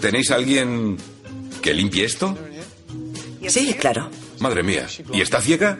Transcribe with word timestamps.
¿Tenéis 0.00 0.30
alguien 0.30 0.96
que 1.60 1.74
limpie 1.74 2.06
esto? 2.06 2.34
Sí, 3.46 3.74
claro. 3.74 4.08
Madre 4.40 4.62
mía. 4.62 4.86
¿Y 5.12 5.20
está 5.20 5.42
ciega? 5.42 5.78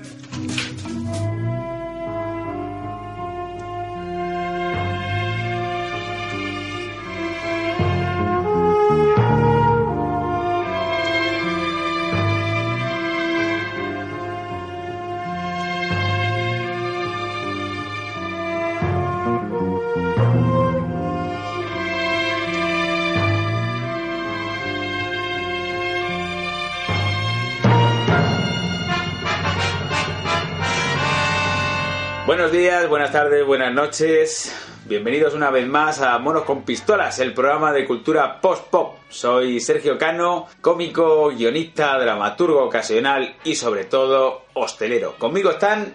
Buenas 33.13 33.29
tardes, 33.31 33.47
buenas 33.47 33.75
noches. 33.75 34.57
Bienvenidos 34.87 35.35
una 35.35 35.51
vez 35.51 35.69
más 35.69 36.01
a 36.01 36.19
Monos 36.19 36.45
con 36.45 36.63
Pistolas, 36.63 37.19
el 37.19 37.35
programa 37.35 37.71
de 37.71 37.85
cultura 37.85 38.41
post-pop. 38.41 39.01
Soy 39.11 39.61
Sergio 39.61 39.99
Cano, 39.99 40.47
cómico, 40.63 41.29
guionista, 41.29 41.99
dramaturgo 41.99 42.65
ocasional 42.65 43.37
y 43.45 43.55
sobre 43.55 43.85
todo 43.85 44.47
hostelero. 44.55 45.17
Conmigo 45.19 45.51
están 45.51 45.93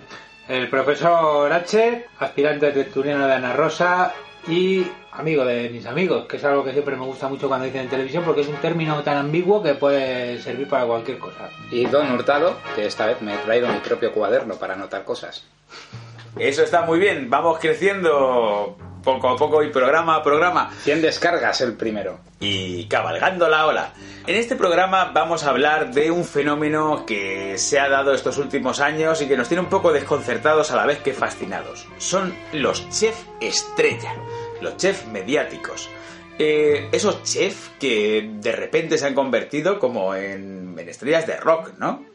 El 0.47 0.69
profesor 0.69 1.51
H, 1.51 2.05
aspirante 2.19 2.71
tertuliano 2.71 3.25
de 3.25 3.33
Ana 3.33 3.53
Rosa 3.53 4.13
y 4.47 4.85
amigo 5.11 5.43
de 5.43 5.69
mis 5.69 5.87
amigos, 5.87 6.27
que 6.27 6.37
es 6.37 6.43
algo 6.43 6.63
que 6.63 6.73
siempre 6.73 6.95
me 6.95 7.05
gusta 7.05 7.27
mucho 7.27 7.47
cuando 7.47 7.65
dicen 7.65 7.81
en 7.81 7.89
televisión 7.89 8.25
porque 8.25 8.41
es 8.41 8.47
un 8.47 8.57
término 8.57 9.01
tan 9.01 9.17
ambiguo 9.17 9.63
que 9.63 9.73
puede 9.73 10.39
servir 10.39 10.69
para 10.69 10.85
cualquier 10.85 11.17
cosa. 11.17 11.49
Y 11.71 11.85
Don 11.87 12.11
Hurtado, 12.11 12.57
que 12.75 12.85
esta 12.85 13.07
vez 13.07 13.19
me 13.23 13.33
he 13.33 13.37
traído 13.39 13.67
mi 13.69 13.79
propio 13.79 14.11
cuaderno 14.11 14.53
para 14.53 14.75
anotar 14.75 15.03
cosas. 15.03 15.47
Eso 16.39 16.63
está 16.63 16.83
muy 16.83 16.99
bien, 16.99 17.29
vamos 17.29 17.59
creciendo 17.59 18.77
poco 19.03 19.29
a 19.29 19.37
poco 19.37 19.63
y 19.63 19.69
programa 19.69 20.15
a 20.15 20.23
programa 20.23 20.69
100 20.83 21.01
descargas 21.01 21.61
el 21.61 21.73
primero. 21.73 22.19
y 22.39 22.85
cabalgando 22.87 23.47
la 23.47 23.65
ola. 23.65 23.93
En 24.27 24.35
este 24.35 24.55
programa 24.55 25.11
vamos 25.13 25.43
a 25.43 25.49
hablar 25.49 25.93
de 25.93 26.11
un 26.11 26.25
fenómeno 26.25 27.05
que 27.05 27.57
se 27.57 27.79
ha 27.79 27.89
dado 27.89 28.13
estos 28.13 28.37
últimos 28.37 28.79
años 28.79 29.21
y 29.21 29.27
que 29.27 29.37
nos 29.37 29.47
tiene 29.47 29.61
un 29.61 29.69
poco 29.69 29.93
desconcertados 29.93 30.71
a 30.71 30.75
la 30.75 30.85
vez 30.85 30.99
que 30.99 31.13
fascinados. 31.13 31.87
Son 31.97 32.35
los 32.51 32.87
chef 32.89 33.15
estrella, 33.39 34.13
los 34.61 34.77
chef 34.77 35.07
mediáticos. 35.07 35.89
Eh, 36.37 36.89
esos 36.91 37.23
chefs 37.23 37.71
que 37.79 38.29
de 38.33 38.51
repente 38.51 38.97
se 38.97 39.07
han 39.07 39.15
convertido 39.15 39.79
como 39.79 40.13
en, 40.13 40.75
en 40.77 40.89
estrellas 40.89 41.25
de 41.25 41.37
rock, 41.37 41.71
¿no? 41.79 42.05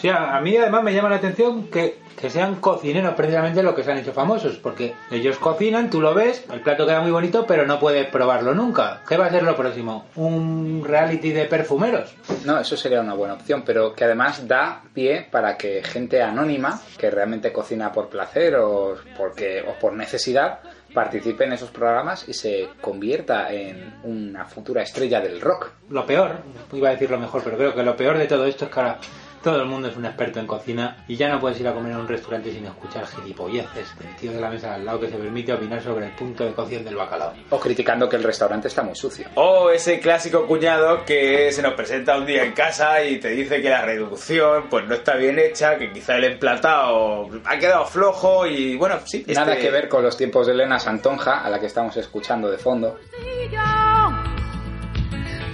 Sí, 0.00 0.08
a 0.08 0.36
a 0.36 0.40
mí 0.40 0.56
además 0.56 0.82
me 0.82 0.94
llama 0.94 1.08
la 1.08 1.16
atención 1.16 1.68
que, 1.68 1.98
que 2.20 2.30
sean 2.30 2.56
cocineros 2.56 3.14
precisamente 3.14 3.62
los 3.62 3.74
que 3.74 3.84
se 3.84 3.92
han 3.92 3.98
hecho 3.98 4.12
famosos, 4.12 4.56
porque 4.56 4.94
ellos 5.10 5.38
cocinan, 5.38 5.90
tú 5.90 6.00
lo 6.00 6.14
ves, 6.14 6.44
el 6.52 6.60
plato 6.60 6.86
queda 6.86 7.00
muy 7.00 7.10
bonito, 7.10 7.46
pero 7.46 7.66
no 7.66 7.78
puedes 7.78 8.06
probarlo 8.06 8.54
nunca. 8.54 9.02
¿Qué 9.08 9.16
va 9.16 9.26
a 9.26 9.30
ser 9.30 9.42
lo 9.42 9.56
próximo? 9.56 10.06
¿Un 10.16 10.84
reality 10.84 11.30
de 11.32 11.44
perfumeros? 11.44 12.14
No, 12.44 12.58
eso 12.58 12.76
sería 12.76 13.00
una 13.00 13.14
buena 13.14 13.34
opción, 13.34 13.62
pero 13.64 13.94
que 13.94 14.04
además 14.04 14.46
da 14.48 14.82
pie 14.92 15.26
para 15.30 15.56
que 15.56 15.82
gente 15.84 16.22
anónima, 16.22 16.80
que 16.98 17.10
realmente 17.10 17.52
cocina 17.52 17.92
por 17.92 18.08
placer 18.08 18.56
o, 18.56 18.96
porque, 19.16 19.62
o 19.62 19.78
por 19.78 19.92
necesidad, 19.92 20.60
participe 20.92 21.44
en 21.44 21.54
esos 21.54 21.70
programas 21.70 22.28
y 22.28 22.34
se 22.34 22.68
convierta 22.80 23.52
en 23.52 23.94
una 24.04 24.44
futura 24.44 24.82
estrella 24.82 25.20
del 25.20 25.40
rock. 25.40 25.70
Lo 25.90 26.04
peor, 26.06 26.38
iba 26.72 26.88
a 26.88 26.92
decir 26.92 27.10
lo 27.10 27.18
mejor, 27.18 27.42
pero 27.42 27.56
creo 27.56 27.74
que 27.74 27.82
lo 27.82 27.96
peor 27.96 28.18
de 28.18 28.26
todo 28.26 28.46
esto 28.46 28.66
es 28.66 28.70
que 28.70 28.80
ahora 28.80 28.98
todo 29.42 29.60
el 29.60 29.66
mundo 29.68 29.88
es 29.88 29.96
un 29.96 30.04
experto 30.06 30.40
en 30.40 30.46
cocina 30.46 30.96
y 31.08 31.16
ya 31.16 31.28
no 31.28 31.40
puedes 31.40 31.58
ir 31.60 31.66
a 31.68 31.72
comer 31.74 31.92
a 31.94 31.98
un 31.98 32.08
restaurante 32.08 32.52
sin 32.52 32.64
escuchar 32.66 33.06
gilipolleces 33.06 33.98
del 33.98 34.16
tío 34.16 34.32
de 34.32 34.40
la 34.40 34.48
mesa 34.50 34.74
al 34.74 34.84
lado 34.84 35.00
que 35.00 35.08
se 35.08 35.16
permite 35.16 35.52
opinar 35.52 35.82
sobre 35.82 36.06
el 36.06 36.12
punto 36.12 36.44
de 36.44 36.52
cocción 36.52 36.84
del 36.84 36.96
bacalao. 36.96 37.32
O 37.50 37.58
criticando 37.58 38.08
que 38.08 38.16
el 38.16 38.22
restaurante 38.22 38.68
está 38.68 38.82
muy 38.82 38.94
sucio. 38.94 39.26
O 39.34 39.70
ese 39.70 40.00
clásico 40.00 40.46
cuñado 40.46 41.04
que 41.04 41.50
se 41.52 41.62
nos 41.62 41.74
presenta 41.74 42.16
un 42.16 42.26
día 42.26 42.44
en 42.44 42.52
casa 42.52 43.02
y 43.04 43.18
te 43.18 43.28
dice 43.30 43.60
que 43.60 43.68
la 43.70 43.82
reducción 43.82 44.68
pues 44.70 44.86
no 44.86 44.94
está 44.94 45.16
bien 45.16 45.38
hecha, 45.38 45.76
que 45.76 45.92
quizá 45.92 46.16
el 46.16 46.24
emplatado 46.24 47.28
ha 47.44 47.58
quedado 47.58 47.84
flojo 47.86 48.46
y 48.46 48.76
bueno, 48.76 49.00
sí. 49.04 49.24
Nada 49.28 49.52
este- 49.54 49.64
que 49.66 49.70
ver 49.70 49.88
con 49.88 50.02
los 50.02 50.16
tiempos 50.16 50.46
de 50.46 50.52
Elena 50.52 50.78
Santonja, 50.78 51.40
a 51.44 51.50
la 51.50 51.58
que 51.58 51.66
estamos 51.66 51.96
escuchando 51.96 52.50
de 52.50 52.58
fondo. 52.58 52.98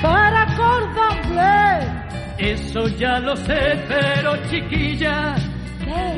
para 0.03 0.47
Eso 2.39 2.87
ya 2.89 3.19
lo 3.19 3.37
sé, 3.37 3.85
pero 3.89 4.37
chiquilla, 4.49 5.35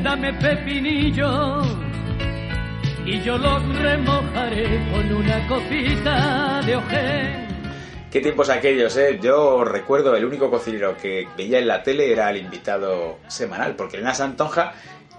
dame 0.03 0.33
pepinillo 0.33 1.61
y 3.05 3.19
yo 3.21 3.37
los 3.37 3.79
remojaré 3.79 4.79
con 4.91 5.11
una 5.13 5.47
copita 5.47 6.61
de 6.63 6.75
ojén. 6.75 7.47
Qué 8.11 8.19
tiempos 8.21 8.49
aquellos, 8.49 8.95
¿eh? 8.97 9.17
Yo 9.21 9.63
recuerdo 9.63 10.15
el 10.15 10.25
único 10.25 10.51
cocinero 10.51 10.95
que 10.95 11.27
veía 11.35 11.57
en 11.59 11.67
la 11.67 11.81
tele 11.81 12.11
era 12.11 12.29
el 12.29 12.37
invitado 12.37 13.17
semanal, 13.27 13.75
porque 13.75 13.97
Elena 13.97 14.13
Santonja 14.13 14.73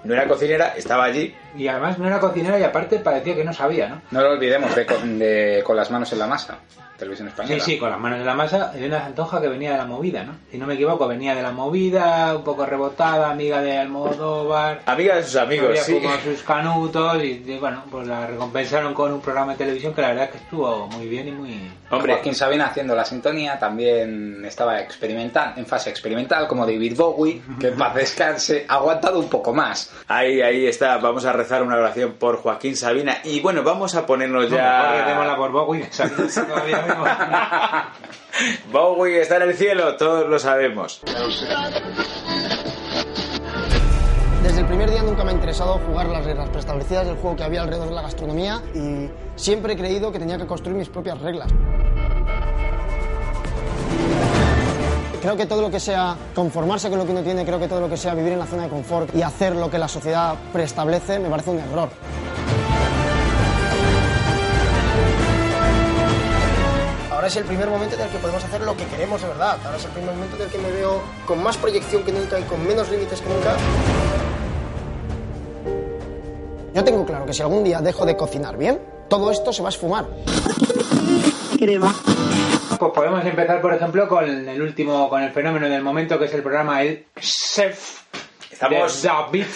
no 0.04 0.12
era 0.14 0.28
cocinera, 0.28 0.74
estaba 0.76 1.04
allí. 1.04 1.34
Y 1.56 1.66
además 1.68 1.98
no 1.98 2.06
era 2.06 2.20
cocinera 2.20 2.58
y 2.60 2.62
aparte 2.62 2.98
parecía 3.00 3.34
que 3.34 3.44
no 3.44 3.52
sabía, 3.52 3.88
¿no? 3.88 4.02
No 4.12 4.20
lo 4.20 4.30
olvidemos 4.32 4.74
de, 4.76 4.86
con- 4.86 5.18
de 5.18 5.62
Con 5.64 5.76
las 5.76 5.90
manos 5.90 6.12
en 6.12 6.18
la 6.20 6.26
masa, 6.26 6.58
televisión 7.02 7.28
Sí, 7.28 7.32
española. 7.32 7.64
sí, 7.64 7.78
con 7.78 7.90
las 7.90 7.98
manos 8.00 8.18
en 8.20 8.26
la 8.26 8.34
masa, 8.34 8.72
Elena 8.74 9.00
Santonja 9.00 9.40
que 9.40 9.48
venía 9.48 9.72
de 9.72 9.78
la 9.78 9.84
movida, 9.86 10.24
¿no? 10.24 10.32
Si 10.50 10.58
no 10.58 10.66
me 10.66 10.74
equivoco, 10.74 11.06
venía 11.08 11.34
de 11.34 11.42
la 11.42 11.50
movida, 11.52 12.36
un 12.36 12.44
poco 12.44 12.64
rebotada, 12.66 13.30
amiga 13.30 13.60
de 13.60 13.78
Almodóvar. 13.78 14.82
Amiga 14.86 15.16
de 15.16 15.24
sus 15.24 15.36
amigos, 15.36 15.78
sí. 15.80 15.94
fumado 16.00 16.20
sus 16.20 16.42
canutos 16.42 17.22
y, 17.22 17.42
y, 17.46 17.58
bueno, 17.58 17.82
pues 17.90 18.06
la 18.06 18.26
recompensaron 18.26 18.94
con 18.94 19.12
un 19.12 19.20
programa 19.20 19.52
de 19.52 19.58
televisión 19.58 19.94
que 19.94 20.00
la 20.02 20.08
verdad 20.08 20.24
es 20.24 20.30
que 20.30 20.38
estuvo 20.38 20.86
muy 20.88 21.06
bien 21.08 21.28
y 21.28 21.32
muy... 21.32 21.70
Hombre, 21.90 22.14
Joaquín 22.14 22.34
Sabina 22.34 22.66
haciendo 22.66 22.94
la 22.94 23.04
sintonía 23.04 23.58
también 23.58 24.42
estaba 24.44 24.80
experimental, 24.80 25.54
en 25.56 25.66
fase 25.66 25.90
experimental, 25.90 26.46
como 26.48 26.64
David 26.66 26.96
Bowie, 26.96 27.42
que 27.60 27.68
en 27.68 27.76
paz 27.76 27.94
descanse, 27.94 28.64
ha 28.68 28.74
aguantado 28.76 29.18
un 29.18 29.28
poco 29.28 29.52
más. 29.52 29.92
ahí, 30.08 30.40
ahí 30.40 30.66
está. 30.66 30.96
Vamos 30.98 31.24
a 31.24 31.32
rezar 31.32 31.62
una 31.62 31.76
oración 31.76 32.12
por 32.18 32.36
Joaquín 32.36 32.76
Sabina. 32.76 33.18
Y 33.24 33.40
bueno, 33.40 33.62
vamos 33.62 33.94
a 33.94 34.06
ponernos 34.06 34.50
No, 34.50 34.56
mejor 34.56 34.90
recémosla 34.98 35.32
ya... 35.32 35.36
por 35.36 35.50
Bowie, 35.52 35.82
que 35.88 35.92
Sabina 35.92 36.48
todavía. 36.48 36.91
Bowie 38.72 39.20
está 39.20 39.36
en 39.36 39.42
el 39.42 39.54
cielo, 39.54 39.96
todos 39.96 40.28
lo 40.28 40.38
sabemos. 40.38 41.00
Desde 44.42 44.60
el 44.60 44.66
primer 44.66 44.90
día 44.90 45.02
nunca 45.02 45.24
me 45.24 45.30
ha 45.30 45.34
interesado 45.34 45.78
jugar 45.86 46.08
las 46.08 46.24
reglas 46.24 46.48
preestablecidas 46.50 47.06
del 47.06 47.16
juego 47.16 47.36
que 47.36 47.44
había 47.44 47.62
alrededor 47.62 47.88
de 47.88 47.94
la 47.94 48.02
gastronomía 48.02 48.60
y 48.74 49.08
siempre 49.36 49.74
he 49.74 49.76
creído 49.76 50.10
que 50.10 50.18
tenía 50.18 50.36
que 50.36 50.46
construir 50.46 50.76
mis 50.76 50.88
propias 50.88 51.20
reglas. 51.20 51.48
Creo 55.22 55.36
que 55.36 55.46
todo 55.46 55.62
lo 55.62 55.70
que 55.70 55.78
sea 55.78 56.16
conformarse 56.34 56.90
con 56.90 56.98
lo 56.98 57.06
que 57.06 57.12
uno 57.12 57.22
tiene, 57.22 57.44
creo 57.44 57.60
que 57.60 57.68
todo 57.68 57.80
lo 57.80 57.88
que 57.88 57.96
sea 57.96 58.12
vivir 58.12 58.32
en 58.32 58.40
la 58.40 58.46
zona 58.46 58.64
de 58.64 58.70
confort 58.70 59.14
y 59.14 59.22
hacer 59.22 59.54
lo 59.54 59.70
que 59.70 59.78
la 59.78 59.86
sociedad 59.86 60.34
preestablece 60.52 61.20
me 61.20 61.30
parece 61.30 61.50
un 61.50 61.60
error. 61.60 61.90
Ahora 67.22 67.30
es 67.30 67.36
el 67.36 67.44
primer 67.44 67.68
momento 67.68 67.94
en 67.94 68.00
el 68.00 68.08
que 68.08 68.18
podemos 68.18 68.42
hacer 68.42 68.60
lo 68.62 68.76
que 68.76 68.84
queremos 68.86 69.22
de 69.22 69.28
verdad. 69.28 69.56
Ahora 69.64 69.76
es 69.76 69.84
el 69.84 69.92
primer 69.92 70.12
momento 70.12 70.34
en 70.34 70.42
el 70.42 70.48
que 70.48 70.58
me 70.58 70.72
veo 70.72 71.00
con 71.24 71.40
más 71.40 71.56
proyección 71.56 72.02
que 72.02 72.10
nunca 72.10 72.40
y 72.40 72.42
con 72.42 72.66
menos 72.66 72.90
límites 72.90 73.20
que 73.20 73.28
nunca. 73.28 73.56
Yo 76.74 76.82
tengo 76.82 77.06
claro 77.06 77.24
que 77.24 77.32
si 77.32 77.40
algún 77.42 77.62
día 77.62 77.80
dejo 77.80 78.04
de 78.04 78.16
cocinar 78.16 78.56
bien, 78.56 78.80
todo 79.08 79.30
esto 79.30 79.52
se 79.52 79.62
va 79.62 79.68
a 79.68 79.70
esfumar. 79.70 80.04
Pues 82.80 82.92
podemos 82.92 83.24
empezar, 83.24 83.60
por 83.60 83.72
ejemplo, 83.72 84.08
con 84.08 84.28
el 84.28 84.60
último, 84.60 85.08
con 85.08 85.22
el 85.22 85.30
fenómeno 85.30 85.68
del 85.68 85.84
momento, 85.84 86.18
que 86.18 86.24
es 86.24 86.34
el 86.34 86.42
programa 86.42 86.82
El 86.82 87.06
Chef 87.20 88.00
Estamos- 88.50 89.00
de 89.00 89.08
David 89.08 89.46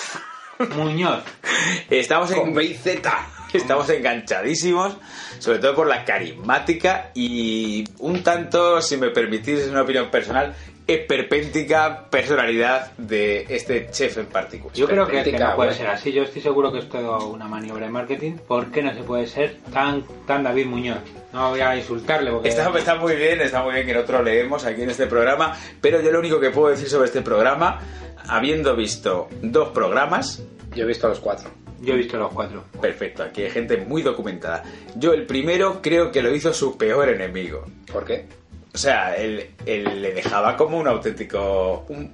Muñoz. 0.76 1.24
Estamos 1.90 2.30
en... 2.30 2.38
Con 2.38 2.54
B 2.54 2.62
y 2.62 2.74
Z. 2.74 3.12
Estamos 3.66 3.88
enganchadísimos, 3.90 4.96
sobre 5.38 5.58
todo 5.58 5.74
por 5.74 5.86
la 5.86 6.04
carismática 6.04 7.10
y 7.14 7.84
un 7.98 8.22
tanto, 8.22 8.80
si 8.82 8.96
me 8.96 9.10
permitís, 9.10 9.60
es 9.60 9.68
una 9.68 9.82
opinión 9.82 10.10
personal, 10.10 10.54
esperpéntica 10.86 12.08
personalidad 12.08 12.92
de 12.96 13.44
este 13.48 13.90
chef 13.90 14.18
en 14.18 14.26
particular. 14.26 14.74
Yo 14.76 14.86
creo 14.86 15.06
que, 15.06 15.22
que 15.24 15.38
no 15.38 15.56
puede 15.56 15.74
ser 15.74 15.88
así. 15.88 16.12
Yo 16.12 16.22
estoy 16.22 16.42
seguro 16.42 16.70
que 16.72 16.78
es 16.78 16.88
todo 16.88 17.28
una 17.28 17.48
maniobra 17.48 17.86
de 17.86 17.92
marketing. 17.92 18.32
¿Por 18.46 18.70
qué 18.70 18.82
no 18.82 18.94
se 18.94 19.02
puede 19.02 19.26
ser 19.26 19.56
tan, 19.72 20.04
tan 20.26 20.44
David 20.44 20.66
Muñoz? 20.66 20.98
No 21.32 21.50
voy 21.50 21.60
a 21.60 21.76
insultarle 21.76 22.30
porque... 22.30 22.50
Está, 22.50 22.70
está 22.78 22.94
muy 22.94 23.16
bien, 23.16 23.40
está 23.40 23.62
muy 23.62 23.74
bien 23.74 23.86
que 23.86 23.94
nosotros 23.94 24.24
leemos 24.24 24.64
aquí 24.64 24.82
en 24.82 24.90
este 24.90 25.06
programa, 25.06 25.56
pero 25.80 26.00
yo 26.00 26.12
lo 26.12 26.20
único 26.20 26.38
que 26.38 26.50
puedo 26.50 26.68
decir 26.68 26.88
sobre 26.88 27.06
este 27.06 27.22
programa, 27.22 27.80
habiendo 28.28 28.76
visto 28.76 29.28
dos 29.42 29.70
programas, 29.70 30.42
Yo 30.74 30.84
he 30.84 30.86
visto 30.86 31.08
los 31.08 31.20
cuatro. 31.20 31.65
Yo 31.81 31.94
he 31.94 31.96
visto 31.96 32.17
los 32.17 32.32
cuatro. 32.32 32.64
perfecto, 32.81 33.23
aquí 33.23 33.43
hay 33.43 33.50
gente 33.50 33.76
muy 33.76 34.02
documentada. 34.02 34.62
Yo 34.96 35.12
el 35.12 35.26
primero 35.26 35.81
creo 35.82 36.11
que 36.11 36.23
lo 36.23 36.34
hizo 36.34 36.52
su 36.52 36.76
peor 36.76 37.08
enemigo. 37.08 37.64
¿Por 37.93 38.05
qué? 38.05 38.26
O 38.75 38.78
sea, 38.78 39.17
él, 39.17 39.50
él 39.64 40.02
le 40.02 40.12
dejaba 40.12 40.56
como 40.56 40.78
un 40.78 40.87
auténtico... 40.88 41.84
Un 41.88 42.12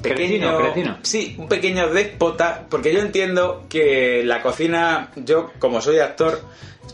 pequeño... 0.00 0.58
Cretino, 0.58 0.58
cretino. 0.58 0.98
Sí, 1.02 1.34
un 1.38 1.48
pequeño 1.48 1.88
déspota, 1.88 2.66
porque 2.68 2.92
yo 2.92 3.00
entiendo 3.00 3.64
que 3.68 4.22
la 4.24 4.42
cocina, 4.42 5.10
yo 5.16 5.50
como 5.58 5.80
soy 5.80 5.98
actor, 5.98 6.40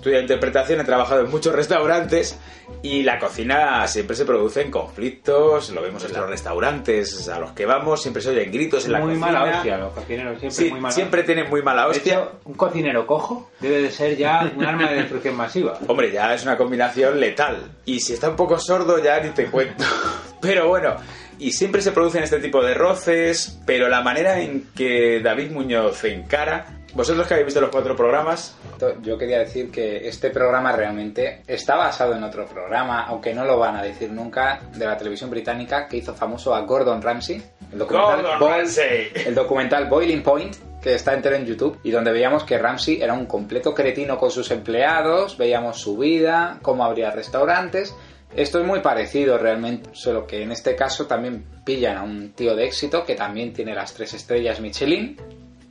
estudio 0.01 0.21
interpretación, 0.21 0.81
he 0.81 0.85
trabajado 0.85 1.21
en 1.21 1.31
muchos 1.31 1.55
restaurantes 1.55 2.39
y 2.83 3.03
la 3.03 3.19
cocina 3.19 3.87
siempre 3.87 4.17
se 4.17 4.25
produce 4.25 4.63
en 4.63 4.71
conflictos, 4.71 5.71
lo 5.71 5.83
vemos 5.83 6.03
en 6.05 6.13
los 6.15 6.29
restaurantes 6.29 7.29
a 7.29 7.39
los 7.39 7.53
que 7.53 7.67
vamos, 7.67 8.01
siempre 8.01 8.23
se 8.23 8.31
oyen 8.31 8.51
gritos 8.51 8.87
en 8.87 8.93
la 8.93 9.01
muy 9.01 9.09
cocina. 9.19 9.27
mala 9.27 9.57
hostia, 9.57 9.77
los 9.79 9.93
cocineros 9.93 10.41
siempre 10.41 10.51
Sí, 10.65 10.71
muy 10.71 10.81
mala 10.81 10.95
siempre 10.95 11.23
tienen 11.25 11.51
muy 11.51 11.63
mala 11.63 11.85
De 11.85 11.91
hostia. 11.91 12.13
hecho, 12.15 12.33
un 12.45 12.55
cocinero 12.55 13.07
cojo 13.07 13.51
debe 13.61 13.83
de 13.83 13.91
ser 13.91 14.17
ya 14.17 14.51
un 14.57 14.65
arma 14.65 14.89
de 14.89 14.97
destrucción 14.97 15.37
masiva. 15.37 15.79
Hombre, 15.87 16.11
ya 16.11 16.33
es 16.35 16.43
una 16.45 16.57
combinación 16.57 17.21
letal. 17.21 17.71
Y 17.85 18.01
si 18.01 18.15
está 18.15 18.31
un 18.31 18.37
poco 18.37 18.59
sordo, 18.59 18.99
ya 19.03 19.21
ni 19.21 19.31
te 19.31 19.47
cuento. 19.47 19.85
Pero 20.41 20.69
bueno, 20.69 20.97
y 21.39 21.53
siempre 21.53 21.83
se 21.83 21.93
producen 21.93 22.23
este 22.23 22.39
tipo 22.41 22.63
de 22.65 22.73
roces, 22.73 23.61
pero 23.67 23.91
la 23.91 24.01
manera 24.01 24.41
en 24.41 24.71
que 24.75 25.21
David 25.23 25.51
Muñoz 25.51 26.03
encara. 26.05 26.80
Vosotros 26.95 27.27
que 27.27 27.35
habéis 27.35 27.47
visto 27.47 27.61
los 27.61 27.71
cuatro 27.71 27.95
programas, 27.95 28.57
Yo 29.03 29.17
quería 29.17 29.39
decir 29.39 29.71
que 29.71 30.09
este 30.09 30.31
programa 30.31 30.73
realmente 30.73 31.43
está 31.47 31.77
basado 31.77 32.15
en 32.15 32.25
otro 32.25 32.47
programa, 32.47 33.05
aunque 33.05 33.33
no 33.35 33.45
lo 33.45 33.59
van 33.59 33.77
a 33.77 33.83
decir 33.83 34.11
nunca, 34.11 34.61
de 34.75 34.87
la 34.87 34.97
televisión 34.97 35.31
británica 35.31 35.87
que 35.87 35.99
hizo 35.99 36.15
famoso 36.15 36.55
a 36.55 36.61
Gordon 36.63 37.01
Ramsay. 37.03 37.43
El 37.73 37.79
documental, 37.79 38.23
Gordon 38.23 38.41
Boil- 38.41 38.57
Ramsay. 38.57 39.13
el 39.27 39.35
documental 39.35 39.87
Boiling 39.89 40.23
Point, 40.23 40.57
que 40.83 40.95
está 40.95 41.15
entero 41.15 41.37
en 41.37 41.45
YouTube, 41.47 41.79
y 41.85 41.91
donde 41.91 42.11
veíamos 42.11 42.43
que 42.45 42.59
Ramsay 42.59 43.01
era 43.03 43.13
un 43.13 43.27
completo 43.27 43.75
cretino 43.75 44.19
con 44.19 44.31
sus 44.31 44.51
empleados, 44.51 45.37
veíamos 45.39 45.79
su 45.79 45.97
vida, 45.99 46.59
cómo 46.63 46.85
abría 46.85 47.11
restaurantes. 47.11 47.95
Esto 48.35 48.61
es 48.61 48.67
muy 48.67 48.81
parecido 48.81 49.37
realmente, 49.39 49.91
solo 49.93 50.27
que 50.27 50.43
en 50.43 50.53
este 50.53 50.75
caso 50.77 51.07
también 51.07 51.45
pillan 51.65 51.97
a 51.99 52.03
un 52.03 52.33
tío 52.33 52.55
de 52.57 52.65
éxito 52.65 53.05
que 53.05 53.15
también 53.15 53.53
tiene 53.53 53.75
las 53.75 53.93
tres 53.93 54.15
estrellas 54.15 54.61
Michelin. 54.61 55.17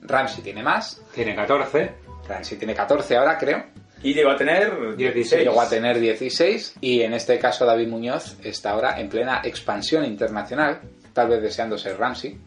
Ramsay 0.09 0.43
tiene 0.43 0.63
más, 0.63 1.01
Tiene 1.13 1.35
14. 1.35 1.91
Ramsey 2.27 2.57
tiene 2.57 2.73
14 2.75 3.15
ahora, 3.17 3.37
creo. 3.37 3.63
y 4.03 4.13
llegó 4.13 4.31
a 4.31 4.35
tener 4.37 4.95
16. 4.95 5.43
Llegó 5.43 5.61
a 5.61 5.69
tener 5.69 5.99
16 5.99 6.75
y 6.81 7.01
en 7.01 7.13
este 7.13 7.37
caso 7.39 7.65
David 7.65 7.87
Muñoz 7.87 8.37
está 8.43 8.71
ahora 8.71 8.99
en 8.99 9.09
plena 9.09 9.41
expansión 9.43 10.05
internacional, 10.05 10.79
tal 11.13 11.27
vez 11.29 11.41
deseando 11.41 11.77
ser 11.77 11.97
Ramsey, 11.97 12.37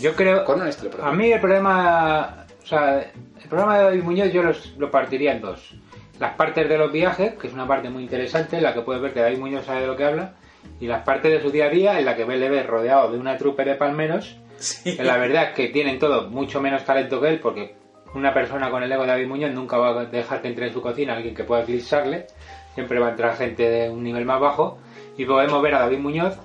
Yo 0.00 0.14
creo. 0.14 0.44
con 0.44 0.60
un 0.60 0.68
estilo 0.68 0.90
A 1.04 1.12
mí 1.12 1.32
el 1.32 1.40
problema. 1.40 2.46
O 2.62 2.66
sea, 2.66 3.00
el 3.00 3.48
programa 3.48 3.78
de 3.78 3.84
David 3.84 4.02
Muñoz 4.02 4.32
yo 4.32 4.42
los- 4.42 4.74
lo 4.78 4.90
partiría 4.90 5.32
en 5.32 5.40
dos. 5.40 5.74
Las 6.20 6.34
partes 6.34 6.68
de 6.68 6.78
los 6.78 6.92
viajes, 6.92 7.34
que 7.34 7.48
es 7.48 7.52
una 7.52 7.66
parte 7.66 7.88
muy 7.90 8.02
interesante, 8.04 8.56
en 8.58 8.62
la 8.62 8.72
que 8.74 8.82
puedes 8.82 9.02
ver 9.02 9.12
que 9.12 9.20
David 9.20 9.38
Muñoz 9.38 9.66
sabe 9.66 9.80
de 9.80 9.86
lo 9.88 9.96
que 9.96 10.04
habla, 10.04 10.34
y 10.78 10.86
las 10.86 11.02
partes 11.02 11.32
de 11.32 11.40
su 11.40 11.50
día 11.50 11.66
a 11.66 11.70
día, 11.70 11.98
en 11.98 12.04
la 12.04 12.14
que 12.14 12.24
le 12.24 12.48
ves 12.48 12.66
rodeado 12.66 13.10
de 13.10 13.18
una 13.18 13.36
trupe 13.36 13.64
de 13.64 13.74
palmeros, 13.74 14.38
Sí. 14.62 14.96
la 14.98 15.16
verdad 15.16 15.50
es 15.50 15.54
que 15.56 15.68
tienen 15.68 15.98
todo 15.98 16.30
mucho 16.30 16.60
menos 16.60 16.84
talento 16.84 17.20
que 17.20 17.28
él, 17.28 17.40
porque 17.40 17.74
una 18.14 18.32
persona 18.32 18.70
con 18.70 18.82
el 18.82 18.92
ego 18.92 19.02
de 19.02 19.08
David 19.08 19.26
Muñoz 19.26 19.52
nunca 19.52 19.76
va 19.76 20.00
a 20.00 20.04
dejar 20.04 20.40
que 20.40 20.48
entre 20.48 20.68
en 20.68 20.72
su 20.72 20.80
cocina 20.80 21.14
alguien 21.14 21.34
que 21.34 21.44
pueda 21.44 21.62
eclipsarle, 21.62 22.26
siempre 22.74 23.00
va 23.00 23.08
a 23.08 23.10
entrar 23.10 23.36
gente 23.36 23.68
de 23.68 23.90
un 23.90 24.02
nivel 24.02 24.24
más 24.24 24.40
bajo, 24.40 24.78
y 25.16 25.24
podemos 25.24 25.60
ver 25.62 25.74
a 25.74 25.80
David 25.80 25.98
Muñoz 25.98 26.36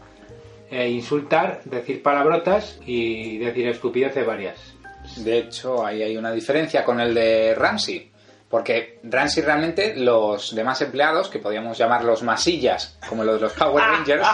eh, 0.71 0.89
insultar, 0.89 1.61
decir 1.65 2.01
palabrotas 2.01 2.79
y 2.85 3.37
decir 3.37 3.67
estupideces 3.67 4.25
varias. 4.25 4.73
De 5.17 5.37
hecho, 5.37 5.85
ahí 5.85 6.01
hay 6.01 6.17
una 6.17 6.31
diferencia 6.31 6.83
con 6.83 6.99
el 6.99 7.13
de 7.13 7.55
Ramsey. 7.55 8.11
Porque 8.49 8.99
Ramsey 9.03 9.43
realmente, 9.43 9.93
los 9.97 10.55
demás 10.55 10.81
empleados, 10.81 11.27
que 11.27 11.39
podríamos 11.39 11.77
llamarlos 11.77 12.23
masillas, 12.23 12.97
como 13.09 13.23
los 13.25 13.35
de 13.35 13.41
los 13.41 13.53
Power 13.53 13.83
Rangers, 13.87 14.25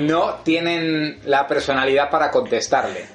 no 0.00 0.34
tienen 0.42 1.20
la 1.24 1.46
personalidad 1.46 2.10
para 2.10 2.30
contestarle. 2.30 3.06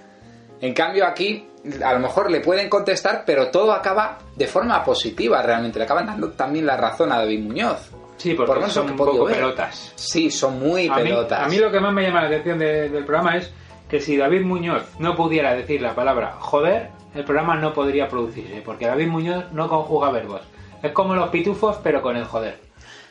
En 0.61 0.73
cambio 0.73 1.05
aquí, 1.05 1.47
a 1.83 1.93
lo 1.93 1.99
mejor 1.99 2.31
le 2.31 2.41
pueden 2.41 2.69
contestar, 2.69 3.23
pero 3.25 3.49
todo 3.51 3.71
acaba 3.71 4.17
de 4.35 4.47
forma 4.47 4.83
positiva 4.83 5.41
realmente. 5.41 5.77
Le 5.79 5.85
acaban 5.85 6.07
dando 6.07 6.31
también 6.31 6.65
la 6.65 6.75
razón 6.75 7.11
a 7.11 7.17
David 7.19 7.41
Muñoz. 7.41 7.91
Sí, 8.17 8.33
porque 8.33 8.51
Por 8.59 8.69
son 8.69 8.89
un 8.91 8.97
poco 8.97 9.25
ver. 9.25 9.35
pelotas. 9.35 9.93
Sí, 9.95 10.29
son 10.29 10.59
muy 10.59 10.87
A 10.89 10.95
mí, 10.95 11.03
pelotas. 11.03 11.39
a 11.39 11.47
mí 11.47 11.57
lo 11.57 11.71
que 11.71 11.79
más 11.79 11.93
me 11.93 12.01
llama 12.03 12.21
la 12.23 12.27
atención 12.27 12.59
de- 12.59 12.89
del 12.89 13.05
programa 13.05 13.37
es 13.37 13.49
que 13.87 14.01
si 14.01 14.17
David 14.17 14.41
Muñoz 14.41 14.83
no 14.99 15.15
pudiera 15.15 15.53
decir 15.53 15.81
la 15.81 15.95
palabra 15.95 16.33
joder, 16.39 16.89
el 17.15 17.23
programa 17.23 17.55
no 17.55 17.73
podría 17.73 18.07
producirse, 18.07 18.61
porque 18.63 18.87
David 18.87 19.07
Muñoz 19.07 19.51
no 19.51 19.67
conjuga 19.67 20.11
verbos. 20.11 20.41
Es 20.81 20.91
como 20.91 21.15
los 21.15 21.29
pitufos, 21.29 21.77
pero 21.83 22.01
con 22.01 22.15
el 22.15 22.25
joder. 22.25 22.59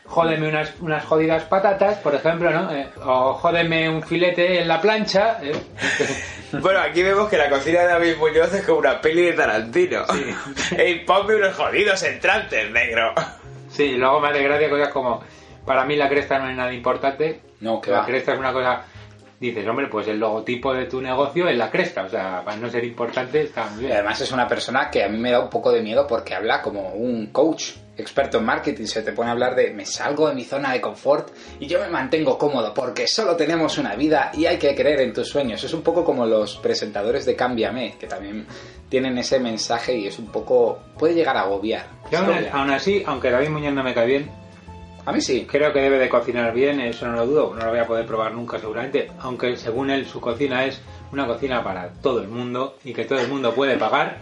Jódeme 0.06 0.49
unas, 0.49 0.73
unas 0.81 1.05
jodidas 1.05 1.45
patatas, 1.45 1.99
por 1.99 2.15
ejemplo, 2.15 2.50
¿no? 2.50 2.73
Eh, 2.73 2.89
o 3.05 3.35
jódeme 3.35 3.91
un 3.91 4.03
filete 4.03 4.62
en 4.62 4.69
la 4.69 4.81
plancha. 4.81 5.39
¿eh? 5.43 5.53
Bueno, 6.50 6.81
aquí 6.81 7.03
vemos 7.03 7.29
que 7.29 7.37
la 7.37 7.50
cocina 7.50 7.81
de 7.83 7.89
David 7.89 8.17
Muñoz 8.17 8.55
es 8.55 8.65
como 8.65 8.79
una 8.79 9.03
peli 9.03 9.21
de 9.21 9.33
Tarantino. 9.35 10.05
¡Ey, 10.79 11.05
ponme 11.05 11.35
unos 11.35 11.55
jodidos 11.55 12.03
entrantes, 12.05 12.71
negro! 12.71 13.12
Sí, 13.69 13.83
y 13.83 13.97
luego 13.99 14.19
me 14.21 14.29
hace 14.29 14.43
gracia 14.43 14.71
cosas 14.71 14.89
como, 14.89 15.23
para 15.67 15.85
mí 15.85 15.95
la 15.97 16.09
cresta 16.09 16.39
no 16.39 16.49
es 16.49 16.56
nada 16.56 16.73
importante. 16.73 17.43
No, 17.61 17.83
que 17.83 17.91
la 17.91 17.99
va. 17.99 18.06
cresta 18.06 18.33
es 18.33 18.39
una 18.39 18.55
cosa, 18.55 18.83
dices, 19.40 19.67
hombre, 19.67 19.88
pues 19.88 20.08
el 20.08 20.19
logotipo 20.19 20.75
de 20.75 20.87
tu 20.87 21.00
negocio 21.00 21.49
es 21.49 21.56
la 21.56 21.70
cresta, 21.70 22.05
o 22.05 22.08
sea, 22.08 22.43
para 22.44 22.56
no 22.56 22.69
ser 22.69 22.85
importante 22.85 23.43
está 23.43 23.69
muy 23.70 23.87
Y 23.87 23.93
además 23.93 24.20
es 24.20 24.32
una 24.32 24.49
persona 24.49 24.90
que 24.90 25.05
a 25.05 25.08
mí 25.08 25.19
me 25.19 25.31
da 25.31 25.40
un 25.40 25.50
poco 25.50 25.70
de 25.70 25.82
miedo 25.82 26.06
porque 26.06 26.35
habla 26.35 26.61
como 26.61 26.93
un 26.94 27.29
coach 27.29 27.73
experto 27.96 28.38
en 28.38 28.44
marketing. 28.44 28.85
Se 28.87 29.02
te 29.02 29.12
pone 29.12 29.29
a 29.29 29.32
hablar 29.32 29.55
de 29.55 29.73
me 29.73 29.85
salgo 29.85 30.29
de 30.29 30.35
mi 30.35 30.44
zona 30.44 30.73
de 30.73 30.81
confort 30.81 31.31
y 31.61 31.67
yo 31.67 31.81
me 31.81 31.88
mantengo 31.88 32.38
cómodo 32.38 32.73
porque 32.75 33.06
solo 33.06 33.37
tenemos 33.37 33.79
una 33.79 33.94
vida 33.94 34.31
y 34.35 34.46
hay 34.46 34.58
que 34.58 34.75
creer 34.75 35.00
en 35.00 35.12
tus 35.12 35.29
sueños. 35.29 35.62
Es 35.62 35.73
un 35.73 35.82
poco 35.82 36.05
como 36.05 36.26
los 36.26 36.56
presentadores 36.56 37.25
de 37.26 37.37
Cámbiame, 37.37 37.96
que 37.99 38.06
también 38.06 38.46
tienen 38.88 39.19
ese 39.19 39.38
mensaje 39.38 39.96
y 39.96 40.06
es 40.06 40.19
un 40.19 40.26
poco... 40.26 40.79
puede 40.99 41.14
llegar 41.14 41.37
a 41.37 41.43
agobiar. 41.43 41.87
Yo 42.11 42.19
aún, 42.19 42.31
Agobia. 42.31 42.52
aún 42.52 42.70
así, 42.70 43.02
aunque 43.06 43.31
David 43.31 43.50
Muñoz 43.50 43.75
no 43.75 43.82
me 43.82 43.94
cae 43.94 44.06
bien, 44.06 44.31
A 45.09 45.13
mí 45.13 45.23
sí. 45.23 45.47
creo 45.51 45.73
que 45.73 45.81
debe 45.81 45.99
de 45.99 46.11
cocinar 46.11 46.53
bien, 46.53 46.81
eso 46.81 47.09
no 47.09 47.17
lo 47.17 47.27
dudo, 47.27 47.55
no 47.55 47.65
lo 47.65 47.71
voy 47.71 47.79
a 47.79 47.87
poder 47.87 48.05
probar 48.05 48.35
nunca 48.35 48.59
seguramente, 48.59 49.11
aunque 49.21 49.57
según 49.57 49.89
él 49.89 50.05
su 50.05 50.21
cocina 50.21 50.67
es 50.67 50.83
una 51.11 51.27
cocina 51.27 51.65
para 51.65 51.89
todo 52.03 52.21
el 52.21 52.29
mundo 52.29 52.77
y 52.85 52.93
que 52.93 53.07
todo 53.07 53.19
el 53.19 53.27
mundo 53.27 53.55
puede 53.55 53.79
pagar. 53.79 54.19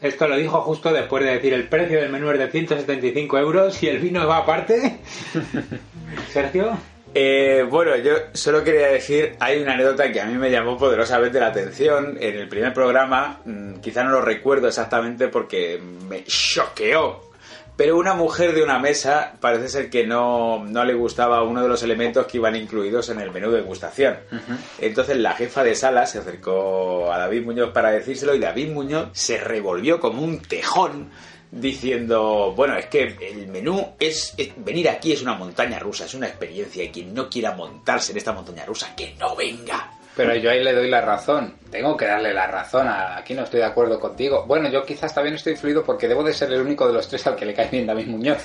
Esto 0.00 0.26
lo 0.26 0.36
dijo 0.36 0.60
justo 0.62 0.92
después 0.92 1.22
de 1.22 1.30
decir 1.30 1.54
el 1.54 1.68
precio 1.68 2.00
del 2.00 2.10
menú 2.10 2.28
es 2.32 2.40
de 2.40 2.50
175 2.50 3.38
euros 3.38 3.80
y 3.84 3.86
el 3.86 4.00
vino 4.00 4.26
va 4.26 4.38
aparte. 4.38 4.98
Sergio. 6.28 6.76
Eh, 7.14 7.64
bueno, 7.70 7.94
yo 7.94 8.14
solo 8.32 8.64
quería 8.64 8.88
decir, 8.88 9.36
hay 9.38 9.62
una 9.62 9.74
anécdota 9.74 10.10
que 10.10 10.20
a 10.20 10.26
mí 10.26 10.34
me 10.34 10.50
llamó 10.50 10.76
poderosamente 10.76 11.38
la 11.38 11.46
atención. 11.46 12.18
En 12.20 12.34
el 12.34 12.48
primer 12.48 12.74
programa, 12.74 13.42
mm, 13.44 13.74
quizá 13.74 14.02
no 14.02 14.10
lo 14.10 14.22
recuerdo 14.22 14.66
exactamente 14.66 15.28
porque 15.28 15.80
me 16.08 16.24
choqueó. 16.24 17.25
Pero 17.76 17.98
una 17.98 18.14
mujer 18.14 18.54
de 18.54 18.62
una 18.62 18.78
mesa 18.78 19.34
parece 19.40 19.68
ser 19.68 19.90
que 19.90 20.06
no, 20.06 20.64
no 20.64 20.84
le 20.84 20.94
gustaba 20.94 21.42
uno 21.42 21.62
de 21.62 21.68
los 21.68 21.82
elementos 21.82 22.26
que 22.26 22.38
iban 22.38 22.56
incluidos 22.56 23.10
en 23.10 23.20
el 23.20 23.30
menú 23.30 23.50
de 23.50 23.58
degustación. 23.60 24.16
Entonces 24.78 25.18
la 25.18 25.32
jefa 25.34 25.62
de 25.62 25.74
sala 25.74 26.06
se 26.06 26.18
acercó 26.18 27.12
a 27.12 27.18
David 27.18 27.44
Muñoz 27.44 27.72
para 27.72 27.90
decírselo 27.90 28.34
y 28.34 28.38
David 28.38 28.70
Muñoz 28.70 29.08
se 29.12 29.38
revolvió 29.38 30.00
como 30.00 30.22
un 30.22 30.40
tejón 30.40 31.10
diciendo, 31.50 32.52
bueno, 32.56 32.76
es 32.76 32.86
que 32.86 33.16
el 33.20 33.48
menú 33.48 33.94
es, 33.98 34.34
es- 34.36 34.52
venir 34.56 34.88
aquí 34.88 35.12
es 35.12 35.22
una 35.22 35.34
montaña 35.34 35.78
rusa, 35.78 36.04
es 36.04 36.14
una 36.14 36.26
experiencia 36.28 36.82
y 36.84 36.90
quien 36.90 37.12
no 37.14 37.28
quiera 37.28 37.52
montarse 37.52 38.12
en 38.12 38.18
esta 38.18 38.32
montaña 38.32 38.64
rusa, 38.64 38.94
que 38.96 39.14
no 39.18 39.34
venga. 39.36 39.92
Pero 40.16 40.34
yo 40.34 40.50
ahí 40.50 40.64
le 40.64 40.72
doy 40.72 40.88
la 40.88 41.02
razón. 41.02 41.54
Tengo 41.70 41.94
que 41.96 42.06
darle 42.06 42.32
la 42.32 42.46
razón. 42.46 42.88
Aquí 42.88 43.34
no 43.34 43.42
estoy 43.42 43.60
de 43.60 43.66
acuerdo 43.66 44.00
contigo. 44.00 44.44
Bueno, 44.46 44.70
yo 44.70 44.82
quizás 44.82 45.14
también 45.14 45.34
estoy 45.34 45.52
influido 45.52 45.84
porque 45.84 46.08
debo 46.08 46.24
de 46.24 46.32
ser 46.32 46.50
el 46.52 46.62
único 46.62 46.86
de 46.86 46.94
los 46.94 47.06
tres 47.06 47.26
al 47.26 47.36
que 47.36 47.44
le 47.44 47.52
cae 47.52 47.68
bien 47.68 47.86
David 47.86 48.06
Muñoz. 48.06 48.42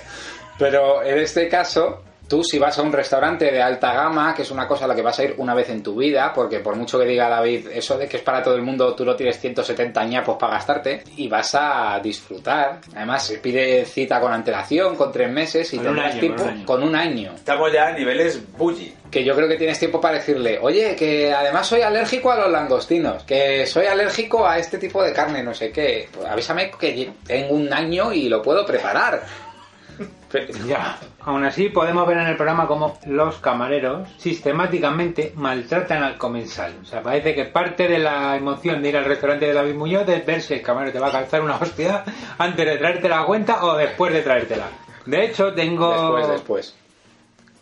Pero 0.59 1.01
en 1.01 1.17
este 1.17 1.47
caso, 1.47 2.03
tú 2.31 2.41
si 2.45 2.57
vas 2.57 2.79
a 2.79 2.81
un 2.81 2.93
restaurante 2.93 3.51
de 3.51 3.61
alta 3.61 3.91
gama, 3.93 4.33
que 4.33 4.43
es 4.43 4.51
una 4.51 4.65
cosa 4.65 4.85
a 4.85 4.87
la 4.87 4.95
que 4.95 5.01
vas 5.01 5.19
a 5.19 5.25
ir 5.25 5.35
una 5.37 5.53
vez 5.53 5.69
en 5.69 5.83
tu 5.83 5.95
vida, 5.97 6.31
porque 6.33 6.59
por 6.59 6.77
mucho 6.77 6.97
que 6.97 7.03
diga 7.05 7.27
David 7.27 7.67
eso 7.73 7.97
de 7.97 8.07
que 8.07 8.15
es 8.17 8.23
para 8.23 8.41
todo 8.41 8.55
el 8.55 8.61
mundo, 8.61 8.95
tú 8.95 9.03
no 9.03 9.17
tienes 9.17 9.37
170 9.39 10.01
ñapos 10.05 10.37
para 10.37 10.53
gastarte, 10.53 11.03
y 11.17 11.27
vas 11.27 11.53
a 11.55 11.99
disfrutar. 12.01 12.79
Además, 12.95 13.27
se 13.27 13.39
pide 13.39 13.83
cita 13.83 14.21
con 14.21 14.31
antelación, 14.31 14.95
con 14.95 15.11
tres 15.11 15.29
meses, 15.29 15.73
y 15.73 15.77
Con 15.77 15.87
un 15.87 15.93
tendrás 15.95 16.11
año, 16.13 16.19
tiempo 16.21 16.43
con 16.43 16.47
un 16.47 16.55
año. 16.55 16.65
con 16.65 16.83
un 16.83 16.95
año 16.95 17.31
Estamos 17.35 17.73
ya 17.73 17.87
a 17.87 17.91
niveles 17.91 18.41
bully. 18.57 18.93
que 19.11 19.25
yo 19.25 19.35
creo 19.35 19.49
que 19.49 19.57
tienes 19.57 19.77
tiempo 19.77 19.99
para 19.99 20.15
decirle, 20.19 20.57
oye, 20.61 20.95
que 20.95 21.33
además 21.33 21.67
soy 21.67 21.81
alérgico 21.81 22.31
a 22.31 22.37
los 22.37 22.49
langostinos, 22.49 23.23
que 23.23 23.65
soy 23.65 23.87
alérgico 23.87 24.47
a 24.47 24.57
este 24.57 24.77
tipo 24.77 25.03
de 25.03 25.11
carne, 25.11 25.43
no 25.43 25.53
sé 25.53 25.69
qué. 25.69 26.07
Pues 26.13 26.25
avísame 26.27 26.71
que 26.71 27.11
tengo 27.27 27.55
un 27.55 27.73
año 27.73 28.13
y 28.13 28.29
lo 28.29 28.41
puedo 28.41 28.65
preparar. 28.65 29.21
Ya. 30.65 30.97
Aún 31.21 31.43
así, 31.45 31.69
podemos 31.69 32.07
ver 32.07 32.17
en 32.17 32.27
el 32.27 32.35
programa 32.35 32.67
cómo 32.67 32.97
los 33.05 33.37
camareros 33.37 34.09
sistemáticamente 34.17 35.33
maltratan 35.35 36.03
al 36.03 36.17
comensal. 36.17 36.73
O 36.81 36.85
sea, 36.85 37.01
parece 37.01 37.35
que 37.35 37.45
parte 37.45 37.87
de 37.87 37.99
la 37.99 38.35
emoción 38.35 38.81
de 38.81 38.89
ir 38.89 38.97
al 38.97 39.05
restaurante 39.05 39.45
de 39.45 39.53
David 39.53 39.75
Muñoz 39.75 40.07
es 40.09 40.25
ver 40.25 40.41
si 40.41 40.55
el 40.55 40.61
camarero 40.61 40.93
te 40.93 40.99
va 40.99 41.07
a 41.07 41.11
calzar 41.11 41.41
una 41.41 41.57
hostia 41.57 42.03
antes 42.37 42.65
de 42.65 42.77
traerte 42.77 43.09
la 43.09 43.25
cuenta 43.25 43.63
o 43.65 43.75
después 43.75 44.13
de 44.13 44.21
traértela. 44.21 44.67
De 45.05 45.25
hecho, 45.25 45.53
tengo. 45.53 45.91
Después, 45.91 46.27
después. 46.27 46.75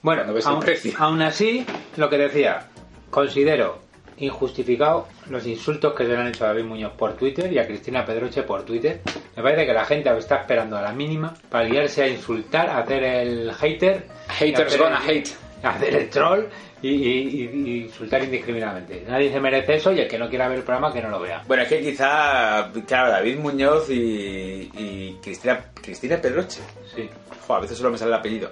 Bueno, 0.01 0.21
el 0.21 0.59
precio. 0.59 0.93
aún 0.97 1.21
así, 1.21 1.65
lo 1.97 2.09
que 2.09 2.17
decía, 2.17 2.67
considero 3.09 3.88
injustificado 4.19 5.07
los 5.29 5.45
insultos 5.47 5.93
que 5.93 6.03
se 6.03 6.09
le 6.09 6.17
han 6.17 6.27
hecho 6.27 6.43
a 6.45 6.49
David 6.49 6.63
Muñoz 6.65 6.93
por 6.93 7.13
Twitter 7.13 7.51
y 7.51 7.59
a 7.59 7.65
Cristina 7.67 8.05
Pedroche 8.05 8.43
por 8.43 8.63
Twitter. 8.63 9.01
Me 9.35 9.43
parece 9.43 9.65
que 9.65 9.73
la 9.73 9.85
gente 9.85 10.15
está 10.17 10.37
esperando 10.37 10.77
a 10.77 10.81
la 10.81 10.91
mínima 10.91 11.33
para 11.49 11.63
liarse 11.65 12.03
a 12.03 12.07
insultar, 12.07 12.69
a 12.69 12.79
hacer 12.79 13.03
el 13.03 13.51
hater. 13.53 14.05
Haters 14.27 14.67
hacer 14.67 14.79
gonna 14.81 15.01
el- 15.05 15.09
hate. 15.17 15.29
Hacer 15.63 15.95
el 15.95 16.09
troll 16.09 16.45
y, 16.81 16.89
y- 16.89 17.83
insultar 17.85 18.23
indiscriminadamente. 18.23 19.03
Nadie 19.07 19.31
se 19.31 19.39
merece 19.39 19.75
eso 19.75 19.91
y 19.91 19.99
el 19.99 20.07
que 20.07 20.17
no 20.17 20.29
quiera 20.29 20.47
ver 20.47 20.59
el 20.59 20.63
programa 20.63 20.93
que 20.93 21.01
no 21.01 21.09
lo 21.09 21.19
vea. 21.19 21.43
Bueno, 21.47 21.63
es 21.63 21.69
que 21.69 21.81
quizá, 21.81 22.71
claro, 22.87 23.09
David 23.11 23.37
Muñoz 23.39 23.89
y, 23.89 24.69
y 24.73 25.17
Cristina, 25.21 25.59
Cristina 25.81 26.17
Pedroche. 26.17 26.61
Sí. 26.95 27.09
Jo, 27.47 27.55
a 27.55 27.59
veces 27.59 27.77
solo 27.77 27.91
me 27.91 27.97
sale 27.97 28.11
el 28.11 28.17
apellido. 28.19 28.51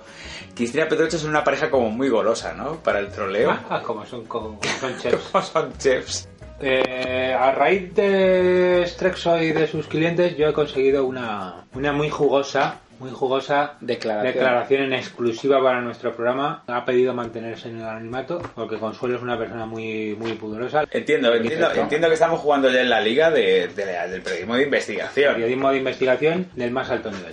Cristina 0.55 0.87
Pedroche 0.87 1.17
son 1.17 1.29
una 1.29 1.43
pareja 1.43 1.69
como 1.69 1.89
muy 1.89 2.09
golosa, 2.09 2.53
¿no? 2.53 2.77
Para 2.77 2.99
el 2.99 3.09
troleo. 3.09 3.51
Ah, 3.69 3.81
como 3.83 4.05
son, 4.05 4.25
como 4.25 4.59
son 4.79 4.97
chefs. 5.01 5.29
Como 5.31 5.43
son 5.43 5.77
chefs. 5.77 6.29
Eh, 6.59 7.35
a 7.39 7.51
raíz 7.51 7.93
de 7.93 8.83
Strexo 8.87 9.39
y 9.41 9.51
de 9.51 9.67
sus 9.67 9.85
clientes, 9.87 10.35
yo 10.35 10.47
he 10.47 10.53
conseguido 10.53 11.05
una, 11.05 11.65
una 11.75 11.91
muy 11.93 12.09
jugosa, 12.09 12.79
muy 12.99 13.11
jugosa 13.11 13.73
Declaración. 13.79 14.33
declaración 14.33 14.81
en 14.83 14.93
exclusiva 14.93 15.61
para 15.61 15.81
nuestro 15.81 16.15
programa. 16.15 16.63
Ha 16.67 16.83
pedido 16.85 17.13
mantenerse 17.13 17.69
en 17.69 17.77
el 17.77 17.85
anonimato 17.85 18.41
porque 18.55 18.77
Consuelo 18.77 19.17
es 19.17 19.21
una 19.21 19.37
persona 19.37 19.65
muy, 19.65 20.15
muy 20.17 20.33
pudorosa. 20.33 20.83
Entiendo, 20.91 21.33
entiendo, 21.33 21.71
entiendo 21.73 22.07
que 22.07 22.13
estamos 22.15 22.39
jugando 22.39 22.69
ya 22.71 22.81
en 22.81 22.89
la 22.89 23.01
liga 23.01 23.29
de, 23.29 23.67
de 23.67 23.85
la- 23.85 24.07
del 24.07 24.21
periodismo 24.21 24.55
de 24.55 24.63
investigación. 24.63 25.33
Periodismo 25.35 25.69
de 25.71 25.77
investigación 25.77 26.47
del 26.55 26.71
más 26.71 26.89
alto 26.89 27.11
nivel. 27.11 27.31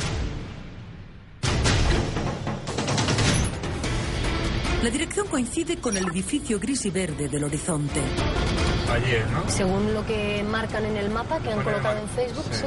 La 4.82 4.90
dirección 4.90 5.26
coincide 5.28 5.78
con 5.78 5.96
el 5.96 6.06
edificio 6.08 6.58
gris 6.60 6.84
y 6.84 6.90
verde 6.90 7.28
del 7.28 7.44
horizonte. 7.44 8.00
Ayer, 8.92 9.24
¿no? 9.30 9.48
Según 9.48 9.94
lo 9.94 10.04
que 10.04 10.44
marcan 10.46 10.84
en 10.84 10.98
el 10.98 11.08
mapa 11.08 11.38
que 11.40 11.48
han 11.48 11.54
Bueno, 11.64 11.70
colocado 11.78 12.00
en 12.00 12.08
Facebook, 12.10 12.44
sí. 12.50 12.66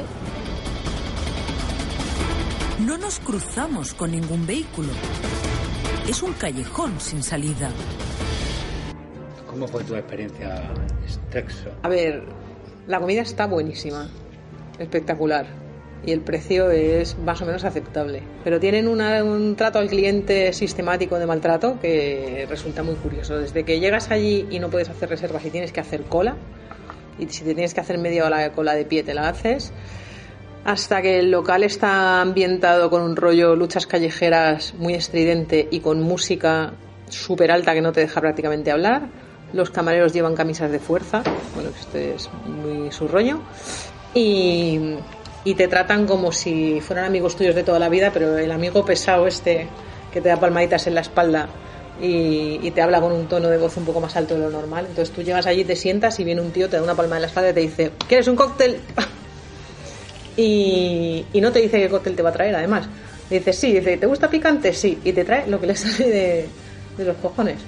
No 2.88 2.96
nos 2.96 3.20
cruzamos 3.20 3.92
con 3.92 4.12
ningún 4.12 4.46
vehículo. 4.46 4.88
Es 6.08 6.22
un 6.22 6.32
callejón 6.32 6.98
sin 6.98 7.22
salida. 7.22 7.68
¿Cómo 9.46 9.68
fue 9.68 9.84
tu 9.84 9.94
experiencia, 9.94 10.62
Strexo? 11.06 11.68
A 11.82 11.88
ver, 11.90 12.22
la 12.86 12.98
comida 12.98 13.20
está 13.20 13.46
buenísima, 13.46 14.08
espectacular. 14.78 15.44
Y 16.06 16.12
el 16.12 16.22
precio 16.22 16.70
es 16.70 17.18
más 17.18 17.42
o 17.42 17.44
menos 17.44 17.64
aceptable. 17.64 18.22
Pero 18.42 18.58
tienen 18.58 18.88
una- 18.88 19.22
un 19.22 19.54
trato 19.54 19.78
al 19.80 19.88
cliente 19.90 20.54
sistemático 20.54 21.18
de 21.18 21.26
maltrato 21.26 21.78
que 21.82 22.46
resulta 22.48 22.82
muy 22.82 22.94
curioso. 22.94 23.36
Desde 23.36 23.64
que 23.64 23.80
llegas 23.80 24.10
allí 24.10 24.46
y 24.50 24.60
no 24.60 24.70
puedes 24.70 24.88
hacer 24.88 25.10
reservas 25.10 25.44
y 25.44 25.50
tienes 25.50 25.72
que 25.72 25.80
hacer 25.80 26.04
cola, 26.04 26.36
y 27.18 27.26
si 27.28 27.44
te 27.44 27.52
tienes 27.52 27.74
que 27.74 27.80
hacer 27.80 27.98
media 27.98 28.24
hora 28.24 28.38
de 28.38 28.50
cola 28.52 28.74
de 28.74 28.86
pie 28.86 29.02
te 29.02 29.12
la 29.12 29.28
haces, 29.28 29.74
hasta 30.68 31.00
que 31.00 31.18
el 31.18 31.30
local 31.30 31.64
está 31.64 32.20
ambientado 32.20 32.90
con 32.90 33.00
un 33.00 33.16
rollo 33.16 33.56
luchas 33.56 33.86
callejeras 33.86 34.74
muy 34.74 34.92
estridente 34.92 35.66
y 35.70 35.80
con 35.80 36.02
música 36.02 36.74
súper 37.08 37.50
alta 37.50 37.72
que 37.72 37.80
no 37.80 37.90
te 37.90 38.00
deja 38.00 38.20
prácticamente 38.20 38.70
hablar. 38.70 39.08
Los 39.54 39.70
camareros 39.70 40.12
llevan 40.12 40.36
camisas 40.36 40.70
de 40.70 40.78
fuerza, 40.78 41.22
bueno, 41.54 41.70
este 41.70 42.16
es 42.16 42.28
muy 42.44 42.92
su 42.92 43.08
rollo. 43.08 43.40
Y, 44.12 44.98
te 45.56 45.68
tratan 45.68 46.06
como 46.06 46.32
si 46.32 46.82
fueran 46.82 47.06
amigos 47.06 47.34
tuyos 47.34 47.54
de 47.54 47.62
toda 47.62 47.78
la 47.78 47.88
vida, 47.88 48.10
pero 48.12 48.36
el 48.36 48.52
amigo 48.52 48.84
pesado 48.84 49.26
este 49.26 49.66
que 50.12 50.20
te 50.20 50.28
da 50.28 50.36
palmaditas 50.36 50.86
en 50.86 50.94
la 50.94 51.00
espalda 51.00 51.48
y, 51.98 52.60
y 52.60 52.70
te 52.72 52.82
habla 52.82 53.00
con 53.00 53.12
un 53.12 53.26
tono 53.26 53.48
de 53.48 53.56
voz 53.56 53.74
un 53.78 53.86
poco 53.86 54.02
más 54.02 54.14
alto 54.16 54.34
de 54.34 54.40
lo 54.40 54.50
normal. 54.50 54.84
Entonces 54.86 55.14
tú 55.14 55.22
llegas 55.22 55.46
allí, 55.46 55.64
te 55.64 55.76
sientas 55.76 56.20
y 56.20 56.24
viene 56.24 56.42
un 56.42 56.50
tío, 56.50 56.68
te 56.68 56.76
da 56.76 56.82
una 56.82 56.94
palma 56.94 57.16
en 57.16 57.22
la 57.22 57.28
espalda 57.28 57.48
y 57.48 57.54
te 57.54 57.60
dice, 57.60 57.92
¿quieres 58.06 58.28
un 58.28 58.36
cóctel? 58.36 58.82
Y, 60.38 61.40
no 61.40 61.50
te 61.50 61.58
dice 61.58 61.80
qué 61.80 61.88
cóctel 61.88 62.14
te 62.14 62.22
va 62.22 62.30
a 62.30 62.32
traer, 62.32 62.54
además. 62.54 62.88
Dice, 63.28 63.52
sí, 63.52 63.72
dice, 63.72 63.96
¿te 63.96 64.06
gusta 64.06 64.30
picante? 64.30 64.72
Sí, 64.72 64.98
y 65.02 65.12
te 65.12 65.24
trae 65.24 65.48
lo 65.48 65.60
que 65.60 65.66
le 65.66 65.76
sale 65.76 66.08
de, 66.96 67.04
los 67.04 67.16
cojones. 67.16 67.58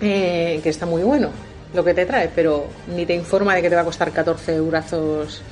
Eh, 0.00 0.60
que 0.62 0.68
está 0.68 0.84
muy 0.84 1.02
bueno 1.02 1.30
lo 1.72 1.82
que 1.82 1.94
te 1.94 2.04
trae, 2.04 2.30
pero 2.34 2.66
ni 2.94 3.06
te 3.06 3.14
informa 3.14 3.54
de 3.54 3.62
que 3.62 3.70
te 3.70 3.74
va 3.74 3.80
a 3.80 3.84
costar 3.84 4.12
14 4.12 4.56
eurazos 4.56 5.42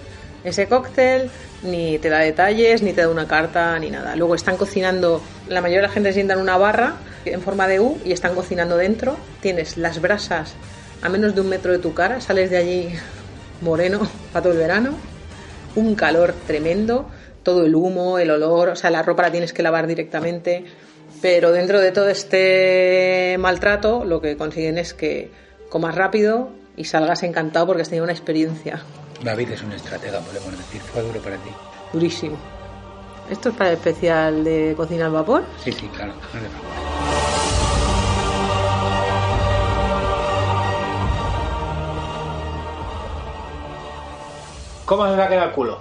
ese 0.44 0.68
cóctel, 0.68 1.30
ni 1.62 1.98
te 1.98 2.10
da 2.10 2.18
detalles, 2.18 2.82
ni 2.82 2.92
te 2.92 3.00
da 3.00 3.08
una 3.08 3.26
carta, 3.26 3.76
ni 3.78 3.90
nada. 3.90 4.14
Luego 4.14 4.34
están 4.34 4.56
cocinando, 4.56 5.20
la 5.48 5.60
mayoría 5.60 5.80
de 5.80 5.88
la 5.88 5.92
gente 5.92 6.12
sienta 6.12 6.34
en 6.34 6.40
una 6.40 6.56
barra 6.58 6.94
en 7.24 7.40
forma 7.40 7.66
de 7.66 7.80
U 7.80 7.98
y 8.04 8.12
están 8.12 8.34
cocinando 8.34 8.76
dentro. 8.76 9.16
Tienes 9.40 9.76
las 9.78 10.00
brasas 10.00 10.54
a 11.00 11.08
menos 11.08 11.34
de 11.34 11.40
un 11.40 11.48
metro 11.48 11.72
de 11.72 11.78
tu 11.78 11.94
cara, 11.94 12.20
sales 12.20 12.50
de 12.50 12.58
allí 12.58 12.94
moreno 13.62 14.00
para 14.32 14.42
todo 14.44 14.52
el 14.52 14.58
verano 14.58 15.11
un 15.74 15.94
calor 15.94 16.34
tremendo, 16.46 17.08
todo 17.42 17.64
el 17.64 17.74
humo, 17.74 18.18
el 18.18 18.30
olor, 18.30 18.70
o 18.70 18.76
sea, 18.76 18.90
la 18.90 19.02
ropa 19.02 19.22
la 19.22 19.32
tienes 19.32 19.52
que 19.52 19.62
lavar 19.62 19.86
directamente, 19.86 20.64
pero 21.20 21.52
dentro 21.52 21.80
de 21.80 21.92
todo 21.92 22.08
este 22.08 23.36
maltrato 23.38 24.04
lo 24.04 24.20
que 24.20 24.36
consiguen 24.36 24.78
es 24.78 24.94
que 24.94 25.30
comas 25.68 25.94
rápido 25.94 26.50
y 26.76 26.84
salgas 26.84 27.22
encantado 27.22 27.66
porque 27.66 27.82
has 27.82 27.88
tenido 27.88 28.04
una 28.04 28.12
experiencia 28.12 28.82
David 29.22 29.50
es 29.52 29.62
un 29.62 29.72
estratega, 29.72 30.20
podemos 30.20 30.50
decir. 30.58 30.80
Fue 30.80 31.02
duro 31.02 31.20
para 31.20 31.36
ti. 31.36 31.50
durísima. 31.92 32.36
¿Esto 33.30 33.50
es 33.50 33.54
para 33.54 33.70
el 33.70 33.76
especial 33.76 34.42
de 34.42 34.74
cocina 34.76 35.06
al 35.06 35.12
vapor? 35.12 35.44
Sí, 35.62 35.70
sí, 35.72 35.88
claro. 35.94 36.12
¿Cómo 44.84 45.08
se 45.08 45.16
va 45.16 45.24
a 45.24 45.28
quedar 45.28 45.48
el 45.48 45.54
culo? 45.54 45.80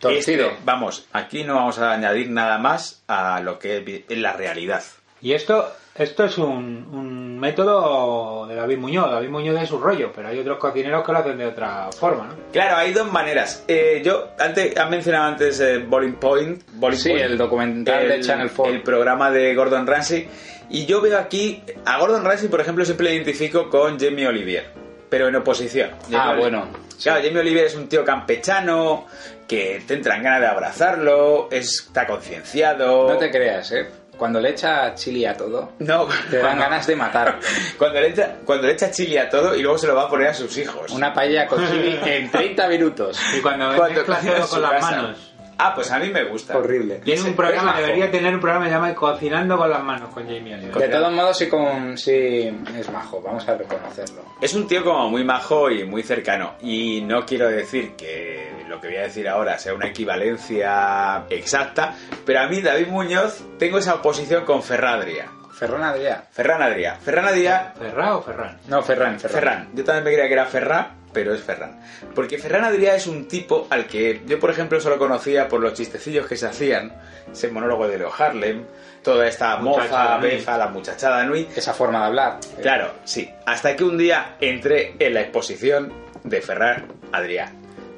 Torcido. 0.00 0.46
Este, 0.48 0.58
vamos, 0.64 1.06
aquí 1.12 1.44
no 1.44 1.54
vamos 1.54 1.78
a 1.78 1.92
añadir 1.92 2.30
nada 2.30 2.58
más 2.58 3.02
a 3.06 3.40
lo 3.40 3.58
que 3.58 4.04
es 4.08 4.18
la 4.18 4.32
realidad. 4.32 4.82
Y 5.20 5.32
esto, 5.32 5.70
esto 5.94 6.24
es 6.24 6.38
un, 6.38 6.88
un 6.92 7.38
método 7.38 8.46
de 8.48 8.56
David 8.56 8.78
Muñoz. 8.78 9.08
David 9.12 9.28
Muñoz 9.28 9.62
es 9.62 9.68
su 9.68 9.78
rollo, 9.78 10.10
pero 10.12 10.28
hay 10.28 10.40
otros 10.40 10.58
cocineros 10.58 11.06
que 11.06 11.12
lo 11.12 11.18
hacen 11.18 11.38
de 11.38 11.46
otra 11.46 11.88
forma, 11.92 12.26
¿no? 12.26 12.34
Claro, 12.52 12.76
hay 12.78 12.92
dos 12.92 13.12
maneras. 13.12 13.64
Eh, 13.68 14.02
yo, 14.04 14.30
antes, 14.40 14.76
han 14.76 14.90
mencionado 14.90 15.26
antes 15.26 15.60
eh, 15.60 15.78
Bowling 15.78 16.14
Point. 16.14 16.62
Bowling 16.72 16.96
Sí, 16.96 17.10
Point, 17.10 17.24
el 17.24 17.38
documental 17.38 18.08
de 18.08 18.20
Channel 18.20 18.50
4. 18.50 18.74
El 18.74 18.82
programa 18.82 19.30
de 19.30 19.54
Gordon 19.54 19.86
Ramsay. 19.86 20.28
Y 20.70 20.86
yo 20.86 21.00
veo 21.00 21.16
aquí, 21.16 21.62
a 21.84 21.98
Gordon 21.98 22.24
Ramsay, 22.24 22.48
por 22.48 22.60
ejemplo, 22.60 22.84
siempre 22.84 23.06
le 23.06 23.14
identifico 23.14 23.68
con 23.70 24.00
Jamie 24.00 24.26
Olivier, 24.26 24.72
pero 25.08 25.28
en 25.28 25.36
oposición. 25.36 25.90
Jamie 26.10 26.18
Ah, 26.18 26.34
bueno. 26.36 26.66
Claro, 27.02 27.20
Jamie 27.24 27.40
Olivier 27.40 27.66
es 27.66 27.74
un 27.74 27.88
tío 27.88 28.04
campechano, 28.04 29.06
que 29.48 29.82
te 29.86 29.94
entran 29.94 30.22
ganas 30.22 30.40
de 30.40 30.46
abrazarlo, 30.46 31.48
está 31.50 32.06
concienciado. 32.06 33.08
No 33.08 33.16
te 33.18 33.30
creas, 33.30 33.70
¿eh? 33.72 33.86
Cuando 34.16 34.40
le 34.40 34.50
echa 34.50 34.94
chili 34.94 35.24
a 35.24 35.34
todo, 35.36 35.72
No, 35.80 36.06
te 36.30 36.36
dan 36.36 36.46
cuando- 36.46 36.62
ganas 36.62 36.86
de 36.86 36.94
matar. 36.96 37.40
Cuando 37.78 38.00
le, 38.00 38.08
echa, 38.08 38.36
cuando 38.44 38.66
le 38.68 38.74
echa 38.74 38.90
chili 38.90 39.16
a 39.18 39.28
todo 39.28 39.54
y 39.56 39.62
luego 39.62 39.78
se 39.78 39.86
lo 39.88 39.96
va 39.96 40.02
a 40.02 40.08
poner 40.08 40.28
a 40.28 40.34
sus 40.34 40.56
hijos. 40.58 40.92
Una 40.92 41.12
paella 41.12 41.46
con 41.48 41.66
chili 41.66 41.98
en 42.06 42.30
30 42.30 42.68
minutos. 42.68 43.18
Y 43.36 43.40
cuando, 43.40 43.74
Cuando 43.74 44.04
todo 44.04 44.16
su 44.46 44.50
con 44.50 44.62
las 44.62 44.70
casa. 44.72 44.90
manos. 44.90 45.31
Ah, 45.58 45.74
pues 45.74 45.90
a 45.90 45.98
mí 45.98 46.08
me 46.10 46.24
gusta. 46.24 46.56
Horrible. 46.56 46.96
Tiene 47.04 47.22
un 47.22 47.36
programa, 47.36 47.78
debería 47.80 48.10
tener 48.10 48.34
un 48.34 48.40
programa 48.40 48.68
llamado 48.68 48.94
Cocinando 48.94 49.56
con 49.56 49.70
las 49.70 49.82
manos 49.82 50.10
con 50.10 50.24
Jamie 50.24 50.54
Oliver. 50.54 50.74
De 50.74 50.88
todos 50.88 51.12
modos, 51.12 51.38
sí, 51.38 51.48
con, 51.48 51.96
sí 51.96 52.50
es 52.76 52.90
majo, 52.90 53.20
vamos 53.22 53.48
a 53.48 53.56
reconocerlo. 53.56 54.22
Es 54.40 54.54
un 54.54 54.66
tío 54.66 54.84
como 54.84 55.08
muy 55.10 55.24
majo 55.24 55.70
y 55.70 55.84
muy 55.84 56.02
cercano. 56.02 56.54
Y 56.62 57.02
no 57.02 57.24
quiero 57.24 57.48
decir 57.48 57.92
que 57.96 58.50
lo 58.68 58.80
que 58.80 58.88
voy 58.88 58.96
a 58.96 59.02
decir 59.02 59.28
ahora 59.28 59.58
sea 59.58 59.74
una 59.74 59.88
equivalencia 59.88 61.24
exacta, 61.30 61.94
pero 62.24 62.40
a 62.40 62.48
mí, 62.48 62.60
David 62.60 62.88
Muñoz, 62.88 63.44
tengo 63.58 63.78
esa 63.78 63.94
oposición 63.96 64.44
con 64.44 64.62
Ferradria. 64.62 65.30
Ferran 65.52 65.82
Adrià. 65.82 66.24
Ferran 66.30 66.62
Adrià. 66.62 66.96
Ferran 66.96 67.26
Adrià... 67.26 67.72
¿Ferrá 67.78 68.16
o 68.16 68.22
Ferran? 68.22 68.58
No, 68.68 68.82
Ferran, 68.82 69.20
Ferran. 69.20 69.40
Ferran. 69.40 69.68
Yo 69.74 69.84
también 69.84 70.04
me 70.04 70.12
creía 70.12 70.26
que 70.28 70.32
era 70.34 70.46
Ferrá, 70.46 70.90
pero 71.12 71.34
es 71.34 71.42
Ferran. 71.42 71.78
Porque 72.14 72.38
Ferran 72.38 72.64
Adrià 72.64 72.94
es 72.94 73.06
un 73.06 73.28
tipo 73.28 73.66
al 73.70 73.86
que 73.86 74.22
yo, 74.26 74.40
por 74.40 74.50
ejemplo, 74.50 74.80
solo 74.80 74.98
conocía 74.98 75.48
por 75.48 75.60
los 75.60 75.74
chistecillos 75.74 76.26
que 76.26 76.36
se 76.36 76.46
hacían, 76.46 76.92
ese 77.30 77.48
monólogo 77.48 77.86
de 77.86 77.98
Leo 77.98 78.10
Harlem, 78.16 78.64
toda 79.02 79.26
esta 79.26 79.58
Nui. 79.58 79.74
befa, 80.20 80.56
la 80.56 80.68
muchachada 80.68 81.24
Nui. 81.24 81.48
Esa 81.54 81.74
forma 81.74 82.00
de 82.00 82.06
hablar. 82.06 82.38
Claro, 82.60 82.92
sí. 83.04 83.30
Hasta 83.46 83.76
que 83.76 83.84
un 83.84 83.98
día 83.98 84.36
entré 84.40 84.94
en 84.98 85.14
la 85.14 85.20
exposición 85.20 85.92
de 86.24 86.40
Ferran 86.40 86.86
Adrià 87.12 87.50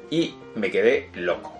y 0.09 0.35
me 0.55 0.69
quedé 0.71 1.09
loco. 1.13 1.53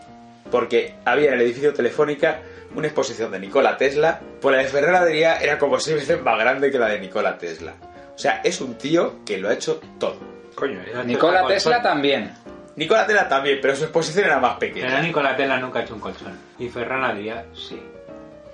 Porque 0.52 0.96
había 1.06 1.30
en 1.30 1.36
el 1.36 1.42
edificio 1.42 1.74
Telefónica 1.74 2.40
una 2.76 2.88
exposición 2.88 3.32
de 3.32 3.40
Nikola 3.40 3.78
Tesla, 3.78 4.20
pues 4.42 4.56
la 4.56 4.62
de 4.62 4.68
Ferran 4.68 4.96
Adrià 4.96 5.40
era 5.42 5.58
como 5.58 5.80
seis 5.80 5.98
veces 5.98 6.22
más 6.22 6.38
grande 6.38 6.72
que 6.72 6.78
la 6.80 6.88
de 6.88 7.00
Nikola 7.00 7.38
Tesla. 7.38 7.74
O 8.14 8.18
sea, 8.18 8.42
es 8.44 8.62
un 8.62 8.76
tío 8.78 9.24
que 9.26 9.38
lo 9.38 9.50
ha 9.50 9.54
hecho 9.54 9.80
todo. 10.00 10.18
Coño, 10.56 10.80
Nikola 11.06 11.46
Tesla 11.48 11.82
también. 11.82 12.34
Nikola 12.76 13.06
Tesla 13.06 13.28
también, 13.28 13.60
pero 13.62 13.76
su 13.76 13.84
exposición 13.84 14.26
era 14.26 14.40
más 14.40 14.58
Pero 14.58 14.74
pequeña. 14.74 15.02
Nikola 15.02 15.36
Tesla 15.36 15.58
nunca 15.60 15.80
ha 15.80 15.82
hecho 15.84 15.96
un 15.96 16.02
colchón. 16.02 16.38
Y 16.60 16.70
Ferran 16.70 17.04
Adrià, 17.04 17.46
sí. 17.54 17.82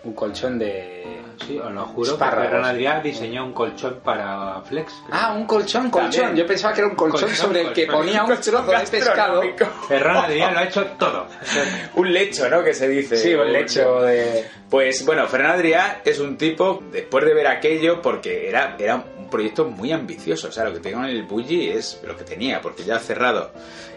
Un 0.03 0.13
colchón 0.13 0.57
de... 0.57 1.21
Sí, 1.45 1.57
os 1.57 1.71
lo 1.71 1.85
juro 1.85 2.05
que 2.05 2.13
Espárragos. 2.13 2.49
Ferran 2.49 2.65
Adrià 2.65 3.01
diseñó 3.01 3.43
un 3.45 3.53
colchón 3.53 3.99
para 4.03 4.61
Flex. 4.61 4.93
creo. 5.05 5.19
Ah, 5.19 5.33
un 5.33 5.45
colchón, 5.45 5.89
colchón. 5.89 6.11
También. 6.11 6.35
Yo 6.35 6.45
pensaba 6.45 6.73
que 6.73 6.81
era 6.81 6.89
un 6.89 6.95
colchón, 6.95 7.21
Colchón, 7.21 7.35
sobre 7.37 7.61
el 7.61 7.73
que 7.73 7.87
ponía 7.87 8.23
un 8.23 8.35
trozo 8.39 8.63
de 8.71 8.87
pescado. 8.87 9.41
Ferran 9.87 10.17
Adrià 10.17 10.51
lo 10.51 10.59
ha 10.59 10.63
hecho 10.63 10.85
todo. 10.99 11.27
Un 11.95 12.13
lecho, 12.13 12.47
¿no? 12.49 12.63
Que 12.63 12.73
se 12.73 12.87
dice. 12.87 13.17
Sí, 13.17 13.33
un 13.33 13.51
lecho 13.51 14.01
de... 14.01 14.45
Pues 14.69 15.05
bueno, 15.05 15.27
Fernán 15.27 15.59
Adrià 15.59 16.01
es 16.05 16.19
un 16.19 16.37
tipo, 16.37 16.81
después 16.91 17.25
de 17.25 17.33
ver 17.33 17.47
aquello, 17.47 18.01
porque 18.01 18.47
era, 18.47 18.75
era 18.79 19.03
proyecto 19.31 19.65
muy 19.65 19.91
ambicioso. 19.91 20.49
O 20.49 20.51
sea, 20.51 20.65
lo 20.65 20.73
que 20.73 20.79
tenía 20.79 20.99
en 20.99 21.15
el 21.15 21.23
Bulli 21.23 21.69
es 21.69 21.99
lo 22.05 22.15
que 22.15 22.23
tenía, 22.23 22.61
porque 22.61 22.83
ya 22.83 22.97
ha 22.97 22.99
cerrado. 22.99 23.51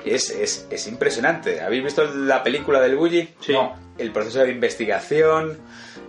Es, 0.06 0.30
es, 0.30 0.66
es 0.70 0.86
impresionante. 0.88 1.60
¿Habéis 1.60 1.84
visto 1.84 2.04
la 2.04 2.42
película 2.42 2.80
del 2.80 2.96
Bulli? 2.96 3.28
Sí. 3.40 3.52
No. 3.52 3.74
El 3.98 4.10
proceso 4.12 4.38
de 4.40 4.50
investigación, 4.50 5.58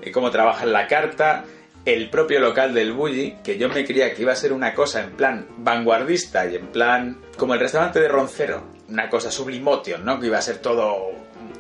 eh, 0.02 0.12
cómo 0.12 0.32
trabaja 0.32 0.64
en 0.64 0.72
la 0.72 0.88
carta, 0.88 1.44
el 1.84 2.10
propio 2.10 2.40
local 2.40 2.74
del 2.74 2.94
Bulli, 2.94 3.36
que 3.44 3.58
yo 3.58 3.68
me 3.68 3.84
creía 3.86 4.14
que 4.14 4.22
iba 4.22 4.32
a 4.32 4.36
ser 4.38 4.54
una 4.54 4.74
cosa 4.74 5.04
en 5.04 5.12
plan 5.12 5.48
vanguardista 5.58 6.46
y 6.48 6.56
en 6.56 6.68
plan 6.68 7.22
como 7.38 7.54
el 7.54 7.60
restaurante 7.60 8.00
de 8.00 8.08
Roncero, 8.08 8.64
una 8.88 9.10
cosa 9.10 9.30
sublimotion, 9.30 10.06
¿no? 10.06 10.20
Que 10.20 10.28
iba 10.28 10.38
a 10.38 10.42
ser 10.42 10.60
todo... 10.60 11.12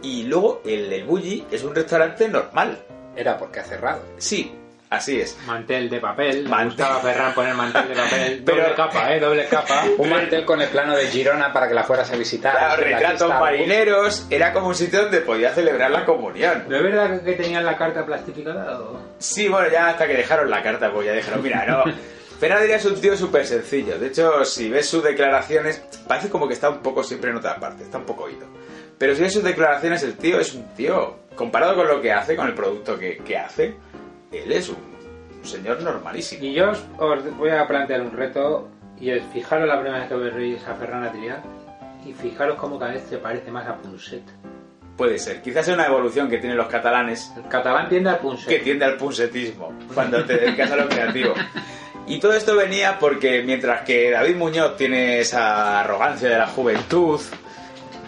Y 0.01 0.23
luego 0.23 0.61
el, 0.65 0.91
el 0.93 1.03
Bulli 1.03 1.45
es 1.51 1.63
un 1.63 1.75
restaurante 1.75 2.27
normal. 2.29 2.83
Era 3.15 3.37
porque 3.37 3.59
ha 3.59 3.63
cerrado. 3.63 4.01
Sí, 4.17 4.51
así 4.89 5.19
es. 5.19 5.37
Mantel 5.45 5.89
de 5.89 5.99
papel. 5.99 6.43
Me 6.43 6.49
Mantel. 6.49 6.67
gustaba 6.67 6.99
Ferran 7.01 7.33
poner 7.33 7.53
mantel 7.55 7.87
de 7.87 7.95
papel. 7.95 8.43
Pero- 8.45 8.61
Doble 8.63 8.75
capa, 8.75 9.13
¿eh? 9.13 9.19
Doble 9.19 9.45
capa. 9.47 9.83
Un 9.97 10.09
mantel 10.09 10.45
con 10.45 10.61
el 10.61 10.69
plano 10.69 10.95
de 10.95 11.07
Girona 11.07 11.51
para 11.53 11.67
que 11.67 11.73
la 11.73 11.83
fueras 11.83 12.11
a 12.11 12.15
visitar. 12.15 12.51
Claro, 12.57 12.83
retratos 12.83 13.29
marineros, 13.29 14.27
era 14.29 14.53
como 14.53 14.67
un 14.67 14.75
sitio 14.75 15.01
donde 15.03 15.21
podía 15.21 15.51
celebrar 15.53 15.91
la 15.91 16.05
comunión. 16.05 16.65
¿No 16.67 16.77
es 16.77 16.83
verdad 16.83 17.21
que 17.23 17.33
tenían 17.33 17.65
la 17.65 17.77
carta 17.77 18.05
plastificada? 18.05 18.79
o? 18.81 18.99
Sí, 19.19 19.47
bueno, 19.47 19.69
ya 19.71 19.89
hasta 19.89 20.07
que 20.07 20.13
dejaron 20.15 20.49
la 20.49 20.61
carta, 20.61 20.91
pues 20.91 21.05
ya 21.07 21.13
dijeron, 21.13 21.41
mira, 21.41 21.65
no. 21.65 21.83
Ferran 22.39 22.61
Adrià 22.61 22.75
es 22.75 22.85
un 22.85 22.99
tío 22.99 23.15
súper 23.15 23.45
sencillo. 23.47 23.97
De 23.97 24.07
hecho, 24.07 24.43
si 24.43 24.69
ves 24.69 24.89
sus 24.89 25.01
declaraciones, 25.01 25.81
parece 26.05 26.29
como 26.29 26.47
que 26.49 26.53
está 26.53 26.69
un 26.69 26.79
poco 26.79 27.01
siempre 27.01 27.29
en 27.31 27.37
otra 27.37 27.55
parte, 27.55 27.83
está 27.83 27.97
un 27.97 28.05
poco 28.05 28.25
oído. 28.25 28.45
Pero 28.97 29.15
si 29.15 29.21
ves 29.21 29.31
sus 29.33 29.43
declaraciones, 29.43 30.03
el 30.03 30.15
tío 30.17 30.37
es 30.41 30.53
un 30.53 30.73
tío, 30.75 31.15
comparado 31.35 31.75
con 31.75 31.87
lo 31.87 32.01
que 32.01 32.11
hace, 32.11 32.35
con 32.35 32.47
el 32.47 32.53
producto 32.53 32.99
que, 32.99 33.17
que 33.19 33.37
hace, 33.37 33.75
él 34.31 34.51
es 34.51 34.69
un, 34.69 34.77
un 35.39 35.45
señor 35.45 35.81
normalísimo. 35.81 36.43
Y 36.43 36.53
yo 36.53 36.71
os, 36.71 36.83
os 36.97 37.37
voy 37.37 37.49
a 37.51 37.67
plantear 37.67 38.01
un 38.01 38.11
reto 38.11 38.69
y 38.99 39.09
es 39.11 39.23
fijaros 39.33 39.67
la 39.67 39.79
primera 39.79 39.99
vez 39.99 40.07
que 40.09 40.15
veréis 40.15 40.67
a 40.67 40.75
Ferran 40.75 41.03
Adrià 41.03 41.41
y 42.05 42.13
fijaros 42.13 42.57
cómo 42.59 42.77
cada 42.79 42.91
vez 42.93 43.03
se 43.09 43.17
parece 43.17 43.51
más 43.51 43.67
a 43.67 43.77
Punset. 43.77 44.23
Puede 44.95 45.19
ser. 45.19 45.41
Quizás 45.41 45.65
sea 45.65 45.73
una 45.75 45.87
evolución 45.87 46.29
que 46.29 46.37
tienen 46.37 46.55
los 46.57 46.67
catalanes 46.67 47.33
El 47.35 47.49
catalán 47.49 47.89
tiende 47.89 48.11
al 48.11 48.19
Punset. 48.19 48.47
que 48.47 48.59
tiende 48.59 48.85
al 48.85 48.95
punsetismo 48.95 49.73
cuando 49.93 50.23
te 50.23 50.37
dedicas 50.37 50.71
a 50.71 50.75
lo 50.77 50.87
creativo. 50.87 51.33
Y 52.07 52.19
todo 52.19 52.33
esto 52.33 52.55
venía 52.55 52.99
porque 52.99 53.41
mientras 53.41 53.81
que 53.81 54.11
David 54.11 54.35
Muñoz 54.35 54.77
tiene 54.77 55.21
esa 55.21 55.79
arrogancia 55.79 56.29
de 56.29 56.37
la 56.37 56.45
juventud, 56.45 57.19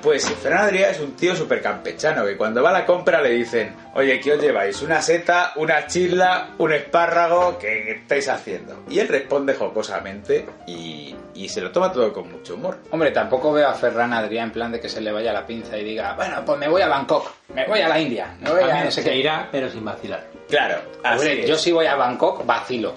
pues 0.08 0.26
Ferran 0.26 0.64
Adrià 0.70 0.90
es 0.92 1.02
un 1.02 1.18
tío 1.18 1.36
súper 1.36 1.62
campechano 1.62 2.26
que 2.26 2.38
cuando 2.38 2.64
va 2.64 2.70
a 2.70 2.74
la 2.74 2.86
compra 2.86 3.22
le 3.22 3.32
dicen, 3.32 3.76
oye, 3.94 4.22
¿qué 4.22 4.32
os 4.34 4.42
lleváis? 4.42 4.82
¿Una 4.82 5.02
seta, 5.02 5.52
una 5.58 5.86
chirla, 5.86 6.52
un 6.60 6.72
espárrago? 6.72 7.58
¿Qué 7.60 7.92
estáis 7.92 8.30
haciendo? 8.30 8.84
Y 8.90 9.00
él 9.00 9.10
responde 9.10 9.54
jocosamente 9.54 10.46
y, 10.66 11.14
y 11.36 11.50
se 11.50 11.60
lo 11.60 11.72
toma 11.72 11.92
todo 11.92 12.14
con 12.14 12.32
mucho 12.32 12.56
humor. 12.56 12.78
Hombre, 12.92 13.12
tampoco 13.12 13.52
veo 13.52 13.68
a 13.68 13.74
Ferran 13.74 14.14
Adrià 14.14 14.44
en 14.44 14.52
plan 14.52 14.72
de 14.72 14.80
que 14.80 14.88
se 14.88 15.02
le 15.02 15.12
vaya 15.12 15.34
la 15.34 15.46
pinza 15.46 15.78
y 15.78 15.84
diga, 15.84 16.14
bueno, 16.14 16.38
pues 16.46 16.58
me 16.58 16.70
voy 16.70 16.82
a 16.82 16.88
Bangkok, 16.88 17.30
me 17.54 17.68
voy 17.68 17.82
a 17.82 17.90
la 17.90 18.00
India, 18.00 18.34
me 18.40 18.50
voy 18.50 18.60
a 18.62 18.68
También 18.68 18.86
no 18.86 18.92
sé 18.92 19.02
se 19.04 19.10
qué. 19.10 19.16
irá, 19.18 19.50
pero 19.52 19.70
sin 19.70 19.84
vacilar. 19.84 20.26
Claro, 20.48 20.80
así 21.04 21.18
Hombre, 21.20 21.42
es. 21.42 21.50
yo 21.50 21.58
si 21.58 21.74
voy 21.74 21.86
a 21.86 21.96
Bangkok, 21.96 22.46
vacilo. 22.46 22.94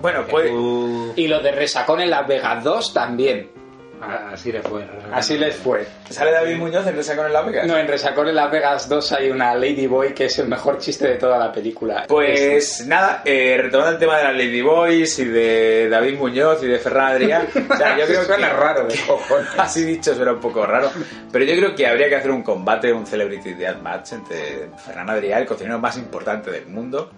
Bueno, 0.00 0.24
puede... 0.26 0.52
Uh, 0.52 1.12
Y 1.16 1.26
los 1.26 1.42
de 1.42 1.50
Resacón 1.50 2.00
en 2.00 2.10
Las 2.10 2.28
Vegas 2.28 2.62
2 2.62 2.94
también. 2.94 3.50
Así 4.02 4.52
le 4.52 4.62
fue. 4.62 4.86
Así 5.12 5.38
les 5.38 5.56
fue. 5.56 5.86
¿Sale 6.08 6.32
David 6.32 6.56
Muñoz 6.56 6.86
en 6.86 6.96
Resacón 6.96 7.26
en 7.26 7.32
la 7.32 7.42
Vegas? 7.42 7.66
No, 7.66 7.76
en 7.76 7.86
Resacón 7.86 8.28
en 8.28 8.34
Las 8.34 8.50
Vegas 8.50 8.88
2 8.88 9.12
hay 9.12 9.30
una 9.30 9.54
Ladyboy 9.54 10.14
que 10.14 10.26
es 10.26 10.38
el 10.38 10.48
mejor 10.48 10.78
chiste 10.78 11.08
de 11.08 11.14
toda 11.16 11.38
la 11.38 11.52
película. 11.52 12.04
Pues 12.08 12.86
nada, 12.86 13.22
eh, 13.24 13.58
retomando 13.60 13.92
el 13.92 13.98
tema 13.98 14.18
de 14.18 14.24
las 14.24 14.32
Ladyboys 14.34 15.18
y 15.18 15.24
de 15.24 15.88
David 15.88 16.18
Muñoz 16.18 16.62
y 16.62 16.66
de 16.66 16.78
Ferran 16.78 17.16
Adrià, 17.16 17.46
o 17.70 17.76
sea, 17.76 17.98
yo 17.98 18.06
creo 18.06 18.26
que 18.26 18.36
raro 18.36 18.86
de 18.86 18.96
cojones. 19.06 19.48
así 19.58 19.84
dicho 19.84 20.14
suena 20.14 20.32
un 20.32 20.40
poco 20.40 20.64
raro, 20.66 20.90
pero 21.32 21.44
yo 21.44 21.56
creo 21.56 21.74
que 21.74 21.86
habría 21.86 22.08
que 22.08 22.16
hacer 22.16 22.30
un 22.30 22.42
combate, 22.42 22.92
un 22.92 23.06
Celebrity 23.06 23.54
Deathmatch 23.54 24.12
entre 24.12 24.70
Ferran 24.84 25.08
Adrià, 25.08 25.38
el 25.38 25.46
cocinero 25.46 25.78
más 25.78 25.96
importante 25.96 26.50
del 26.50 26.66
mundo, 26.66 27.10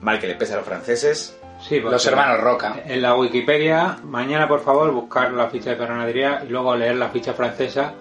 mal 0.00 0.18
que 0.18 0.26
le 0.26 0.34
pese 0.34 0.54
a 0.54 0.56
los 0.56 0.64
franceses. 0.64 1.36
Sí, 1.66 1.80
porque 1.80 1.94
Los 1.94 2.06
hermanos 2.06 2.40
Roca. 2.40 2.76
En 2.86 3.00
la 3.00 3.14
Wikipedia, 3.14 3.96
mañana 4.04 4.46
por 4.46 4.60
favor 4.60 4.90
buscar 4.92 5.32
la 5.32 5.48
ficha 5.48 5.70
de 5.70 5.76
Ferran 5.76 6.00
Adrià 6.00 6.44
y 6.44 6.48
luego 6.48 6.76
leer 6.76 6.96
la 6.96 7.08
ficha 7.08 7.32
francesa 7.32 7.94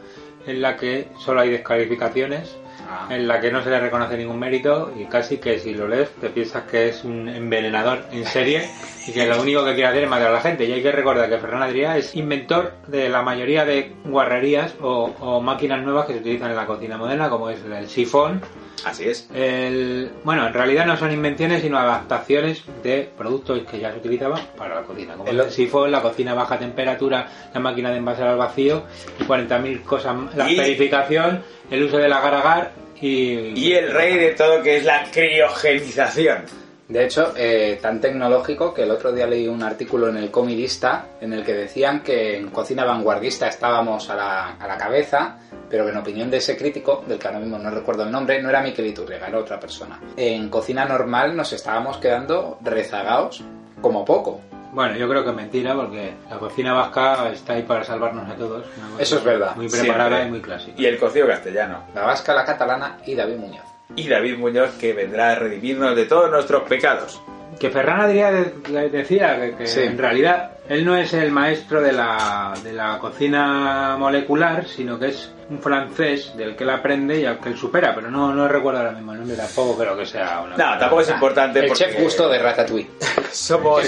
en 0.46 0.62
la 0.62 0.76
que 0.76 1.08
solo 1.20 1.40
hay 1.42 1.50
descalificaciones, 1.50 2.58
Ah. 2.90 3.08
en 3.10 3.28
la 3.30 3.40
que 3.40 3.50
no 3.50 3.64
se 3.64 3.70
le 3.70 3.80
reconoce 3.80 4.18
ningún 4.18 4.38
mérito 4.38 4.92
y 5.00 5.06
casi 5.06 5.38
que 5.38 5.58
si 5.58 5.74
lo 5.74 5.88
lees 5.88 6.10
te 6.20 6.30
piensas 6.30 6.64
que 6.64 6.90
es 6.90 7.06
un 7.06 7.30
envenenador 7.30 8.04
en 8.12 8.26
serie 8.26 8.70
y 9.08 9.14
que 9.14 9.26
lo 9.26 9.42
único 9.42 9.64
que 9.64 9.74
quiere 9.74 9.88
hacer 9.88 10.04
es 10.04 10.10
matar 10.10 10.28
a 10.28 10.32
la 10.34 10.42
gente. 10.42 10.66
Y 10.66 10.74
hay 10.74 10.84
que 10.84 10.92
recordar 10.92 11.30
que 11.30 11.38
Ferran 11.38 11.62
Adrià 11.64 11.96
es 11.98 12.14
inventor 12.16 12.74
de 12.88 13.08
la 13.08 13.22
mayoría 13.22 13.64
de 13.64 13.94
guarrerías 14.04 14.76
o, 14.82 15.12
o 15.22 15.40
máquinas 15.40 15.82
nuevas 15.82 16.08
que 16.08 16.14
se 16.14 16.20
utilizan 16.20 16.50
en 16.52 16.58
la 16.58 16.66
cocina 16.66 16.98
moderna, 16.98 17.30
como 17.30 17.50
es 17.50 17.64
el 17.64 17.88
sifón, 17.88 18.42
Así 18.86 19.06
es. 19.10 19.30
el, 19.34 20.12
bueno, 20.24 20.48
en 20.48 20.54
realidad 20.54 20.86
no 20.86 20.98
son 20.98 21.12
invenciones, 21.12 21.62
sino 21.62 21.78
adaptaciones 21.78 22.64
de 22.84 23.10
productos 23.18 23.62
que 23.70 23.80
ya 23.80 23.92
se 23.92 23.98
utilizaban 23.98 24.42
para 24.58 24.76
la 24.76 24.82
cocina. 24.84 25.14
Como 25.16 25.30
El- 25.30 25.40
el, 25.40 25.52
sifón, 25.52 25.92
la 25.92 26.02
cocina 26.02 26.32
a 26.32 26.36
baja 26.36 26.58
temperatura, 26.60 27.28
la 27.54 27.60
máquina 27.60 27.92
de 27.92 27.98
envasar 27.98 28.28
al 28.28 28.38
vacío, 28.38 28.84
y 29.20 29.24
40.000 29.24 29.84
cosas, 29.84 30.16
la 30.36 30.50
Y- 30.52 30.56
perificación, 30.58 31.44
el 31.72 31.84
uso 31.84 31.98
del 31.98 32.12
agar-agar 32.14 32.72
y... 33.02 33.54
Y 33.60 33.74
el 33.74 33.92
rey 33.92 34.18
de 34.18 34.32
todo 34.32 34.62
que 34.64 34.78
es 34.78 34.86
la 34.86 35.04
criogenización. 35.12 36.63
De 36.88 37.06
hecho, 37.06 37.34
eh, 37.38 37.80
tan 37.82 38.02
tecnológico 38.02 38.74
que 38.74 38.84
el 38.84 38.92
otro 38.92 39.12
día 39.12 39.26
leí 39.26 39.48
un 39.48 39.64
artículo 39.64 40.10
en 40.10 40.18
el 40.18 40.30
Comidista 40.30 41.06
en 41.22 41.32
el 41.34 41.44
que 41.44 41.54
decían 41.54 42.02
que 42.04 42.38
en 42.38 42.50
cocina 42.50 42.84
vanguardista 42.84 43.48
estábamos 43.48 44.10
a 44.10 44.16
la, 44.16 44.50
a 44.58 44.68
la 44.68 44.78
cabeza, 44.78 45.38
pero 45.70 45.86
que 45.86 45.92
en 45.92 45.98
opinión 45.98 46.30
de 46.30 46.38
ese 46.38 46.58
crítico, 46.58 47.04
del 47.08 47.18
que 47.18 47.28
ahora 47.28 47.40
mismo 47.40 47.58
no 47.58 47.72
recuerdo 47.72 48.04
el 48.04 48.12
nombre, 48.12 48.42
no 48.42 48.50
era 48.50 48.62
Miquel 48.62 48.88
Iturriaga, 48.88 49.28
era 49.28 49.40
otra 49.40 49.60
persona. 49.60 50.00
En 50.18 50.50
cocina 50.50 50.86
normal 50.86 51.36
nos 51.36 51.54
estábamos 51.54 51.98
quedando 51.98 52.60
rezagados 52.62 53.44
como 53.82 54.04
poco. 54.04 54.42
Bueno, 54.74 54.96
yo 54.98 55.08
creo 55.08 55.24
que 55.24 55.30
es 55.30 55.36
mentira 55.36 55.76
porque 55.76 56.16
la 56.30 56.38
cocina 56.38 56.74
vasca 56.74 57.30
está 57.32 57.54
ahí 57.54 57.62
para 57.62 57.84
salvarnos 57.84 58.28
a 58.28 58.36
todos. 58.36 58.66
Eso 58.98 59.18
es 59.18 59.24
verdad. 59.24 59.56
Muy 59.56 59.70
preparada 59.70 60.10
Siempre. 60.10 60.28
y 60.28 60.32
muy 60.32 60.42
clásica. 60.42 60.82
Y 60.82 60.86
el 60.86 61.00
cocido 61.00 61.28
castellano. 61.28 61.84
La 61.94 62.02
vasca, 62.04 62.34
la 62.34 62.44
catalana 62.44 62.98
y 63.06 63.14
David 63.14 63.38
Muñoz. 63.38 63.73
Y 63.96 64.08
David 64.08 64.38
Muñoz 64.38 64.72
que 64.80 64.94
vendrá 64.94 65.32
a 65.32 65.36
redimirnos 65.36 65.96
de 65.96 66.06
todos 66.06 66.30
nuestros 66.32 66.64
pecados. 66.64 67.22
Que 67.60 67.70
Ferran 67.70 68.02
Adrià 68.02 68.32
de- 68.32 68.72
de- 68.72 68.90
decía 68.90 69.40
que, 69.40 69.56
que 69.56 69.68
Sí. 69.68 69.82
en 69.84 69.98
realidad 69.98 70.54
él 70.68 70.84
no 70.84 70.98
es 70.98 71.14
el 71.14 71.30
maestro 71.32 71.82
de 71.82 71.92
la, 71.94 72.54
de 72.64 72.74
la 72.74 72.98
cocina 72.98 73.96
molecular, 74.00 74.66
sino 74.66 74.98
que 74.98 75.08
es 75.10 75.32
un 75.50 75.60
francés 75.60 76.36
del 76.36 76.56
que 76.56 76.64
él 76.64 76.72
aprende 76.72 77.20
y 77.20 77.26
al 77.26 77.40
que 77.40 77.50
él 77.50 77.58
supera, 77.58 77.94
pero 77.94 78.10
no, 78.10 78.34
no 78.34 78.48
recuerdo 78.48 78.80
ahora 78.80 78.92
mismo 78.94 79.12
el 79.14 79.20
nombre, 79.20 79.36
tampoco 79.38 79.78
creo 79.78 79.96
que 79.96 80.06
sea 80.06 80.42
una... 80.42 80.58
No, 80.58 80.80
tampoco 80.80 81.02
es 81.02 81.10
importante 81.12 81.60
El 81.60 81.68
porque 81.68 81.84
chef 81.84 82.00
gusto 82.02 82.28
de 82.28 82.40
Ratatouille. 82.40 82.90
somos, 83.32 83.86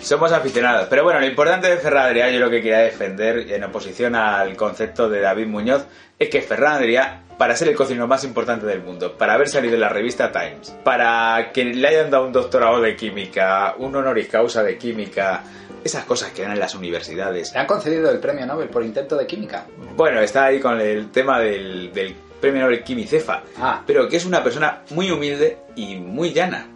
somos 0.00 0.30
aficionados. 0.32 0.86
Pero 0.88 1.02
bueno, 1.02 1.18
lo 1.18 1.26
importante 1.26 1.68
de 1.68 1.78
Ferran 1.78 2.06
Adrià, 2.14 2.30
yo 2.30 2.38
lo 2.38 2.50
que 2.50 2.62
quería 2.62 2.78
defender 2.80 3.50
en 3.50 3.64
oposición 3.64 4.14
al 4.14 4.56
concepto 4.56 5.08
de 5.08 5.20
David 5.20 5.46
Muñoz, 5.46 5.86
es 6.18 6.28
que 6.28 6.42
Ferran 6.42 6.80
Adrià, 6.80 7.22
para 7.38 7.56
ser 7.56 7.68
el 7.68 7.74
cocinero 7.76 8.06
más 8.06 8.24
importante 8.24 8.64
del 8.66 8.82
mundo, 8.82 9.12
para 9.18 9.34
haber 9.34 9.48
salido 9.48 9.74
en 9.74 9.80
la 9.80 9.88
revista 9.88 10.30
Times, 10.32 10.70
para 10.84 11.50
que 11.52 11.64
le 11.64 11.88
hayan 11.88 12.10
dado 12.10 12.26
un 12.26 12.32
doctorado 12.32 12.80
de 12.80 12.94
química, 12.96 13.74
un 13.78 13.94
honoris 13.96 14.28
causa 14.28 14.62
de 14.62 14.78
química, 14.78 15.42
esas 15.82 16.04
cosas 16.04 16.30
que 16.30 16.42
dan 16.42 16.52
en 16.52 16.60
las 16.60 16.74
universidades. 16.74 17.52
Le 17.52 17.60
han 17.60 17.66
concedido 17.66 18.10
el 18.10 18.18
premio 18.18 18.46
Nobel 18.46 18.68
por 18.68 18.82
intento 18.84 19.16
de 19.16 19.26
química. 19.26 19.66
Bueno, 19.96 20.20
está 20.20 20.46
ahí 20.46 20.60
con 20.60 20.80
el 20.80 21.10
tema 21.10 21.38
del, 21.40 21.92
del 21.92 22.14
premio 22.40 22.62
Nobel 22.62 22.82
Quimicefa, 22.82 23.42
Ah. 23.60 23.82
pero 23.86 24.08
que 24.08 24.16
es 24.16 24.24
una 24.24 24.42
persona 24.42 24.82
muy 24.90 25.10
humilde 25.10 25.58
y 25.76 25.96
muy 25.96 26.32
llana. 26.32 26.68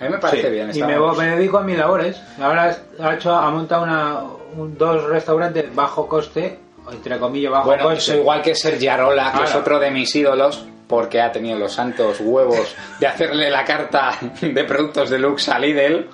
A 0.00 0.04
mí 0.04 0.10
me 0.10 0.18
parece 0.18 0.48
Sí. 0.48 0.52
bien. 0.52 0.70
Y 0.74 0.82
me, 0.82 1.26
dedico 1.36 1.58
a 1.58 1.62
mis 1.62 1.78
labores. 1.78 2.20
Ahora 2.40 2.76
ha, 3.00 3.14
hecho, 3.14 3.32
ha 3.34 3.50
montado 3.50 3.84
una, 3.84 4.22
un- 4.56 4.76
dos 4.76 5.04
restaurantes 5.04 5.72
bajo 5.74 6.06
coste, 6.08 6.58
entre 6.92 7.18
comillas 7.18 7.52
bajo 7.52 7.66
Bueno, 7.68 7.84
coste. 7.84 7.98
eso 7.98 8.16
igual 8.16 8.42
que 8.42 8.54
Sergi 8.54 8.88
Arola, 8.88 9.32
que 9.36 9.44
es 9.44 9.50
Ahora. 9.50 9.60
otro 9.60 9.78
de 9.78 9.90
mis 9.90 10.14
ídolos, 10.14 10.64
porque 10.88 11.20
ha 11.20 11.32
tenido 11.32 11.58
los 11.58 11.72
santos 11.72 12.18
huevos 12.20 12.74
de 13.00 13.06
hacerle 13.06 13.50
la 13.50 13.64
carta 13.64 14.12
de 14.40 14.64
productos 14.64 15.10
deluxe 15.10 15.48
a 15.50 15.58
Lidl. 15.58 16.06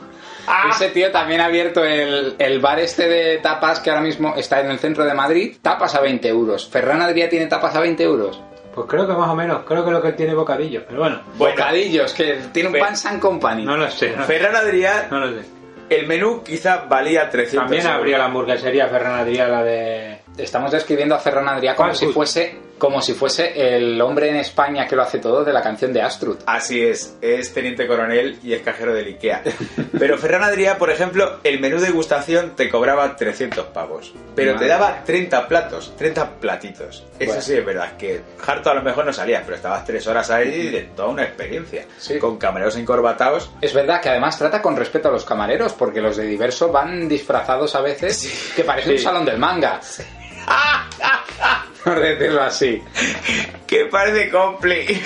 Ese 0.71 0.89
tío 0.89 1.13
también 1.13 1.41
ha 1.41 1.45
abierto 1.45 1.85
el, 1.85 2.35
el 2.39 2.59
bar 2.61 2.81
este 2.81 3.07
de 3.09 3.39
tapas 3.39 3.79
que 3.81 3.91
ahora 3.91 4.03
mismo 4.03 4.35
está 4.37 4.61
en 4.61 4.71
el 4.71 4.79
centro 4.79 5.05
de 5.05 5.15
Madrid. 5.15 5.57
Tapas 5.63 5.95
a 5.95 6.01
20 6.01 6.27
euros. 6.29 6.69
Ferran 6.69 7.01
Adrià 7.03 7.29
tiene 7.29 7.47
tapas 7.47 7.77
a 7.77 7.81
20 7.81 8.03
euros. 8.03 8.41
Pues 8.75 8.87
creo 8.89 9.07
que 9.07 9.13
más 9.13 9.29
o 9.29 9.35
menos, 9.35 9.63
creo 9.67 9.85
que 9.85 9.91
lo 9.91 10.01
que 10.01 10.13
tiene 10.13 10.33
bocadillos, 10.35 10.85
pero 10.89 11.01
bueno. 11.01 11.21
Bocadillos, 11.37 12.15
que 12.15 12.39
tiene 12.53 12.69
un 12.71 12.79
pan 12.79 12.97
San 12.97 13.21
Company. 13.21 13.65
No 13.65 13.77
lo 13.77 13.91
sé. 13.91 14.15
No, 14.17 14.25
Ferran 14.25 14.55
Adrià, 14.57 15.09
no 15.11 15.19
lo 15.21 15.41
sé. 15.41 15.47
el 15.91 16.07
menú 16.07 16.43
quizá 16.45 16.85
valía 16.89 17.29
300 17.29 17.63
También 17.65 17.83
euros. 17.83 17.97
habría 17.99 18.19
la 18.19 18.25
hamburguesería 18.27 18.89
Ferran 18.89 19.21
Adrià, 19.21 19.47
la 19.49 19.63
de... 19.65 20.20
Estamos 20.43 20.71
describiendo 20.73 21.15
a 21.15 21.19
Ferran 21.19 21.47
Adrià 21.49 21.75
como 21.75 21.91
Fast 21.91 22.01
si 22.01 22.07
fuese 22.09 22.71
como 22.81 23.03
si 23.03 23.13
fuese 23.13 23.77
el 23.77 24.01
hombre 24.01 24.31
en 24.31 24.37
España 24.37 24.87
que 24.87 24.97
lo 24.97 25.03
hace 25.03 25.19
todo 25.19 25.45
de 25.45 25.53
la 25.53 25.61
canción 25.61 25.93
de 25.93 26.01
Astrud. 26.01 26.39
Así 26.47 26.83
es, 26.83 27.15
es 27.21 27.53
teniente 27.53 27.87
coronel 27.87 28.39
y 28.43 28.55
es 28.55 28.63
cajero 28.63 28.95
del 28.95 29.05
Ikea. 29.09 29.43
Pero 29.99 30.17
Ferran 30.17 30.43
Adrià, 30.43 30.79
por 30.79 30.91
ejemplo, 30.91 31.41
el 31.45 31.61
menú 31.61 31.79
de 31.79 31.89
degustación 31.89 32.57
te 32.57 32.71
cobraba 32.71 33.17
300 33.17 33.67
pavos. 33.67 34.15
Pero 34.35 34.57
te 34.57 34.67
daba 34.67 35.05
30 35.05 35.47
platos, 35.47 35.95
30 35.99 36.37
platitos. 36.41 37.05
Eso 37.19 37.27
Bueno. 37.33 37.43
sí 37.43 37.53
es 37.53 37.67
verdad, 37.67 37.99
que 37.99 38.23
harto 38.47 38.71
a 38.71 38.75
lo 38.75 38.83
mejor 38.83 39.05
no 39.05 39.13
salías, 39.13 39.43
pero 39.45 39.57
estabas 39.57 39.85
tres 39.85 40.07
horas 40.07 40.31
ahí 40.31 40.71
de 40.71 40.81
toda 40.97 41.09
una 41.09 41.25
experiencia. 41.25 41.85
Sí. 41.99 42.19
Con 42.19 42.39
camareros 42.39 42.79
encorbatados. 42.79 43.51
Es 43.61 43.75
verdad 43.75 44.01
que 44.01 44.09
además 44.09 44.39
trata 44.39 44.63
con 44.63 44.75
respeto 44.75 45.09
a 45.09 45.13
los 45.13 45.27
camareros, 45.27 45.75
porque 45.75 46.01
los 46.01 46.17
de 46.17 46.25
diverso 46.25 46.73
van 46.73 47.07
disfrazados 47.11 47.75
a 47.75 47.83
veces 47.83 48.53
que 48.57 48.65
parece 48.65 48.93
un 48.93 48.99
salón 48.99 49.27
del 49.27 49.37
manga. 49.37 49.81
Por 51.85 52.01
decirlo 52.01 52.43
así. 52.43 52.83
Que 53.67 53.87
parece 53.87 54.31
compli. 54.31 55.01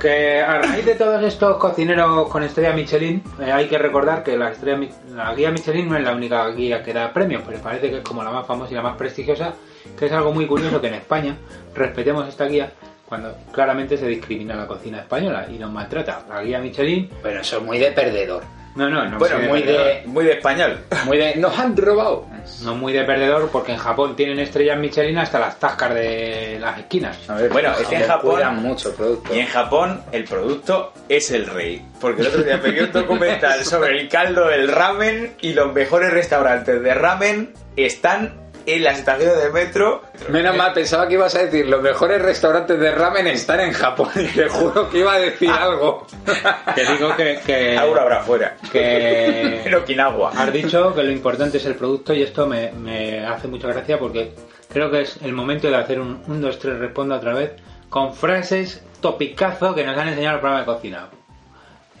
Que 0.00 0.40
a 0.40 0.58
raíz 0.60 0.84
de 0.84 0.96
todos 0.96 1.22
estos 1.22 1.56
cocineros 1.56 2.28
con 2.28 2.42
estrella 2.42 2.72
Michelin, 2.72 3.22
eh, 3.40 3.50
hay 3.50 3.68
que 3.68 3.78
recordar 3.78 4.22
que 4.22 4.36
la, 4.36 4.50
estrella, 4.50 4.86
la 5.14 5.34
guía 5.34 5.50
Michelin 5.50 5.88
no 5.88 5.96
es 5.96 6.04
la 6.04 6.12
única 6.12 6.46
guía 6.48 6.82
que 6.82 6.92
da 6.92 7.12
premios, 7.12 7.42
pero 7.46 7.58
parece 7.60 7.90
que 7.90 7.98
es 7.98 8.02
como 8.02 8.22
la 8.22 8.30
más 8.30 8.46
famosa 8.46 8.72
y 8.72 8.74
la 8.74 8.82
más 8.82 8.96
prestigiosa, 8.96 9.54
que 9.98 10.06
es 10.06 10.12
algo 10.12 10.32
muy 10.32 10.46
curioso 10.46 10.80
que 10.80 10.88
en 10.88 10.94
España 10.94 11.36
respetemos 11.74 12.28
esta 12.28 12.44
guía 12.44 12.72
cuando 13.06 13.34
claramente 13.52 13.96
se 13.96 14.06
discrimina 14.06 14.56
la 14.56 14.66
cocina 14.66 14.98
española 14.98 15.46
y 15.48 15.58
nos 15.58 15.70
maltrata. 15.70 16.24
La 16.28 16.42
guía 16.42 16.58
Michelin, 16.58 17.08
Bueno, 17.22 17.40
eso 17.40 17.58
es 17.58 17.62
muy 17.62 17.78
de 17.78 17.92
perdedor. 17.92 18.42
No, 18.76 18.88
no, 18.90 19.04
no, 19.08 19.18
Bueno, 19.18 19.38
muy 19.48 19.62
de, 19.62 19.72
de, 19.72 20.02
muy 20.06 20.24
de 20.24 20.32
español. 20.32 20.80
Muy 21.04 21.18
de... 21.18 21.36
Nos 21.36 21.56
han 21.58 21.76
robado. 21.76 22.26
no 22.62 22.74
muy 22.74 22.92
de 22.92 23.04
perdedor 23.04 23.48
porque 23.50 23.72
en 23.72 23.78
Japón 23.78 24.16
tienen 24.16 24.38
estrellas 24.40 24.78
Michelin 24.78 25.16
hasta 25.18 25.38
las 25.38 25.58
tascas 25.58 25.94
de 25.94 26.58
las 26.60 26.78
esquinas. 26.78 27.18
A 27.30 27.34
ver, 27.36 27.50
Bueno, 27.50 27.70
es 27.80 27.86
que 27.86 27.96
en 27.96 28.06
Japón- 28.06 28.32
cuidan 28.34 28.62
mucho 28.62 28.88
el 28.90 28.94
producto. 28.96 29.34
Y 29.34 29.38
en 29.38 29.46
Japón 29.46 30.02
el 30.12 30.24
producto 30.24 30.92
es 31.08 31.30
el 31.30 31.46
rey. 31.46 31.84
Porque 32.00 32.22
el 32.22 32.28
otro 32.28 32.42
día 32.42 32.56
me 32.58 32.70
vi 32.70 32.80
un 32.80 32.92
documental 32.92 33.64
sobre 33.64 33.98
el 34.00 34.08
caldo 34.08 34.48
del 34.48 34.68
ramen 34.68 35.34
y 35.40 35.52
los 35.52 35.72
mejores 35.72 36.10
restaurantes 36.12 36.82
de 36.82 36.94
ramen 36.94 37.52
están 37.76 38.43
en 38.66 38.82
las 38.84 38.98
estaciones 38.98 39.42
de 39.42 39.50
metro. 39.50 40.02
Menos 40.30 40.56
mal, 40.56 40.72
pensaba 40.72 41.06
que 41.08 41.14
ibas 41.14 41.34
a 41.34 41.40
decir 41.44 41.66
los 41.66 41.82
mejores 41.82 42.20
restaurantes 42.22 42.78
de 42.78 42.90
ramen 42.92 43.26
están 43.26 43.60
en 43.60 43.72
Japón 43.72 44.08
y 44.16 44.26
te 44.26 44.48
juro 44.48 44.88
que 44.90 44.98
iba 44.98 45.14
a 45.14 45.18
decir 45.18 45.50
algo. 45.50 46.06
Te 46.74 46.84
digo 46.92 47.14
que, 47.16 47.40
que, 47.44 47.76
Ahora 47.78 48.02
habrá 48.02 48.20
fuera. 48.22 48.56
que 48.72 49.62
En 49.66 49.74
Okinawa. 49.74 50.30
Has 50.30 50.52
dicho 50.52 50.94
que 50.94 51.02
lo 51.02 51.10
importante 51.12 51.58
es 51.58 51.66
el 51.66 51.74
producto 51.74 52.12
y 52.14 52.22
esto 52.22 52.46
me, 52.46 52.72
me 52.72 53.26
hace 53.26 53.48
mucha 53.48 53.68
gracia 53.68 53.98
porque 53.98 54.32
creo 54.72 54.90
que 54.90 55.02
es 55.02 55.18
el 55.22 55.32
momento 55.32 55.68
de 55.68 55.76
hacer 55.76 56.00
un 56.00 56.22
1, 56.26 56.38
2, 56.46 56.58
3, 56.58 56.78
responda 56.78 57.16
otra 57.16 57.34
vez 57.34 57.52
con 57.90 58.14
frases 58.14 58.82
topicazo 59.00 59.74
que 59.74 59.84
nos 59.84 59.96
han 59.96 60.08
enseñado 60.08 60.36
el 60.36 60.40
programa 60.40 60.60
de 60.60 60.66
cocina. 60.66 61.08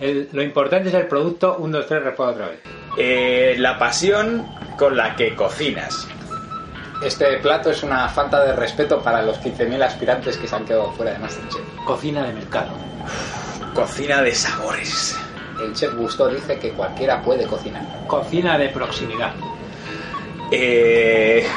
El- 0.00 0.28
lo 0.32 0.42
importante 0.42 0.88
es 0.88 0.94
el 0.94 1.06
producto, 1.06 1.56
1, 1.58 1.76
2, 1.78 1.86
3, 1.86 2.02
responda 2.02 2.32
otra 2.32 2.48
vez. 2.48 2.58
Eh, 2.96 3.54
la 3.58 3.78
pasión 3.78 4.46
con 4.78 4.96
la 4.96 5.14
que 5.14 5.34
cocinas. 5.36 6.08
Este 7.02 7.38
plato 7.38 7.70
es 7.70 7.82
una 7.82 8.08
falta 8.08 8.44
de 8.44 8.52
respeto 8.52 9.02
para 9.02 9.22
los 9.22 9.40
15.000 9.40 9.82
aspirantes 9.82 10.36
que 10.36 10.46
se 10.48 10.56
han 10.56 10.64
quedado 10.64 10.90
fuera 10.92 11.12
de 11.12 11.18
Masterchef. 11.18 11.62
Cocina 11.84 12.24
de 12.24 12.32
mercado. 12.32 12.70
Cocina 13.74 14.22
de 14.22 14.34
sabores. 14.34 15.16
El 15.62 15.74
chef 15.74 15.94
Gusto 15.94 16.28
dice 16.28 16.58
que 16.58 16.70
cualquiera 16.70 17.20
puede 17.22 17.46
cocinar. 17.46 17.82
Cocina 18.06 18.58
de 18.58 18.68
proximidad. 18.68 19.32
Eh... 20.50 21.46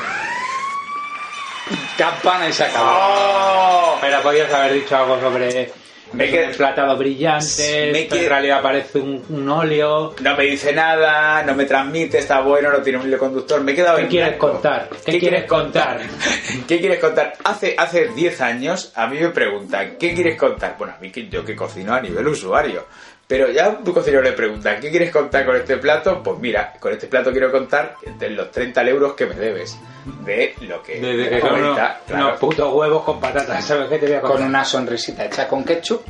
Campana 1.98 2.50
y 2.50 2.54
se 2.54 2.66
acabó. 2.66 2.92
¡Oh! 2.92 3.98
Pero 4.02 4.22
podías 4.22 4.54
haber 4.54 4.74
dicho 4.74 4.98
algo 4.98 5.20
sobre 5.20 5.72
Me 6.14 6.30
quedé- 6.30 6.56
platado 6.56 6.96
brillante, 6.98 7.90
Me 7.92 8.04
en 8.08 8.30
realidad 8.30 8.62
parece 8.62 9.00
un, 9.00 9.24
un 9.30 9.50
óleo. 9.50 10.16
No 10.22 10.36
me 10.38 10.46
dice 10.46 10.74
nada, 10.74 11.44
no 11.44 11.54
me 11.54 11.66
transmite, 11.66 12.18
está 12.20 12.42
bueno, 12.42 12.72
no 12.72 12.80
tiene 12.80 13.00
un 13.00 13.08
hilo 13.08 13.18
conductor. 13.18 13.62
Me 13.62 13.74
he 13.74 13.76
quedado 13.76 13.98
¿Qué 13.98 14.08
quieres 14.08 14.30
blanco. 14.30 14.52
contar? 14.54 14.90
¿Qué, 15.06 15.20
quieres 15.20 15.46
contar? 15.46 16.00
¿Qué 16.68 16.80
quieres 16.80 17.00
contar? 17.00 17.34
Hace, 17.44 17.76
hace 17.78 18.08
10 18.10 18.42
años 18.42 18.92
a 18.96 19.08
mí 19.08 19.20
me 19.20 19.30
preguntan, 19.30 19.96
¿qué 20.00 20.14
quieres 20.14 20.38
contar? 20.38 20.76
Bueno, 20.78 20.94
a 20.98 21.02
mí 21.02 21.12
que 21.12 21.28
yo 21.28 21.44
que 21.44 21.56
cocino 21.56 21.94
a 21.94 22.02
nivel 22.02 22.28
usuario. 22.28 22.86
Pero 23.28 23.52
ya 23.52 23.78
tu 23.84 23.94
cocinero 23.94 24.24
le 24.24 24.32
pregunta, 24.32 24.80
¿qué 24.80 24.90
quieres 24.90 25.12
contar 25.12 25.46
con 25.46 25.56
este 25.58 25.78
plato? 25.78 26.24
Pues 26.24 26.40
mira, 26.40 26.74
con 26.80 26.94
este 26.94 27.08
plato 27.08 27.32
quiero 27.32 27.52
contar 27.52 27.96
de 28.18 28.30
los 28.30 28.52
30 28.52 28.82
euros 28.84 29.14
que 29.16 29.26
me 29.26 29.36
debes. 29.36 29.78
De 30.24 30.56
lo 30.62 30.82
que... 30.82 31.02
Desde 31.02 31.30
que 31.30 31.42
son 31.42 31.50
unos, 31.50 31.62
comenta, 31.62 32.02
claro. 32.08 32.28
unos 32.28 32.40
putos 32.40 32.74
huevos 32.74 33.04
con 33.04 33.20
patatas, 33.20 33.66
¿sabes 33.66 33.90
qué 33.90 33.98
te 33.98 34.06
voy 34.06 34.16
a 34.16 34.22
contar? 34.22 34.38
Con 34.38 34.48
una 34.48 34.64
sonrisita 34.64 35.26
hecha 35.26 35.46
con 35.46 35.66
ketchup 35.66 36.04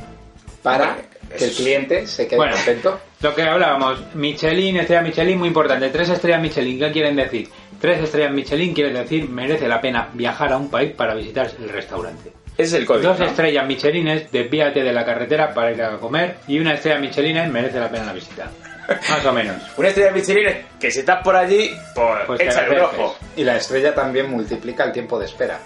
para 0.62 0.96
que 1.36 1.44
el 1.44 1.50
cliente 1.50 2.06
se 2.06 2.28
quede 2.28 2.36
Bueno. 2.36 2.54
contento. 2.54 3.00
Lo 3.20 3.34
que 3.34 3.42
hablábamos, 3.42 4.14
Michelin, 4.14 4.76
estrella 4.76 5.02
Michelin, 5.02 5.38
muy 5.38 5.48
importante. 5.48 5.88
Tres 5.90 6.10
estrellas 6.10 6.40
Michelin, 6.40 6.78
¿qué 6.78 6.92
quieren 6.92 7.16
decir? 7.16 7.48
Tres 7.80 8.00
estrellas 8.00 8.32
Michelin 8.32 8.72
quiere 8.72 8.92
decir 8.92 9.28
merece 9.28 9.66
la 9.66 9.80
pena 9.80 10.08
viajar 10.12 10.52
a 10.52 10.56
un 10.56 10.70
país 10.70 10.92
para 10.92 11.14
visitar 11.14 11.50
el 11.58 11.68
restaurante. 11.68 12.32
Ese 12.58 12.74
es 12.76 12.80
el 12.82 12.86
código. 12.86 13.08
Dos 13.10 13.20
¿no? 13.20 13.26
estrellas 13.26 13.64
Michelin 13.66 14.08
es 14.08 14.32
desvíate 14.32 14.82
de 14.82 14.92
la 14.92 15.04
carretera 15.04 15.54
para 15.54 15.70
ir 15.72 15.80
a 15.82 15.96
comer 15.98 16.38
y 16.48 16.58
una 16.58 16.74
estrella 16.74 16.98
Michelin 16.98 17.36
es 17.36 17.50
merece 17.50 17.78
la 17.78 17.88
pena 17.88 18.06
la 18.06 18.12
visita. 18.12 18.50
Más 19.08 19.24
o 19.24 19.32
menos. 19.32 19.56
Una 19.76 19.88
estrella 19.88 20.10
Michelin 20.10 20.46
es 20.48 20.56
que 20.80 20.90
si 20.90 21.00
estás 21.00 21.22
por 21.22 21.36
allí, 21.36 21.70
pues, 21.94 22.06
Pues 22.26 22.38
te 22.40 22.46
échale 22.48 22.76
un 22.76 22.80
ojo. 22.80 23.16
Y 23.36 23.44
la 23.44 23.56
estrella 23.56 23.94
también 23.94 24.28
multiplica 24.30 24.82
el 24.84 24.92
tiempo 24.92 25.18
de 25.18 25.26
espera 25.26 25.60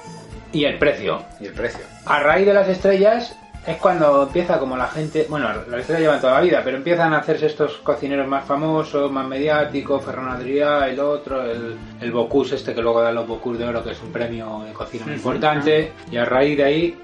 Y 0.53 0.65
el 0.67 0.79
precio. 0.79 1.25
y 1.41 1.47
el 1.47 1.55
precio. 1.55 1.81
A 2.05 2.21
raíz 2.21 2.47
de 2.47 2.53
las 2.55 2.69
estrellas 2.69 3.37
es 3.67 3.77
cuando 3.77 4.25
empieza 4.25 4.59
como 4.59 4.77
la 4.77 4.89
gente, 4.89 5.27
bueno, 5.29 5.49
las 5.49 5.81
estrellas 5.81 6.01
llevan 6.01 6.21
toda 6.21 6.35
la 6.35 6.41
vida, 6.41 6.63
pero 6.65 6.77
empiezan 6.77 7.15
a 7.15 7.19
hacerse 7.19 7.47
estos 7.47 7.77
cocineros 7.79 8.27
más 8.27 8.45
famosos, 8.45 9.11
más 9.11 9.27
mediáticos, 9.27 10.05
Ferran 10.05 10.29
Adrià, 10.29 10.89
el 10.89 10.99
otro, 10.99 11.43
el, 11.45 11.77
el 12.01 12.13
Bocuse 12.13 12.57
este 12.57 12.75
que 12.75 12.83
luego 12.83 13.01
dan 13.01 13.15
los 13.15 13.27
Bocuse 13.27 13.59
de 13.59 13.69
Oro, 13.69 13.85
que 13.85 13.93
es 13.93 14.03
un 14.03 14.11
premio 14.11 14.63
de 14.67 14.73
cocina 14.73 15.07
muy 15.07 15.15
importante, 15.15 15.93
y 16.11 16.17
a 16.17 16.25
raíz 16.25 16.57
de 16.57 16.65
ahí, 16.65 16.97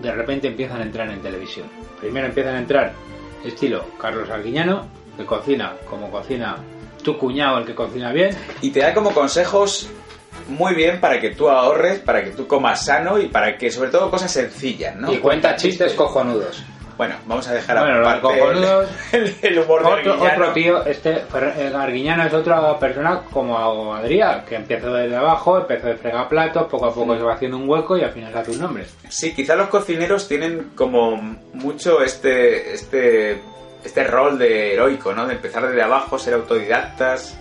de 0.00 0.12
repente 0.12 0.48
empiezan 0.48 0.80
a 0.80 0.82
entrar 0.82 1.08
en 1.08 1.20
televisión. 1.20 1.66
Primero 2.00 2.26
empiezan 2.26 2.56
a 2.56 2.58
entrar 2.58 2.92
estilo 3.44 3.84
Carlos 3.98 4.28
Arguiñano, 4.28 4.86
que 5.16 5.24
cocina 5.24 5.72
como 5.88 6.10
cocina 6.10 6.56
tu 7.02 7.16
cuñado, 7.18 7.58
el 7.58 7.64
que 7.64 7.74
cocina 7.74 8.12
bien, 8.12 8.36
Y 8.60 8.70
te 8.70 8.80
da 8.80 8.94
como 8.94 9.12
consejos 9.12 9.90
muy 10.48 10.74
bien 10.74 11.00
para 11.00 11.20
que 11.20 11.30
tú 11.30 11.48
ahorres, 11.48 11.98
para 12.00 12.22
que 12.24 12.30
tú 12.30 12.46
comas 12.46 12.84
sano 12.84 13.18
y 13.18 13.28
para 13.28 13.56
que, 13.56 13.70
sobre 13.70 13.90
todo, 13.90 14.10
cosas 14.10 14.30
sencillas, 14.30 14.96
¿no? 14.96 15.12
Y 15.12 15.18
cuenta 15.18 15.56
chistes 15.56 15.94
cojonudos. 15.94 16.62
Bueno, 16.98 17.14
vamos 17.26 17.48
a 17.48 17.54
dejar 17.54 17.78
Bueno, 17.78 18.00
aparte 18.00 18.20
cojonudos- 18.38 18.86
el, 19.12 19.34
el 19.42 19.58
humor 19.60 19.80
de 19.82 19.86
Otro, 19.88 20.12
Arguiñano. 20.12 20.42
otro 20.42 20.52
tío, 20.52 20.84
este 20.84 21.10
eh, 21.34 21.72
Arguiñano 21.74 22.24
es 22.24 22.34
otra 22.34 22.78
persona 22.78 23.22
como 23.32 23.94
Adrián, 23.94 24.44
que 24.46 24.56
empezó 24.56 24.92
desde 24.92 25.16
abajo, 25.16 25.58
empezó 25.58 25.86
de 25.88 25.96
fregaplatos, 25.96 26.66
poco 26.68 26.86
a 26.86 26.94
poco 26.94 27.16
se 27.16 27.22
va 27.22 27.34
haciendo 27.34 27.56
un 27.56 27.68
hueco 27.68 27.96
y 27.96 28.02
al 28.04 28.12
final 28.12 28.36
hace 28.36 28.50
un 28.52 28.60
nombre. 28.60 28.84
Sí, 29.08 29.34
quizá 29.34 29.56
los 29.56 29.68
cocineros 29.68 30.28
tienen 30.28 30.72
como 30.76 31.16
mucho 31.54 32.02
este, 32.02 32.74
este, 32.74 33.40
este 33.82 34.04
rol 34.04 34.38
de 34.38 34.74
heroico, 34.74 35.12
¿no? 35.14 35.26
De 35.26 35.34
empezar 35.34 35.66
desde 35.66 35.82
abajo, 35.82 36.18
ser 36.18 36.34
autodidactas, 36.34 37.36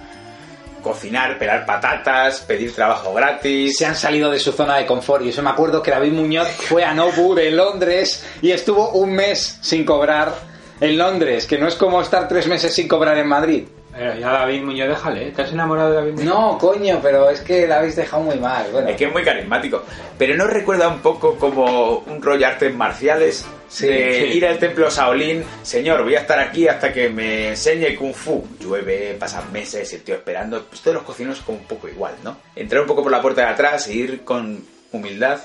cocinar, 0.82 1.38
pelar 1.38 1.66
patatas, 1.66 2.42
pedir 2.42 2.74
trabajo 2.74 3.14
gratis. 3.14 3.78
Se 3.78 3.86
han 3.86 3.96
salido 3.96 4.32
de 4.32 4.40
su 4.40 4.52
zona 4.52 4.78
de 4.78 4.86
confort. 4.86 5.24
Y 5.24 5.30
eso 5.30 5.42
me 5.42 5.50
acuerdo 5.50 5.82
que 5.82 5.92
David 5.92 6.14
Muñoz 6.14 6.50
fue 6.50 6.84
a 6.84 6.94
Nobu 6.94 7.36
de 7.36 7.52
Londres 7.52 8.26
y 8.42 8.52
estuvo 8.52 8.92
un 8.92 9.14
mes 9.14 9.60
sin 9.62 9.86
cobrar 9.86 10.34
en 10.80 10.98
Londres, 10.98 11.46
que 11.46 11.58
no 11.58 11.68
es 11.68 11.76
como 11.76 12.02
estar 12.02 12.28
tres 12.28 12.48
meses 12.48 12.74
sin 12.74 12.88
cobrar 12.88 13.18
en 13.18 13.28
Madrid. 13.28 13.64
Pero 13.94 14.16
ya 14.16 14.32
David 14.32 14.62
Muñoz, 14.64 14.88
déjale, 14.88 15.28
¿eh? 15.28 15.32
¿te 15.36 15.42
has 15.42 15.52
enamorado 15.52 15.90
de 15.90 15.96
David 15.98 16.12
Muñoz? 16.14 16.26
No, 16.26 16.58
coño, 16.58 17.00
pero 17.02 17.30
es 17.30 17.42
que 17.42 17.68
la 17.68 17.80
habéis 17.80 17.96
dejado 17.98 18.24
muy 18.24 18.38
mal. 18.38 18.66
Bueno, 18.72 18.88
Es 18.90 18.96
que 18.96 19.06
es 19.06 19.12
muy 19.12 19.24
carismático. 19.24 19.84
Pero 20.18 20.36
¿no 20.36 20.48
recuerda 20.48 20.88
un 20.88 21.00
poco 21.00 21.36
como 21.38 21.98
un 22.00 22.22
rollo 22.22 22.48
artes 22.48 22.74
marciales? 22.74 23.46
Sí, 23.68 23.88
de 23.88 24.14
sí. 24.32 24.38
ir 24.38 24.46
al 24.46 24.60
templo 24.60 24.90
Shaolin, 24.90 25.44
señor, 25.62 26.04
voy 26.04 26.16
a 26.16 26.20
estar 26.22 26.40
aquí 26.40 26.68
hasta 26.68 26.92
que 26.92 27.10
me 27.10 27.50
enseñe 27.50 27.96
Kung 27.96 28.14
Fu. 28.14 28.46
Llueve, 28.60 29.16
pasan 29.20 29.52
meses, 29.52 29.92
el 29.94 30.02
tío 30.04 30.16
esperando. 30.16 30.64
Pues 30.64 30.82
todos 30.82 30.96
los 30.96 31.04
cocineros 31.04 31.40
es 31.40 31.46
como 31.46 31.58
un 31.60 31.66
poco 31.66 31.88
igual, 31.88 32.16
¿no? 32.24 32.38
Entrar 32.56 32.82
un 32.82 32.88
poco 32.88 33.04
por 33.04 33.12
la 33.12 33.22
puerta 33.22 33.42
de 33.42 33.48
atrás 33.48 33.88
e 33.88 33.94
ir 33.94 34.24
con 34.24 34.64
humildad. 34.92 35.40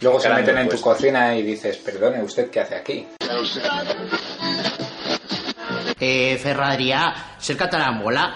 luego 0.00 0.18
se 0.18 0.28
meten 0.28 0.58
en 0.58 0.68
tu 0.68 0.80
cocina 0.80 1.36
y 1.36 1.42
dices, 1.42 1.76
perdone, 1.78 2.20
¿usted 2.22 2.50
qué 2.50 2.60
hace 2.60 2.74
aquí? 2.74 3.06
Eh, 6.00 6.38
Ferradrià, 6.42 7.14
ser 7.38 7.56
catalán 7.56 7.98
mola. 7.98 8.34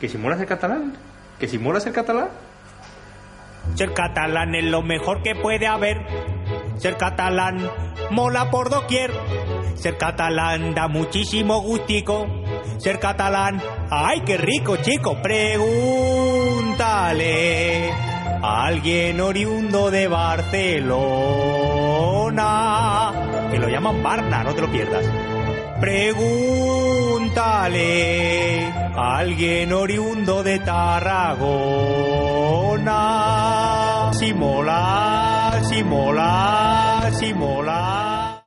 ¿Que 0.00 0.08
si 0.08 0.18
mola 0.18 0.36
ser 0.36 0.46
catalán? 0.46 0.96
¿Que 1.38 1.48
si 1.48 1.58
mola 1.58 1.80
ser 1.80 1.92
catalán? 1.92 2.28
Ser 3.74 3.92
catalán 3.92 4.54
es 4.54 4.64
lo 4.64 4.82
mejor 4.82 5.22
que 5.22 5.34
puede 5.34 5.66
haber. 5.66 5.98
Ser 6.78 6.96
catalán 6.96 7.70
mola 8.10 8.50
por 8.50 8.70
doquier. 8.70 9.12
Ser 9.74 9.98
catalán 9.98 10.74
da 10.74 10.88
muchísimo 10.88 11.60
gustico. 11.60 12.26
Ser 12.78 12.98
catalán, 12.98 13.60
¡ay, 13.90 14.22
qué 14.24 14.36
rico, 14.36 14.76
chico! 14.76 15.20
Pregúntale 15.22 15.68
a 18.42 18.66
alguien 18.66 19.20
oriundo 19.20 19.90
de 19.90 20.06
Barcelona. 20.08 20.88
Que 23.50 23.58
lo 23.58 23.68
llaman 23.68 24.02
Barna, 24.02 24.44
no 24.44 24.54
te 24.54 24.60
lo 24.60 24.70
pierdas. 24.70 25.04
Pregúntale 25.80 27.38
a 28.96 29.18
alguien 29.18 29.72
oriundo 29.72 30.42
de 30.42 30.58
Tarragona. 30.58 31.30
Si 34.12 34.34
mola, 34.34 35.60
si 35.68 35.84
mola, 35.84 37.10
si 37.12 37.32
mola. 37.32 38.42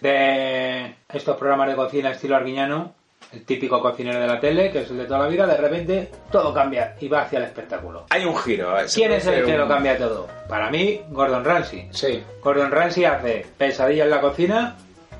De 0.00 0.94
estos 1.12 1.36
programas 1.36 1.68
de 1.68 1.74
cocina 1.74 2.12
estilo 2.12 2.36
arguiñano, 2.36 2.94
el 3.32 3.44
típico 3.44 3.80
cocinero 3.80 4.18
de 4.20 4.26
la 4.26 4.40
tele, 4.40 4.70
que 4.72 4.80
es 4.80 4.90
el 4.90 4.98
de 4.98 5.04
toda 5.04 5.20
la 5.20 5.26
vida, 5.28 5.46
de 5.46 5.56
repente 5.56 6.10
todo 6.32 6.52
cambia 6.52 6.96
y 7.00 7.08
va 7.08 7.22
hacia 7.22 7.38
el 7.38 7.44
espectáculo. 7.44 8.06
Hay 8.10 8.24
un 8.24 8.36
giro. 8.36 8.78
¿eh? 8.80 8.86
¿Quién 8.92 9.12
es 9.12 9.26
el 9.26 9.44
que 9.44 9.56
lo 9.56 9.68
cambia 9.68 9.96
todo? 9.96 10.26
Para 10.48 10.68
mí, 10.70 11.00
Gordon 11.10 11.44
Ramsay. 11.44 11.88
Sí. 11.92 12.22
Gordon 12.42 12.70
Ramsay 12.70 13.04
hace 13.04 13.46
Pesadilla 13.56 14.04
en 14.04 14.10
la 14.10 14.20
cocina, 14.20 14.76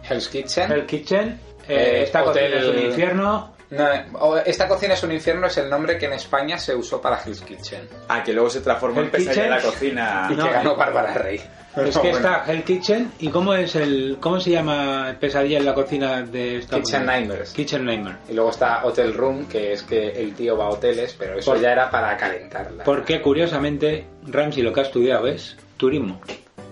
Hell's 0.09 0.29
Kitchen. 0.29 0.73
El 0.73 0.87
Kitchen, 0.87 1.40
Eh, 1.68 1.75
eh, 1.99 2.03
Esta 2.03 2.25
Hotel- 2.25 2.51
cocina 2.53 2.61
es 2.61 2.68
un 2.83 2.87
infierno. 2.90 3.55
No, 3.70 3.85
o- 4.18 4.37
esta 4.38 4.66
cocina 4.66 4.94
es 4.94 5.03
un 5.05 5.12
infierno 5.12 5.46
es 5.46 5.57
el 5.59 5.70
nombre 5.70 5.96
que 5.96 6.07
en 6.07 6.14
España 6.14 6.59
se 6.59 6.75
usó 6.75 7.01
para 7.01 7.20
Hell's 7.25 7.42
Kitchen. 7.42 7.88
Ah, 8.09 8.25
que 8.25 8.33
luego 8.33 8.51
se 8.51 8.61
transformó 8.61 9.03
en 9.03 9.11
pesadilla 9.11 9.44
en 9.44 9.51
la 9.51 9.61
cocina. 9.61 10.29
Y 10.33 10.35
No, 10.35 10.46
que 10.46 10.51
ganó 10.53 10.75
Bárbara 10.75 11.14
Rey. 11.14 11.40
Es 11.77 11.95
que 11.99 12.11
bueno. 12.11 12.17
está 12.17 12.45
Hell 12.47 12.65
Kitchen 12.65 13.13
y 13.21 13.29
cómo 13.29 13.55
es 13.55 13.77
el 13.77 14.17
cómo 14.21 14.41
se 14.41 14.51
llama 14.51 15.15
Pesadilla 15.21 15.59
en 15.59 15.65
la 15.67 15.75
cocina 15.75 16.23
de 16.23 16.57
Estados 16.59 16.85
Kitchen? 16.87 17.07
Nightmares. 17.07 17.53
Kitchen 17.53 17.85
Nightmare. 17.85 18.17
Y 18.29 18.35
luego 18.35 18.51
está 18.51 18.85
Hotel 18.85 19.15
Room, 19.15 19.47
que 19.47 19.73
es 19.73 19.83
que 19.85 20.09
el 20.21 20.35
tío 20.35 20.57
va 20.57 20.65
a 20.67 20.69
hoteles, 20.71 21.15
pero 21.19 21.39
eso 21.39 21.53
Por- 21.53 21.61
ya 21.61 21.73
era 21.73 21.91
para 21.91 22.17
calentarla. 22.17 22.85
Porque 22.85 23.21
curiosamente 23.21 24.07
Ramsay 24.27 24.63
lo 24.63 24.73
que 24.73 24.81
ha 24.81 24.85
estudiado 24.85 25.27
es 25.29 25.57
turismo. 25.77 26.21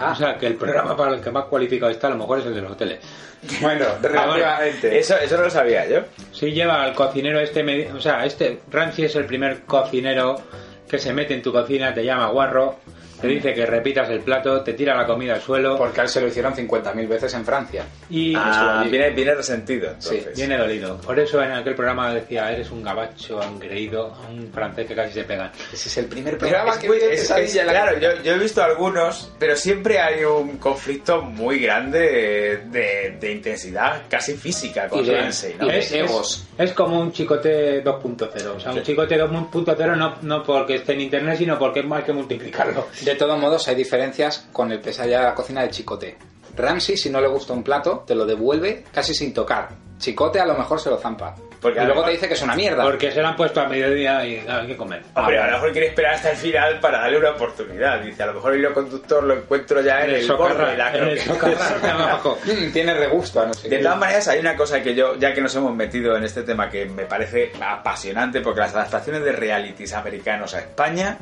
Ah. 0.01 0.13
O 0.13 0.15
sea, 0.17 0.37
que 0.39 0.47
el 0.47 0.55
programa 0.55 0.97
para 0.97 1.15
el 1.15 1.21
que 1.21 1.31
más 1.31 1.47
cualificado 1.47 1.91
está 1.91 2.07
a 2.07 2.11
lo 2.11 2.17
mejor 2.17 2.39
es 2.41 2.47
el 2.47 2.55
de 2.55 2.61
los 2.63 2.73
hoteles. 2.73 2.99
Bueno, 3.63 3.85
relativamente. 4.03 4.99
Eso, 4.99 5.17
eso 5.17 5.37
no 5.37 5.45
lo 5.45 5.51
sabía 5.51 5.89
yo. 5.89 6.01
Sí 6.33 6.51
lleva 6.51 6.83
al 6.83 6.93
cocinero 6.93 7.39
este, 7.39 7.89
o 7.93 8.01
sea, 8.01 8.25
este 8.25 8.61
Ramsay 8.69 9.05
es 9.05 9.15
el 9.15 9.27
primer 9.27 9.61
cocinero 9.63 10.41
que 10.89 10.99
se 10.99 11.13
mete 11.13 11.35
en 11.35 11.43
tu 11.43 11.53
cocina, 11.53 11.95
te 11.95 12.05
llama 12.05 12.27
guarro, 12.31 12.81
te 13.20 13.26
dice 13.26 13.54
que 13.54 13.66
repitas 13.66 14.09
el 14.11 14.20
plato, 14.20 14.62
te 14.62 14.72
tira 14.74 14.94
la 14.96 15.07
comida 15.07 15.35
al 15.35 15.40
suelo 15.40 15.76
Porque 15.76 16.00
a 16.00 16.04
él 16.04 16.09
se 16.09 16.20
lo 16.20 16.28
hicieron 16.28 16.54
50.000 16.54 17.07
veces 17.09 17.35
en 17.35 17.44
Francia. 17.44 17.85
y 18.11 18.35
Ah, 18.37 18.85
viene, 18.88 19.11
viene 19.11 19.35
resentido. 19.35 19.94
Sí, 19.98 20.16
entonces. 20.16 20.37
viene 20.37 20.57
dolido. 20.57 20.96
Por 21.00 21.18
eso 21.18 21.42
en 21.42 21.52
aquel 21.52 21.74
programa 21.74 22.12
decía, 22.14 22.50
eres 22.52 22.70
un 22.70 22.83
gabacho 22.83 23.42
engreído, 23.42 24.12
un 24.31 24.50
francés 24.52 24.87
que 24.87 24.94
casi 24.94 25.12
se 25.14 25.24
pegan. 25.24 25.50
Ese 25.72 25.88
es 25.88 25.98
el 25.98 26.07
primer 26.07 26.38
programa 26.38 26.72
es 26.72 26.78
que 26.78 26.88
muy- 26.88 26.98
veo 26.98 27.11
es- 27.11 27.31
es- 27.31 27.54
la 27.57 27.64
claro, 27.72 27.98
yo, 27.98 28.22
yo 28.22 28.35
he 28.35 28.38
visto 28.38 28.62
algunos, 28.62 29.33
pero 29.38 29.57
siempre 29.57 29.98
hay 30.00 30.24
un 30.24 30.59
conflicto 30.59 31.22
muy 31.22 31.59
grande 31.59 32.61
de, 32.70 33.16
de 33.20 33.33
intensidad 33.33 34.02
casi 34.09 34.35
física 34.35 34.88
con 34.88 35.07
Ramsey, 35.07 35.57
¿no? 35.59 35.68
Es, 35.70 35.92
es- 35.92 36.46
es 36.59 36.72
como 36.72 37.00
un 37.00 37.12
chicote 37.12 37.83
2.0. 37.83 38.54
O 38.57 38.61
sea, 38.61 38.72
un 38.72 38.83
chicote 38.83 39.16
2.0 39.16 39.96
no, 39.96 40.16
no 40.22 40.42
porque 40.42 40.76
esté 40.76 40.92
en 40.94 41.02
internet, 41.02 41.37
sino 41.38 41.59
porque 41.59 41.81
hay 41.90 42.02
que 42.02 42.12
multiplicarlo. 42.12 42.87
De 43.09 43.14
todos 43.16 43.38
modos, 43.38 43.66
hay 43.68 43.75
diferencias 43.75 44.49
con 44.53 44.71
el 44.73 44.81
pesadilla 44.81 45.18
de 45.21 45.25
la 45.27 45.35
cocina 45.35 45.62
de 45.62 45.71
Chicote. 45.71 46.16
Ramsey, 46.57 46.97
si 46.97 47.09
no 47.11 47.21
le 47.21 47.29
gusta 47.29 47.53
un 47.53 47.62
plato, 47.62 48.05
te 48.07 48.14
lo 48.14 48.27
devuelve 48.27 48.85
casi 48.92 49.14
sin 49.14 49.33
tocar. 49.33 49.68
Chicote 49.99 50.40
a 50.40 50.47
lo 50.47 50.55
mejor 50.57 50.81
se 50.81 50.90
lo 50.90 50.97
zampa. 50.99 51.35
Porque 51.61 51.81
y 51.81 51.85
luego 51.85 52.03
además- 52.03 52.07
te 52.07 52.12
dice 52.12 52.29
que 52.29 52.35
es 52.35 52.42
una 52.42 52.55
mierda. 52.55 52.85
Porque 52.85 53.11
se 53.11 53.21
lo 53.21 53.27
han 53.29 53.35
puesto 53.37 53.61
a 53.61 53.68
mediodía 53.68 54.25
y 54.25 54.44
hay 54.49 54.66
que 54.68 54.77
comer. 54.77 55.03
Hombre, 55.14 55.40
a 55.40 55.47
lo 55.47 55.53
mejor 55.55 55.73
quiere 55.73 55.88
esperar 55.88 56.14
hasta 56.14 56.31
el 56.31 56.37
final 56.37 56.79
para 56.79 56.99
darle 57.01 57.18
una 57.18 57.31
oportunidad. 57.31 58.01
Dice, 58.01 58.23
a 58.23 58.27
lo 58.27 58.35
mejor 58.35 58.53
el 58.53 58.61
hilo 58.61 58.73
conductor 58.75 59.25
lo 59.25 59.35
encuentro 59.35 59.81
ya 59.81 60.05
en 60.05 60.11
En 60.11 60.16
el 60.16 60.29
la 60.29 60.92
en 60.97 61.09
el 61.09 61.90
abajo. 61.90 62.38
Mm, 62.44 62.73
tiene 62.73 62.94
regusto 62.94 63.44
no 63.44 63.53
sé 63.55 63.68
De 63.68 63.77
qué. 63.79 63.83
todas 63.83 63.99
maneras, 63.99 64.29
hay 64.29 64.38
una 64.38 64.55
cosa 64.57 64.81
que 64.83 64.94
yo, 64.94 65.16
ya 65.16 65.35
que 65.35 65.40
nos 65.40 65.55
hemos 65.57 65.75
metido 65.75 66.16
en 66.16 66.23
este 66.25 66.42
tema 66.44 66.68
que 66.71 66.87
me 66.87 67.05
parece 67.07 67.51
apasionante, 67.61 68.40
porque 68.40 68.61
las 68.61 68.75
adaptaciones 68.75 69.25
de 69.25 69.33
realities 69.33 69.92
americanos 69.94 70.55
a 70.55 70.61
España 70.61 71.18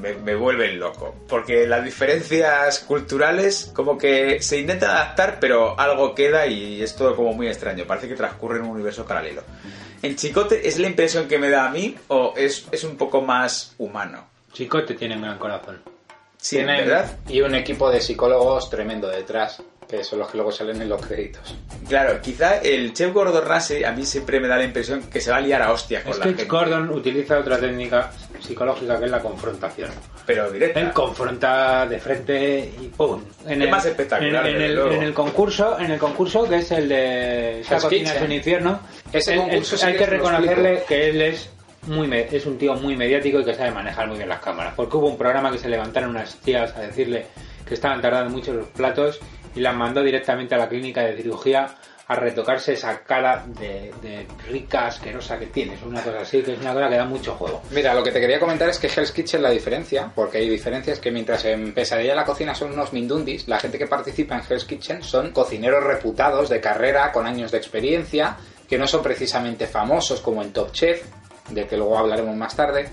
me, 0.00 0.14
me 0.14 0.34
vuelven 0.34 0.78
loco. 0.78 1.14
Porque 1.28 1.66
las 1.66 1.84
diferencias 1.84 2.80
culturales, 2.80 3.70
como 3.74 3.98
que 3.98 4.42
se 4.42 4.58
intentan 4.60 4.90
adaptar, 4.90 5.38
pero 5.40 5.78
algo 5.78 6.14
queda 6.14 6.46
y 6.46 6.82
es 6.82 6.94
todo 6.96 7.14
como 7.16 7.32
muy 7.32 7.48
extraño. 7.48 7.84
Parece 7.86 8.08
que 8.08 8.14
transcurre 8.14 8.58
en 8.58 8.64
un 8.64 8.70
universo 8.70 9.04
paralelo. 9.04 9.42
¿En 10.02 10.14
Chicote 10.16 10.68
es 10.68 10.78
la 10.78 10.86
impresión 10.88 11.26
que 11.26 11.38
me 11.38 11.48
da 11.50 11.66
a 11.66 11.70
mí 11.70 11.96
o 12.08 12.34
es, 12.36 12.66
es 12.70 12.84
un 12.84 12.96
poco 12.96 13.22
más 13.22 13.74
humano? 13.78 14.26
Chicote 14.52 14.94
tiene 14.94 15.16
un 15.16 15.22
gran 15.22 15.38
corazón. 15.38 15.80
Sí, 16.38 16.56
Tienen- 16.56 16.86
¿verdad? 16.86 17.16
Y 17.28 17.40
un 17.40 17.54
equipo 17.54 17.90
de 17.90 18.00
psicólogos 18.00 18.70
tremendo 18.70 19.08
detrás, 19.08 19.62
que 19.88 20.02
son 20.04 20.18
los 20.18 20.28
que 20.28 20.36
luego 20.36 20.50
salen 20.52 20.82
en 20.82 20.88
los 20.88 21.04
créditos. 21.04 21.54
Claro, 21.88 22.20
quizá 22.20 22.58
el 22.58 22.92
chef 22.92 23.12
Gordon 23.12 23.44
Ramsay 23.46 23.84
a 23.84 23.92
mí 23.92 24.04
siempre 24.04 24.40
me 24.40 24.48
da 24.48 24.56
la 24.56 24.64
impresión 24.64 25.02
que 25.04 25.20
se 25.20 25.30
va 25.30 25.36
a 25.36 25.40
liar 25.40 25.62
a 25.62 25.72
hostias 25.72 26.02
con 26.02 26.12
Es 26.12 26.18
la 26.18 26.24
que 26.24 26.28
gente. 26.30 26.44
Gordon 26.46 26.90
utiliza 26.90 27.38
otra 27.38 27.58
técnica 27.58 28.10
psicológica 28.40 28.98
que 28.98 29.04
es 29.04 29.10
la 29.10 29.20
confrontación. 29.20 29.90
Pero 30.26 30.50
directa. 30.50 30.80
Él 30.80 30.92
confronta 30.92 31.86
de 31.86 31.98
frente 32.00 32.72
y 32.80 32.88
¡pum! 32.88 33.22
En 33.46 33.62
Es 33.62 33.70
más 33.70 33.86
espectacular, 33.86 34.46
En, 34.46 34.60
el, 34.60 34.74
luego. 34.74 34.90
en 34.92 35.02
el 35.02 35.14
concurso, 35.14 35.78
en 35.78 35.90
el 35.92 35.98
concurso 35.98 36.48
que 36.48 36.56
es 36.56 36.70
el 36.72 36.88
de 36.88 37.60
Hell's 37.60 37.82
cocina 37.84 38.12
es 38.14 38.22
un 38.22 38.32
infierno. 38.32 38.80
Ese 39.12 39.34
él- 39.34 39.40
concurso 39.40 39.74
él- 39.76 39.80
sí 39.80 39.86
hay 39.86 39.96
que 39.96 40.06
reconocerle 40.06 40.82
que 40.88 41.08
él 41.10 41.22
es 41.22 41.50
muy 41.86 42.12
es 42.12 42.44
un 42.46 42.58
tío 42.58 42.74
muy 42.74 42.96
mediático 42.96 43.38
y 43.38 43.44
que 43.44 43.54
sabe 43.54 43.70
manejar 43.70 44.08
muy 44.08 44.16
bien 44.16 44.28
las 44.28 44.40
cámaras. 44.40 44.74
Porque 44.74 44.96
hubo 44.96 45.06
un 45.06 45.16
programa 45.16 45.52
que 45.52 45.58
se 45.58 45.68
levantaron 45.68 46.10
unas 46.10 46.34
tías 46.40 46.74
a 46.76 46.80
decirle 46.80 47.26
que 47.64 47.74
estaban 47.74 48.00
tardando 48.00 48.30
mucho 48.30 48.52
los 48.52 48.66
platos 48.68 49.20
y 49.56 49.60
las 49.60 49.74
mandó 49.74 50.02
directamente 50.02 50.54
a 50.54 50.58
la 50.58 50.68
clínica 50.68 51.02
de 51.02 51.16
cirugía 51.16 51.74
a 52.08 52.14
retocarse 52.14 52.74
esa 52.74 53.00
cara 53.00 53.44
de, 53.58 53.92
de 54.00 54.26
rica 54.48 54.86
asquerosa 54.86 55.38
que 55.40 55.46
tienes, 55.46 55.82
una 55.82 56.00
cosa 56.02 56.20
así, 56.20 56.40
que 56.40 56.52
es 56.52 56.60
una 56.60 56.72
cosa 56.72 56.88
que 56.88 56.96
da 56.96 57.04
mucho 57.04 57.34
juego. 57.34 57.62
Mira, 57.72 57.94
lo 57.94 58.04
que 58.04 58.12
te 58.12 58.20
quería 58.20 58.38
comentar 58.38 58.68
es 58.68 58.78
que 58.78 58.86
Hell's 58.86 59.10
Kitchen 59.10 59.42
la 59.42 59.50
diferencia, 59.50 60.12
porque 60.14 60.38
hay 60.38 60.48
diferencias 60.48 61.00
que 61.00 61.10
mientras 61.10 61.44
en 61.46 61.74
Pesadilla 61.74 62.14
la 62.14 62.24
cocina 62.24 62.54
son 62.54 62.72
unos 62.72 62.92
mindundis, 62.92 63.48
la 63.48 63.58
gente 63.58 63.76
que 63.76 63.88
participa 63.88 64.36
en 64.36 64.42
Hell's 64.48 64.64
Kitchen 64.66 65.02
son 65.02 65.32
cocineros 65.32 65.82
reputados 65.82 66.48
de 66.48 66.60
carrera, 66.60 67.10
con 67.10 67.26
años 67.26 67.50
de 67.50 67.58
experiencia, 67.58 68.36
que 68.68 68.78
no 68.78 68.86
son 68.86 69.02
precisamente 69.02 69.66
famosos 69.66 70.20
como 70.20 70.42
en 70.42 70.52
Top 70.52 70.70
Chef, 70.70 71.02
de 71.50 71.66
que 71.66 71.76
luego 71.76 71.98
hablaremos 71.98 72.36
más 72.36 72.54
tarde, 72.54 72.88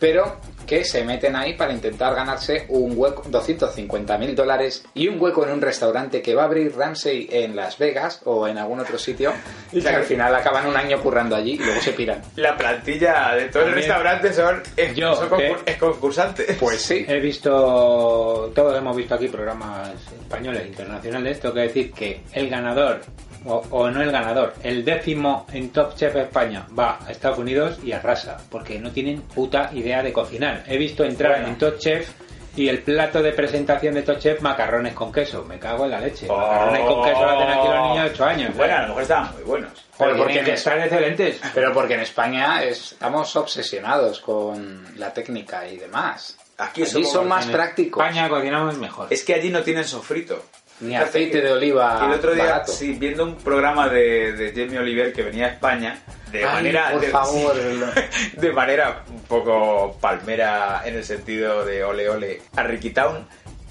pero 0.00 0.40
que 0.66 0.84
se 0.84 1.04
meten 1.04 1.36
ahí 1.36 1.54
para 1.54 1.72
intentar 1.72 2.14
ganarse 2.14 2.66
un 2.68 2.92
hueco, 2.96 3.24
250 3.28 4.18
mil 4.18 4.34
dólares 4.34 4.84
y 4.94 5.08
un 5.08 5.20
hueco 5.20 5.44
en 5.44 5.52
un 5.52 5.60
restaurante 5.60 6.22
que 6.22 6.34
va 6.34 6.42
a 6.42 6.44
abrir 6.46 6.76
Ramsey 6.76 7.28
en 7.30 7.56
Las 7.56 7.78
Vegas 7.78 8.20
o 8.24 8.46
en 8.46 8.58
algún 8.58 8.80
otro 8.80 8.98
sitio, 8.98 9.32
y 9.72 9.80
que 9.80 9.88
al 9.88 10.04
final 10.04 10.34
acaban 10.34 10.66
un 10.66 10.76
año 10.76 11.00
currando 11.00 11.36
allí 11.36 11.52
y 11.52 11.58
luego 11.58 11.80
se 11.80 11.92
piran. 11.92 12.22
La 12.36 12.56
plantilla 12.56 13.34
de 13.34 13.46
todo 13.46 13.64
el 13.64 13.72
restaurante 13.72 14.32
son, 14.32 14.62
es, 14.76 14.94
Yo, 14.94 15.14
son 15.14 15.30
es 15.66 15.76
concursantes. 15.76 16.56
Pues 16.58 16.80
sí. 16.80 17.04
He 17.06 17.20
visto, 17.20 18.52
todos 18.54 18.76
hemos 18.76 18.96
visto 18.96 19.14
aquí 19.14 19.28
programas 19.28 19.90
españoles, 20.20 20.66
internacionales, 20.66 21.40
tengo 21.40 21.54
que 21.54 21.60
decir 21.60 21.92
que 21.92 22.22
el 22.32 22.48
ganador, 22.48 23.00
o, 23.44 23.62
o 23.70 23.90
no 23.90 24.02
el 24.02 24.10
ganador, 24.12 24.54
el 24.62 24.84
décimo 24.84 25.46
en 25.52 25.70
Top 25.70 25.94
Chef 25.96 26.14
España 26.16 26.66
va 26.78 26.98
a 27.06 27.10
Estados 27.10 27.38
Unidos 27.38 27.78
y 27.82 27.92
arrasa, 27.92 28.36
porque 28.50 28.78
no 28.78 28.90
tienen 28.90 29.22
puta 29.22 29.70
idea 29.72 30.02
de 30.02 30.12
cocinar. 30.12 30.64
He 30.66 30.76
visto 30.78 31.04
entrar 31.04 31.32
Bueno. 31.32 31.48
en 31.48 31.58
Top 31.58 31.78
Chef 31.78 32.10
y 32.56 32.68
el 32.68 32.82
plato 32.82 33.22
de 33.22 33.32
presentación 33.32 33.94
de 33.94 34.02
Top 34.02 34.18
Chef, 34.18 34.40
macarrones 34.40 34.92
con 34.92 35.12
queso. 35.12 35.44
Me 35.44 35.58
cago 35.58 35.84
en 35.84 35.92
la 35.92 36.00
leche. 36.00 36.26
Oh. 36.28 36.36
Macarrones 36.36 36.80
con 36.82 37.04
queso 37.04 37.20
lo 37.22 37.30
hacen 37.30 37.48
aquí 37.48 37.68
los 37.68 37.88
niños 37.88 38.04
de 38.04 38.10
8 38.10 38.24
años. 38.24 38.56
Bueno, 38.56 38.74
a 38.74 38.76
¿eh? 38.76 38.80
lo 38.82 38.88
mejor 38.88 39.02
estaban 39.02 39.32
muy 39.34 39.42
buenos. 39.44 39.72
Pero 39.96 40.16
Porque 40.16 40.38
en 40.40 40.46
estar 40.48 40.78
excelentes. 40.78 41.40
Pero 41.54 41.72
porque 41.72 41.94
en 41.94 42.00
España 42.00 42.62
es- 42.64 42.92
estamos 42.92 43.36
obsesionados 43.36 44.18
con 44.20 44.84
la 44.98 45.12
técnica 45.12 45.66
y 45.68 45.76
demás. 45.76 46.36
Aquí 46.58 46.82
Allí 46.82 47.04
son 47.04 47.28
más 47.28 47.46
En 47.46 47.52
prácticos. 47.52 48.02
España 48.04 48.28
cocinamos 48.28 48.76
mejor. 48.78 49.06
Es 49.10 49.24
que 49.24 49.34
allí 49.34 49.48
no 49.50 49.62
tienen 49.62 49.84
sofrito. 49.84 50.42
Ni 50.80 50.96
aceite 50.96 51.40
de 51.42 51.52
oliva 51.52 51.98
Y 52.02 52.06
el 52.06 52.12
otro 52.12 52.34
día, 52.34 52.44
barato. 52.44 52.72
sí, 52.72 52.92
viendo 52.98 53.24
un 53.24 53.36
programa 53.36 53.88
de, 53.88 54.32
de 54.32 54.52
Jamie 54.52 54.78
Oliver 54.78 55.12
que 55.12 55.22
venía 55.22 55.46
a 55.46 55.48
España, 55.50 55.98
de 56.32 56.44
Ay, 56.44 56.54
manera. 56.54 56.90
por 56.92 57.00
de, 57.00 57.08
favor. 57.08 57.54
de 58.36 58.52
manera 58.52 59.04
un 59.08 59.20
poco 59.22 59.98
palmera 60.00 60.82
en 60.84 60.96
el 60.96 61.04
sentido 61.04 61.64
de 61.64 61.84
ole 61.84 62.08
ole 62.08 62.42
a 62.56 62.62
Ricky 62.62 62.90
Town, 62.90 63.26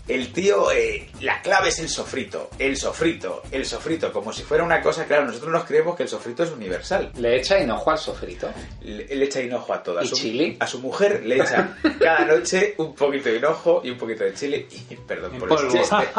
El 0.10 0.34
tío, 0.34 0.72
eh, 0.72 1.08
la 1.22 1.39
clave 1.39 1.69
es 1.69 1.78
el 1.78 1.88
sofrito, 1.88 2.50
el 2.58 2.76
sofrito, 2.78 3.43
el 3.52 3.63
sofrito, 3.63 4.12
como 4.12 4.34
si 4.34 4.41
fuera 4.41 4.63
una 4.63 4.82
cosa, 4.82 5.06
claro, 5.06 5.26
nosotros 5.26 5.52
nos 5.52 5.65
creemos 5.65 5.95
que 5.95 6.02
el 6.02 6.10
sofrito 6.10 6.41
es 6.41 6.50
universal. 6.50 7.12
Le 7.15 7.38
echa 7.38 7.60
hinojo 7.60 7.91
al 7.91 8.00
sofrito. 8.00 8.50
Le, 8.82 9.06
le 9.06 9.26
echa 9.26 9.39
hinojo 9.39 9.72
a 9.72 9.84
todo. 9.84 10.00
A 10.00 10.04
¿Y 10.04 10.08
su, 10.08 10.15
chili? 10.15 10.58
A 10.60 10.65
su 10.65 10.80
mujer 10.80 11.24
le 11.24 11.36
echa 11.36 11.78
cada 12.00 12.26
noche 12.26 12.74
un 12.78 12.95
poquito 12.95 13.30
de 13.30 13.38
hinojo 13.38 13.82
y 13.84 13.91
un 13.91 14.00
poquito 14.00 14.24
de 14.24 14.34
chile 14.34 14.67
y, 14.89 14.95
perdón 14.95 15.38
por 15.38 15.50
polvo. 15.50 15.72
el 15.72 15.80
chiste. 15.80 15.95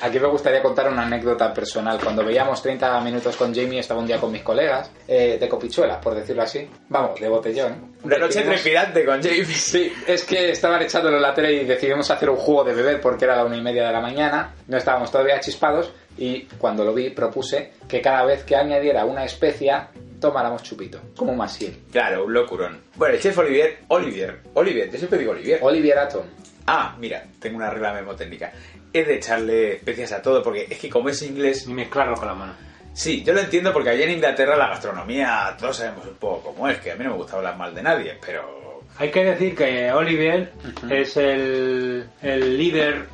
Aquí 0.00 0.20
me 0.20 0.28
gustaría 0.28 0.62
contar 0.62 0.88
una 0.92 1.02
anécdota 1.02 1.52
personal. 1.52 1.98
Cuando 2.00 2.24
veíamos 2.24 2.62
30 2.62 3.00
minutos 3.00 3.36
con 3.36 3.52
Jamie, 3.52 3.80
estaba 3.80 3.98
un 3.98 4.06
día 4.06 4.20
con 4.20 4.30
mis 4.30 4.42
colegas, 4.42 4.88
eh, 5.08 5.36
de 5.40 5.48
copichuela, 5.48 6.00
por 6.00 6.14
decirlo 6.14 6.42
así. 6.42 6.68
Vamos, 6.90 7.18
de 7.18 7.28
botellón. 7.28 7.96
Una 8.04 8.18
noche 8.18 8.42
trepidante 8.42 9.04
con 9.04 9.20
Jamie. 9.20 9.44
Sí, 9.46 9.92
es 10.06 10.24
que 10.24 10.50
estaban 10.50 10.80
echándolo 10.82 11.16
en 11.16 11.22
la 11.22 11.34
tele 11.34 11.54
y 11.54 11.64
decidimos 11.64 12.03
hacer 12.10 12.30
un 12.30 12.36
juego 12.36 12.64
de 12.64 12.74
beber 12.74 13.00
porque 13.00 13.24
era 13.24 13.36
la 13.36 13.44
una 13.44 13.56
y 13.56 13.62
media 13.62 13.86
de 13.86 13.92
la 13.92 14.00
mañana. 14.00 14.54
No 14.68 14.76
estábamos 14.76 15.10
todavía 15.10 15.40
chispados 15.40 15.92
y 16.16 16.42
cuando 16.58 16.84
lo 16.84 16.94
vi 16.94 17.10
propuse 17.10 17.72
que 17.88 18.00
cada 18.00 18.24
vez 18.24 18.44
que 18.44 18.56
añadiera 18.56 19.04
una 19.04 19.24
especia 19.24 19.88
tomáramos 20.20 20.62
chupito, 20.62 21.00
como 21.16 21.32
un 21.32 21.38
masiel. 21.38 21.76
Claro, 21.92 22.24
un 22.24 22.32
locurón. 22.32 22.80
Bueno, 22.96 23.14
el 23.14 23.20
chef 23.20 23.36
Olivier, 23.36 23.80
Olivier, 23.88 24.40
Olivier, 24.54 24.90
yo 24.90 24.98
siempre 24.98 25.18
digo 25.18 25.32
Olivier. 25.32 25.58
Olivier 25.62 25.98
Atom. 25.98 26.24
Ah, 26.66 26.96
mira, 26.98 27.24
tengo 27.38 27.58
una 27.58 27.68
regla 27.68 27.92
memotécnica. 27.92 28.52
Es 28.92 29.06
de 29.06 29.16
echarle 29.16 29.74
especias 29.74 30.12
a 30.12 30.22
todo, 30.22 30.42
porque 30.42 30.66
es 30.70 30.78
que 30.78 30.88
como 30.88 31.10
es 31.10 31.20
inglés... 31.22 31.66
Ni 31.66 31.74
mezclarlo 31.74 32.14
con 32.14 32.28
la 32.28 32.34
mano. 32.34 32.54
Sí, 32.94 33.22
yo 33.24 33.34
lo 33.34 33.40
entiendo 33.40 33.72
porque 33.72 33.90
allá 33.90 34.04
en 34.04 34.12
Inglaterra 34.12 34.56
la 34.56 34.68
gastronomía, 34.68 35.54
todos 35.58 35.76
sabemos 35.76 36.06
un 36.06 36.14
poco 36.14 36.52
cómo 36.52 36.68
es, 36.68 36.78
que 36.78 36.92
a 36.92 36.94
mí 36.94 37.04
no 37.04 37.10
me 37.10 37.16
gusta 37.16 37.36
hablar 37.36 37.56
mal 37.56 37.74
de 37.74 37.82
nadie, 37.82 38.18
pero... 38.24 38.63
Hay 38.98 39.10
que 39.10 39.24
decir 39.24 39.56
que 39.56 39.90
Olivier 39.92 40.52
es 40.88 41.16
el, 41.16 42.08
el 42.22 42.56
líder 42.56 43.06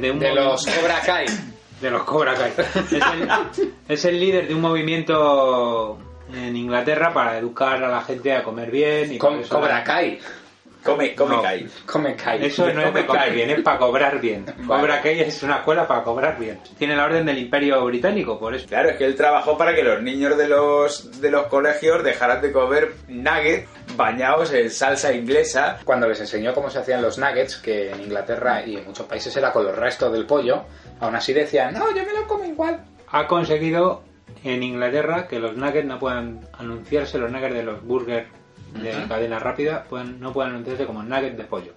de 0.00 0.10
un 0.10 0.18
De 0.18 0.34
los 0.34 0.66
Cobra 0.66 1.00
Kai. 1.00 1.26
de 1.80 1.90
los 1.90 2.02
Cobra 2.02 2.34
Kai. 2.34 2.52
Es 2.58 2.92
el, 2.92 3.28
es 3.88 4.04
el 4.04 4.20
líder 4.20 4.48
de 4.48 4.54
un 4.54 4.60
movimiento 4.60 5.98
en 6.32 6.56
Inglaterra 6.56 7.12
para 7.12 7.38
educar 7.38 7.82
a 7.82 7.88
la 7.88 8.02
gente 8.02 8.32
a 8.34 8.42
comer 8.42 8.70
bien 8.70 9.12
y 9.12 9.18
Con 9.18 9.42
Cobra 9.44 9.84
Kai. 9.84 10.18
Come, 10.88 11.14
come 11.14 11.36
No. 11.36 11.42
Kai. 11.42 11.68
Come 11.86 12.16
Kai. 12.16 12.44
Eso 12.44 12.72
no 12.72 12.80
es 12.80 12.86
Come 12.86 13.00
de 13.00 13.06
comer 13.06 13.32
bien, 13.32 13.50
es 13.50 13.60
para 13.60 13.78
cobrar 13.78 14.20
bien. 14.20 14.44
Vale. 14.58 14.80
Cobra 14.80 15.00
Kai 15.00 15.20
es 15.20 15.42
una 15.42 15.56
escuela 15.56 15.86
para 15.86 16.02
cobrar 16.02 16.38
bien. 16.38 16.58
Tiene 16.78 16.96
la 16.96 17.04
orden 17.04 17.26
del 17.26 17.38
Imperio 17.38 17.84
Británico, 17.84 18.38
por 18.38 18.54
eso. 18.54 18.66
Claro, 18.66 18.90
es 18.90 18.96
que 18.96 19.04
él 19.04 19.14
trabajó 19.16 19.56
para 19.58 19.74
que 19.74 19.82
los 19.82 20.02
niños 20.02 20.36
de 20.36 20.48
los, 20.48 21.20
de 21.20 21.30
los 21.30 21.46
colegios 21.46 22.02
dejaran 22.02 22.40
de 22.40 22.52
comer 22.52 22.94
nuggets 23.08 23.68
bañados 23.96 24.52
en 24.52 24.70
salsa 24.70 25.12
inglesa. 25.12 25.78
Cuando 25.84 26.08
les 26.08 26.20
enseñó 26.20 26.54
cómo 26.54 26.70
se 26.70 26.78
hacían 26.78 27.02
los 27.02 27.18
nuggets, 27.18 27.56
que 27.56 27.90
en 27.90 28.00
Inglaterra 28.00 28.64
y 28.64 28.76
en 28.76 28.84
muchos 28.86 29.06
países 29.06 29.36
era 29.36 29.52
con 29.52 29.64
los 29.64 29.76
restos 29.76 30.12
del 30.12 30.26
pollo, 30.26 30.64
aún 31.00 31.14
así 31.14 31.32
decían, 31.32 31.74
no, 31.74 31.88
yo 31.94 32.04
me 32.04 32.12
lo 32.12 32.26
como 32.26 32.44
igual. 32.44 32.80
Ha 33.10 33.26
conseguido 33.26 34.02
en 34.44 34.62
Inglaterra 34.62 35.26
que 35.26 35.38
los 35.38 35.56
nuggets 35.56 35.86
no 35.86 35.98
puedan 35.98 36.46
anunciarse, 36.52 37.18
los 37.18 37.30
nuggets 37.30 37.54
de 37.54 37.62
los 37.62 37.82
burgers 37.82 38.26
de 38.74 38.96
Ujú. 38.96 39.08
cadena 39.08 39.38
rápida 39.38 39.84
pueden, 39.84 40.20
no 40.20 40.32
pueden 40.32 40.52
anunciarse 40.52 40.86
como 40.86 41.02
nuggets 41.02 41.36
de 41.36 41.44
pollo. 41.44 41.72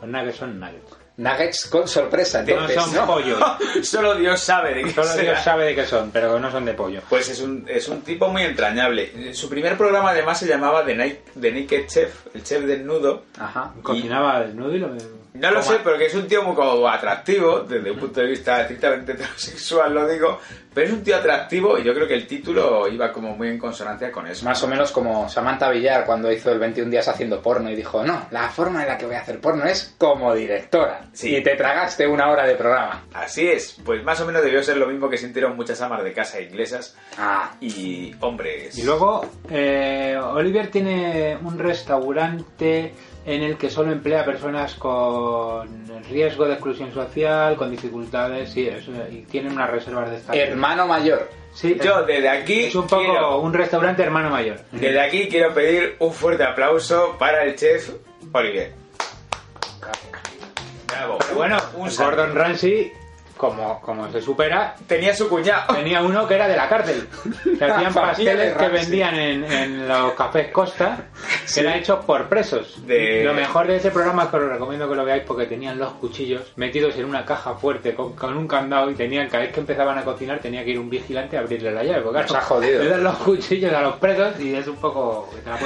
Los 0.00 0.10
nuggets 0.10 0.36
son 0.36 0.58
nuggets. 0.58 0.96
Nuggets 1.16 1.66
con 1.66 1.86
sorpresa, 1.86 2.40
entonces, 2.40 2.76
no 2.76 2.82
son 2.84 2.94
¿no? 2.94 3.06
pollo. 3.06 3.38
Solo 3.82 4.14
Dios 4.14 4.40
sabe 4.40 4.72
de 4.74 4.84
qué 4.84 4.90
Solo 4.90 5.06
será. 5.08 5.22
Dios 5.32 5.44
sabe 5.44 5.64
de 5.66 5.74
qué 5.74 5.84
son, 5.84 6.10
pero 6.10 6.38
no 6.40 6.50
son 6.50 6.64
de 6.64 6.72
pollo. 6.72 7.02
Pues 7.10 7.28
es 7.28 7.40
un, 7.42 7.66
es 7.68 7.88
un 7.88 8.00
tipo 8.00 8.28
muy 8.28 8.42
entrañable. 8.42 9.34
Su 9.34 9.50
primer 9.50 9.76
programa 9.76 10.10
además 10.12 10.38
se 10.38 10.46
llamaba 10.46 10.82
The, 10.84 10.94
Night, 10.94 11.18
The 11.38 11.52
Naked 11.52 11.86
Chef, 11.88 12.26
el 12.34 12.42
chef 12.42 12.64
desnudo. 12.64 13.24
Ajá. 13.38 13.74
Cocinaba 13.82 14.40
desnudo 14.40 14.74
y 14.74 14.78
lo 14.78 14.88
No 15.34 15.50
lo 15.50 15.62
sé, 15.62 15.78
pero 15.84 15.96
que 15.96 16.06
es 16.06 16.14
un 16.14 16.26
tío 16.26 16.42
muy 16.42 16.54
como 16.56 16.88
atractivo, 16.88 17.60
desde 17.60 17.90
un 17.90 17.98
punto 17.98 18.20
de 18.20 18.26
vista 18.26 18.60
estrictamente 18.62 19.12
heterosexual 19.12 19.94
lo 19.94 20.08
digo, 20.08 20.38
pero 20.74 20.86
es 20.86 20.92
un 20.92 21.02
tío 21.02 21.16
atractivo 21.16 21.78
y 21.78 21.84
yo 21.84 21.94
creo 21.94 22.06
que 22.06 22.14
el 22.14 22.26
título 22.26 22.88
iba 22.88 23.12
como 23.12 23.36
muy 23.36 23.48
en 23.48 23.58
consonancia 23.58 24.10
con 24.10 24.26
eso. 24.26 24.44
Más 24.44 24.62
o 24.62 24.68
menos 24.68 24.90
como 24.92 25.28
Samantha 25.28 25.70
Villar 25.70 26.04
cuando 26.04 26.30
hizo 26.32 26.50
el 26.50 26.58
21 26.58 26.90
días 26.90 27.08
haciendo 27.08 27.40
porno 27.40 27.70
y 27.70 27.76
dijo, 27.76 28.04
no, 28.04 28.26
la 28.30 28.48
forma 28.50 28.82
en 28.82 28.88
la 28.88 28.98
que 28.98 29.06
voy 29.06 29.14
a 29.14 29.20
hacer 29.20 29.40
porno 29.40 29.64
es 29.64 29.94
como 29.98 30.34
directora. 30.34 31.08
Sí. 31.12 31.36
Y 31.36 31.42
te 31.42 31.54
tragaste 31.56 32.06
una 32.06 32.28
hora 32.30 32.46
de 32.46 32.54
programa. 32.54 33.04
Así 33.14 33.48
es, 33.48 33.76
pues 33.84 34.02
más 34.04 34.20
o 34.20 34.26
menos 34.26 34.42
debió 34.42 34.62
ser 34.62 34.76
lo 34.76 34.86
mismo 34.86 35.08
que 35.08 35.16
sintieron 35.18 35.56
muchas 35.56 35.80
amas 35.80 36.02
de 36.04 36.12
casa 36.12 36.40
inglesas 36.40 36.96
Ah, 37.18 37.52
y 37.60 38.14
hombres. 38.20 38.76
Y 38.78 38.82
luego, 38.84 39.26
eh, 39.50 40.16
Oliver 40.20 40.68
tiene 40.70 41.36
un 41.42 41.58
restaurante 41.58 42.94
en 43.26 43.42
el 43.42 43.56
que 43.58 43.68
solo 43.70 43.92
emplea 43.92 44.24
personas 44.24 44.74
con 44.74 45.68
riesgo 46.08 46.46
de 46.46 46.54
exclusión 46.54 46.92
social, 46.92 47.56
con 47.56 47.70
dificultades, 47.70 48.50
sí, 48.50 48.66
eso, 48.66 48.92
y 49.10 49.22
tiene 49.22 49.50
unas 49.50 49.70
reservas 49.70 50.10
de 50.10 50.16
estado. 50.16 50.38
hermano 50.38 50.86
mayor. 50.86 51.28
Sí, 51.52 51.76
Yo 51.82 52.02
desde 52.04 52.28
aquí 52.28 52.64
es 52.64 52.74
un 52.74 52.86
poco 52.86 53.02
quiero, 53.02 53.40
un 53.40 53.52
restaurante 53.52 54.02
hermano 54.02 54.30
mayor. 54.30 54.58
desde 54.72 55.00
aquí 55.00 55.28
quiero 55.28 55.52
pedir 55.52 55.96
un 55.98 56.12
fuerte 56.12 56.44
aplauso 56.44 57.16
para 57.18 57.42
el 57.44 57.56
chef 57.56 57.90
Olivier. 58.32 58.72
Bravo. 60.86 61.18
Pero 61.20 61.34
bueno, 61.34 61.56
un 61.74 61.88
Gordon 61.96 62.34
Ramsay, 62.34 62.92
como, 63.40 63.80
como 63.80 64.12
se 64.12 64.20
supera, 64.20 64.74
tenía 64.86 65.14
su 65.14 65.28
cuñado. 65.28 65.74
tenía 65.74 66.02
uno 66.02 66.28
que 66.28 66.34
era 66.34 66.46
de 66.46 66.56
la 66.56 66.68
cárcel. 66.68 67.08
Que 67.58 67.64
hacían 67.70 67.94
pasteles 67.94 68.54
que 68.54 68.68
vendían 68.68 69.14
en, 69.16 69.44
en 69.50 69.88
los 69.88 70.12
cafés 70.12 70.52
Costa, 70.52 71.06
que 71.52 71.60
era 71.60 71.76
hecho 71.76 72.00
por 72.02 72.28
presos. 72.28 72.86
De- 72.86 73.24
Lo 73.24 73.32
mejor 73.32 73.66
de 73.66 73.76
ese 73.76 73.90
programa 73.90 74.24
es 74.24 74.28
que 74.28 74.36
os 74.36 74.42
recomiendo 74.50 74.88
que 74.88 74.94
lo 74.94 75.04
veáis 75.04 75.22
porque 75.26 75.46
tenían 75.46 75.78
los 75.78 75.92
cuchillos 75.94 76.52
metidos 76.56 76.94
en 76.96 77.06
una 77.06 77.24
caja 77.24 77.54
fuerte 77.54 77.94
con, 77.94 78.12
con 78.14 78.36
un 78.36 78.46
candado 78.46 78.90
y 78.90 78.94
tenían, 78.94 79.28
cada 79.28 79.44
vez 79.44 79.52
que 79.54 79.60
empezaban 79.60 79.96
a 79.96 80.04
cocinar, 80.04 80.38
tenía 80.40 80.62
que 80.62 80.70
ir 80.72 80.78
un 80.78 80.90
vigilante 80.90 81.36
a 81.38 81.40
abrirle 81.40 81.72
la 81.72 81.82
llave. 81.82 82.02
Porque 82.02 82.22
claro, 82.24 82.36
ha 82.36 82.42
jodido. 82.42 82.82
le 82.82 82.88
dan 82.90 83.02
los 83.04 83.16
cuchillos 83.16 83.72
a 83.72 83.80
los 83.80 83.96
presos 83.96 84.38
y 84.38 84.54
es 84.54 84.66
un 84.68 84.76
poco 84.76 85.30
que 85.34 85.40
te 85.40 85.48
la. 85.48 85.56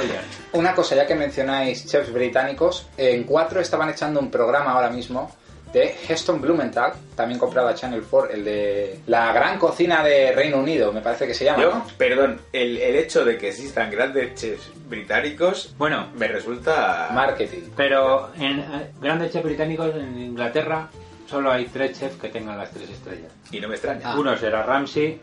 Una 0.53 0.73
cosa, 0.73 0.95
ya 0.95 1.05
que 1.05 1.15
mencionáis 1.15 1.85
chefs 1.85 2.13
británicos, 2.13 2.87
en 2.97 3.23
4 3.23 3.59
estaban 3.59 3.89
echando 3.89 4.19
un 4.19 4.31
programa 4.31 4.71
ahora 4.71 4.89
mismo 4.89 5.29
de 5.75 5.93
Heston 6.07 6.39
Blumenthal, 6.39 6.93
también 7.15 7.37
comprado 7.37 7.67
a 7.67 7.75
Channel 7.75 8.01
4, 8.09 8.31
el 8.33 8.45
de 8.45 8.99
la 9.07 9.33
gran 9.33 9.59
cocina 9.59 10.01
de 10.03 10.31
Reino 10.31 10.57
Unido, 10.57 10.93
me 10.93 11.01
parece 11.01 11.27
que 11.27 11.33
se 11.33 11.43
llama, 11.45 11.61
Yo, 11.61 11.69
¿no? 11.71 11.85
perdón, 11.97 12.39
el, 12.53 12.77
el 12.77 12.95
hecho 12.95 13.25
de 13.25 13.37
que 13.37 13.49
existan 13.49 13.91
grandes 13.91 14.35
chefs 14.35 14.71
británicos 14.87 15.75
Bueno, 15.77 16.07
me 16.15 16.27
resulta... 16.29 17.09
Marketing. 17.13 17.63
pero 17.75 18.31
en 18.39 18.59
eh, 18.59 18.91
grandes 19.01 19.33
chefs 19.33 19.43
británicos 19.43 19.93
en 19.95 20.17
Inglaterra 20.17 20.87
solo 21.27 21.51
hay 21.51 21.65
tres 21.65 21.99
chefs 21.99 22.15
que 22.21 22.29
tengan 22.29 22.57
las 22.57 22.71
tres 22.71 22.89
estrellas. 22.89 23.31
Y 23.51 23.59
no 23.59 23.67
me 23.67 23.75
extraña. 23.75 24.17
Uno 24.17 24.37
será 24.37 24.63
Ramsey, 24.63 25.19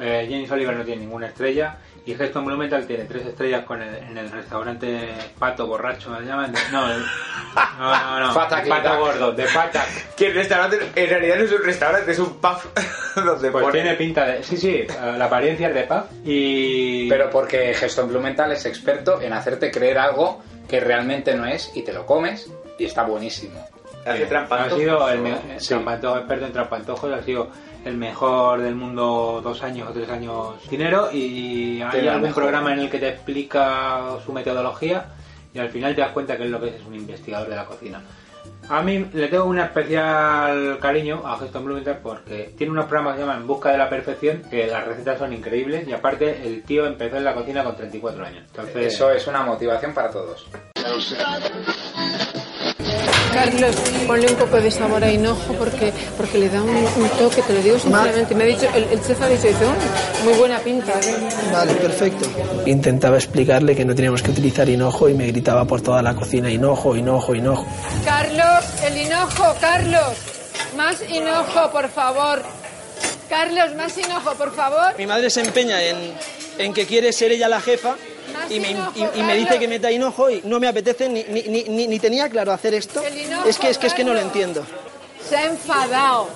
eh, 0.00 0.26
James 0.30 0.50
Oliver 0.50 0.76
no 0.76 0.84
tiene 0.84 1.02
ninguna 1.02 1.26
estrella 1.26 1.76
y 2.10 2.22
Heston 2.22 2.44
Blumenthal 2.44 2.86
tiene 2.86 3.04
tres 3.04 3.26
estrellas 3.26 3.64
con 3.64 3.80
el- 3.82 3.94
en 3.96 4.18
el 4.18 4.30
restaurante 4.30 5.08
Pato 5.38 5.66
Borracho, 5.66 6.10
¿me 6.10 6.20
llaman? 6.26 6.52
No, 6.72 6.86
no, 6.88 6.98
no, 7.78 8.26
no. 8.28 8.34
Pato 8.34 8.98
Gordo, 8.98 9.32
de 9.32 9.44
Patak. 9.44 10.14
Que 10.16 10.26
el 10.28 10.34
restaurante 10.34 10.78
en 10.94 11.08
realidad 11.08 11.36
no 11.36 11.44
es 11.44 11.52
un 11.52 11.62
restaurante, 11.64 12.10
es 12.10 12.18
un 12.18 12.40
pub 12.40 12.58
donde 13.16 13.50
Pues 13.50 13.62
pone... 13.64 13.80
tiene 13.80 13.96
pinta 13.96 14.24
de... 14.26 14.42
Sí, 14.42 14.56
sí, 14.56 14.74
eh, 14.76 14.88
la 15.16 15.26
apariencia 15.26 15.68
es 15.68 15.74
de 15.74 15.82
pub 15.84 16.04
y... 16.24 17.08
Pero 17.08 17.30
porque 17.30 17.70
Heston 17.72 18.08
Blumenthal 18.08 18.52
es 18.52 18.64
experto 18.66 19.20
en 19.20 19.32
hacerte 19.32 19.70
creer 19.70 19.98
algo 19.98 20.42
que 20.68 20.80
realmente 20.80 21.34
no 21.34 21.46
es 21.46 21.70
y 21.74 21.82
te 21.82 21.92
lo 21.92 22.06
comes 22.06 22.50
y 22.78 22.84
está 22.84 23.02
buenísimo. 23.02 23.66
Hace 24.04 24.24
ha 24.24 24.28
trampantojos, 24.28 24.78
sido 24.78 25.10
el 25.10 25.26
eh, 25.26 25.58
trampantojo, 25.66 26.16
experto 26.18 26.46
en 26.46 26.52
trampantojos, 26.52 27.12
ha 27.12 27.22
sido 27.22 27.48
el 27.84 27.96
mejor 27.96 28.60
del 28.60 28.74
mundo 28.74 29.40
dos 29.42 29.62
años 29.62 29.88
o 29.88 29.92
tres 29.92 30.08
años 30.08 30.68
dinero 30.68 31.10
y 31.12 31.80
hay 31.82 32.08
algún 32.08 32.22
mejor. 32.22 32.42
programa 32.42 32.72
en 32.72 32.80
el 32.80 32.90
que 32.90 32.98
te 32.98 33.08
explica 33.08 34.16
su 34.24 34.32
metodología 34.32 35.06
y 35.52 35.58
al 35.58 35.68
final 35.70 35.94
te 35.94 36.00
das 36.00 36.12
cuenta 36.12 36.36
que 36.36 36.44
es 36.44 36.50
lo 36.50 36.60
que 36.60 36.68
es, 36.68 36.74
es 36.76 36.86
un 36.86 36.94
investigador 36.94 37.48
de 37.48 37.56
la 37.56 37.64
cocina. 37.64 38.00
A 38.68 38.82
mí 38.82 39.04
le 39.12 39.28
tengo 39.28 39.44
un 39.44 39.58
especial 39.58 40.78
cariño 40.80 41.22
a 41.24 41.36
Heston 41.42 41.64
Blumenthal 41.64 41.98
porque 42.02 42.54
tiene 42.56 42.70
unos 42.72 42.84
programas 42.86 43.14
que 43.14 43.20
se 43.20 43.26
llaman 43.26 43.42
En 43.42 43.46
Busca 43.48 43.72
de 43.72 43.78
la 43.78 43.90
Perfección, 43.90 44.42
que 44.48 44.66
las 44.68 44.86
recetas 44.86 45.18
son 45.18 45.32
increíbles 45.32 45.88
y 45.88 45.92
aparte 45.92 46.46
el 46.46 46.62
tío 46.62 46.86
empezó 46.86 47.16
en 47.16 47.24
la 47.24 47.34
cocina 47.34 47.64
con 47.64 47.74
34 47.76 48.24
años. 48.24 48.44
Entonces, 48.46 48.94
Eso 48.94 49.10
es 49.10 49.26
una 49.26 49.42
motivación 49.42 49.92
para 49.92 50.10
todos. 50.10 50.46
Carlos, 53.32 53.74
ponle 54.06 54.26
un 54.28 54.34
poco 54.36 54.60
de 54.60 54.70
sabor 54.70 55.02
a 55.04 55.10
hinojo 55.10 55.54
porque, 55.54 55.92
porque 56.16 56.38
le 56.38 56.48
da 56.48 56.62
un, 56.62 56.70
un 56.70 57.08
toque, 57.18 57.42
te 57.42 57.52
lo 57.52 57.60
digo 57.62 57.78
sinceramente. 57.78 58.34
Me 58.34 58.44
ha 58.44 58.46
dicho, 58.48 58.66
el, 58.74 58.84
el 58.84 59.02
chef 59.02 59.20
ha 59.22 59.28
dicho, 59.28 59.46
dice, 59.48 59.64
"Oh, 59.64 60.24
muy 60.24 60.34
buena 60.34 60.58
pinta. 60.58 60.92
Vale, 61.52 61.72
perfecto. 61.74 62.26
Intentaba 62.66 63.16
explicarle 63.16 63.74
que 63.76 63.84
no 63.84 63.94
teníamos 63.94 64.22
que 64.22 64.30
utilizar 64.30 64.68
hinojo 64.68 65.08
y 65.08 65.14
me 65.14 65.26
gritaba 65.28 65.64
por 65.64 65.80
toda 65.80 66.02
la 66.02 66.14
cocina, 66.14 66.50
hinojo, 66.50 66.96
hinojo, 66.96 67.34
hinojo. 67.34 67.66
Carlos, 68.04 68.64
el 68.84 68.96
hinojo, 69.06 69.54
Carlos. 69.60 70.16
Más 70.76 70.96
hinojo, 71.10 71.70
por 71.72 71.88
favor. 71.88 72.42
Carlos, 73.28 73.74
más 73.76 73.96
hinojo, 73.96 74.34
por 74.34 74.54
favor. 74.54 74.96
Mi 74.98 75.06
madre 75.06 75.30
se 75.30 75.40
empeña 75.42 75.82
en, 75.82 75.96
en 76.58 76.72
que 76.74 76.84
quiere 76.86 77.12
ser 77.12 77.32
ella 77.32 77.48
la 77.48 77.60
jefa 77.60 77.94
y 78.48 78.60
me, 78.60 78.70
y- 78.70 79.18
y 79.18 79.22
me 79.22 79.36
dice 79.36 79.58
que 79.58 79.68
meta 79.68 79.90
hinojo 79.90 80.30
y 80.30 80.42
no 80.44 80.58
me 80.60 80.68
apetece 80.68 81.08
ni, 81.08 81.24
ni, 81.24 81.42
ni, 81.42 81.64
ni- 81.64 81.86
ni 81.86 81.98
tenía 81.98 82.28
claro 82.28 82.52
hacer 82.52 82.74
esto. 82.74 83.00
Es 83.46 83.58
que, 83.58 83.70
es 83.70 83.78
que 83.78 83.86
es 83.86 83.94
que 83.94 84.04
no 84.04 84.12
lo 84.14 84.20
entiendo. 84.20 84.64
Se 85.28 85.36
ha 85.36 85.46
enfadado. 85.46 86.28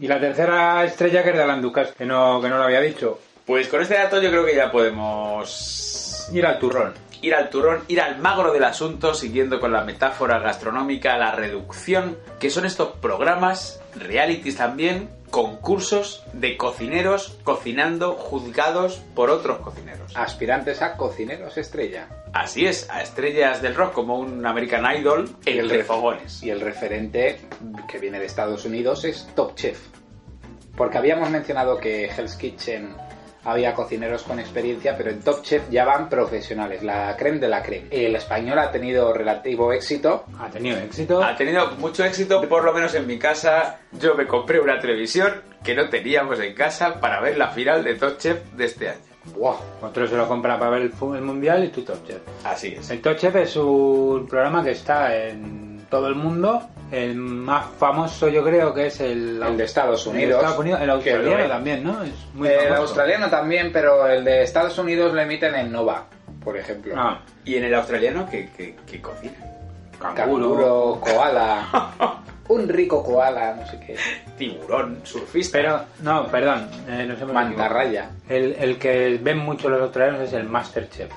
Y 0.00 0.06
la 0.08 0.18
tercera 0.20 0.84
estrella 0.84 1.22
que 1.22 1.30
es 1.30 1.36
de 1.36 1.42
Alan 1.42 1.62
Ducas, 1.62 1.92
que 1.96 2.04
no, 2.04 2.40
que 2.40 2.48
no 2.48 2.58
lo 2.58 2.64
había 2.64 2.80
dicho. 2.80 3.18
Pues 3.46 3.68
con 3.68 3.80
este 3.82 3.94
dato 3.94 4.20
yo 4.20 4.30
creo 4.30 4.44
que 4.44 4.54
ya 4.56 4.70
podemos 4.70 6.28
Ir 6.32 6.46
al 6.46 6.58
turrón. 6.58 6.94
Ir 7.22 7.34
al 7.34 7.48
turrón, 7.50 7.82
ir 7.88 8.00
al 8.00 8.18
magro 8.18 8.52
del 8.52 8.64
asunto, 8.64 9.14
siguiendo 9.14 9.58
con 9.60 9.72
la 9.72 9.84
metáfora 9.84 10.38
gastronómica, 10.40 11.16
la 11.16 11.32
reducción, 11.34 12.18
que 12.38 12.50
son 12.50 12.66
estos 12.66 12.88
programas, 12.98 13.80
realities 13.96 14.56
también, 14.56 15.08
concursos 15.30 16.24
de 16.34 16.56
cocineros 16.58 17.38
cocinando 17.42 18.12
juzgados 18.14 18.96
por 19.14 19.30
otros 19.30 19.60
cocineros. 19.60 20.14
Aspirantes 20.14 20.82
a 20.82 20.96
cocineros 20.98 21.56
estrella. 21.56 22.08
Así 22.34 22.66
es, 22.66 22.88
a 22.90 23.02
estrellas 23.02 23.62
del 23.62 23.74
rock 23.74 23.92
como 23.94 24.18
un 24.18 24.44
American 24.44 24.84
Idol 24.94 25.30
Y 25.46 25.50
el 25.52 25.60
entre 25.60 25.82
ref- 25.82 25.86
fogones. 25.86 26.42
Y 26.42 26.50
el 26.50 26.60
referente 26.60 27.40
que 27.88 27.98
viene 27.98 28.18
de 28.18 28.26
Estados 28.26 28.64
Unidos 28.66 29.04
es 29.04 29.26
Top 29.34 29.54
Chef. 29.54 29.78
Porque 30.76 30.98
habíamos 30.98 31.30
mencionado 31.30 31.78
que 31.78 32.06
Hell's 32.06 32.34
Kitchen 32.36 32.94
había 33.44 33.74
cocineros 33.74 34.22
con 34.22 34.38
experiencia, 34.38 34.96
pero 34.96 35.10
en 35.10 35.20
Top 35.20 35.42
Chef 35.42 35.68
ya 35.70 35.84
van 35.84 36.08
profesionales, 36.08 36.82
la 36.82 37.16
creme 37.16 37.38
de 37.38 37.48
la 37.48 37.62
creme. 37.62 37.88
El 37.90 38.14
español 38.16 38.58
ha 38.58 38.70
tenido 38.70 39.12
relativo 39.12 39.72
éxito. 39.72 40.24
Ha 40.38 40.48
tenido 40.48 40.78
éxito. 40.78 41.22
Ha 41.22 41.36
tenido 41.36 41.72
mucho 41.72 42.04
éxito, 42.04 42.46
por 42.48 42.64
lo 42.64 42.72
menos 42.72 42.94
en 42.94 43.06
mi 43.06 43.18
casa. 43.18 43.80
Yo 43.92 44.14
me 44.14 44.26
compré 44.26 44.60
una 44.60 44.78
televisión 44.78 45.42
que 45.62 45.74
no 45.74 45.88
teníamos 45.88 46.40
en 46.40 46.54
casa 46.54 47.00
para 47.00 47.20
ver 47.20 47.36
la 47.36 47.48
final 47.48 47.84
de 47.84 47.94
Top 47.94 48.18
Chef 48.18 48.42
de 48.54 48.64
este 48.64 48.88
año. 48.90 49.00
¡Wow! 49.36 49.56
Otro 49.82 50.06
se 50.06 50.16
lo 50.16 50.26
compra 50.26 50.58
para 50.58 50.72
ver 50.72 50.82
el, 50.82 50.92
el 51.14 51.22
mundial 51.22 51.64
y 51.64 51.68
tu 51.68 51.82
Top 51.82 52.06
Chef. 52.06 52.20
Así 52.44 52.74
es. 52.76 52.90
El 52.90 53.00
Top 53.00 53.16
Chef 53.16 53.34
es 53.36 53.56
un 53.56 54.26
programa 54.28 54.64
que 54.64 54.72
está 54.72 55.16
en 55.16 55.71
todo 55.92 56.08
el 56.08 56.14
mundo. 56.16 56.62
El 56.90 57.14
más 57.16 57.66
famoso 57.78 58.28
yo 58.28 58.42
creo 58.42 58.74
que 58.74 58.86
es 58.86 59.00
el, 59.00 59.40
El 59.42 59.56
de 59.56 59.64
Estados 59.64 60.06
el 60.06 60.12
de 60.12 60.18
Unidos. 60.18 60.40
Estados 60.40 60.58
Unidos, 60.58 60.80
el 60.82 60.90
australiano 60.90 61.48
también, 61.48 61.84
¿no? 61.84 62.02
Es 62.02 62.12
muy 62.34 62.48
el 62.48 62.60
famoso. 62.60 62.82
australiano 62.82 63.28
también, 63.30 63.70
pero 63.72 64.06
el 64.08 64.24
de 64.24 64.42
Estados 64.42 64.76
Unidos 64.78 65.12
lo 65.14 65.20
emiten 65.20 65.54
en 65.54 65.70
Nova, 65.70 66.06
por 66.42 66.56
ejemplo. 66.56 66.94
Ah, 66.96 67.20
Y 67.44 67.56
en 67.56 67.64
el 67.64 67.74
australiano, 67.74 68.28
que, 68.28 68.50
que, 68.56 68.74
que 68.90 69.00
cocina? 69.00 69.34
Canguro, 70.14 70.98
koala, 71.00 72.20
un 72.48 72.68
rico 72.68 73.02
koala, 73.04 73.54
no 73.54 73.66
sé 73.66 73.78
qué. 73.86 73.96
Tiburón, 74.36 75.00
surfista. 75.04 75.58
Pero, 75.58 75.80
no, 76.02 76.26
perdón, 76.26 76.68
eh, 76.88 77.04
nos 77.06 77.20
hemos 77.20 77.34
Mantarraya. 77.34 78.10
El, 78.28 78.54
el 78.58 78.78
que 78.78 79.18
ven 79.22 79.38
mucho 79.38 79.68
los 79.68 79.80
australianos 79.80 80.22
es 80.28 80.32
el 80.32 80.44
Masterchef. 80.44 81.10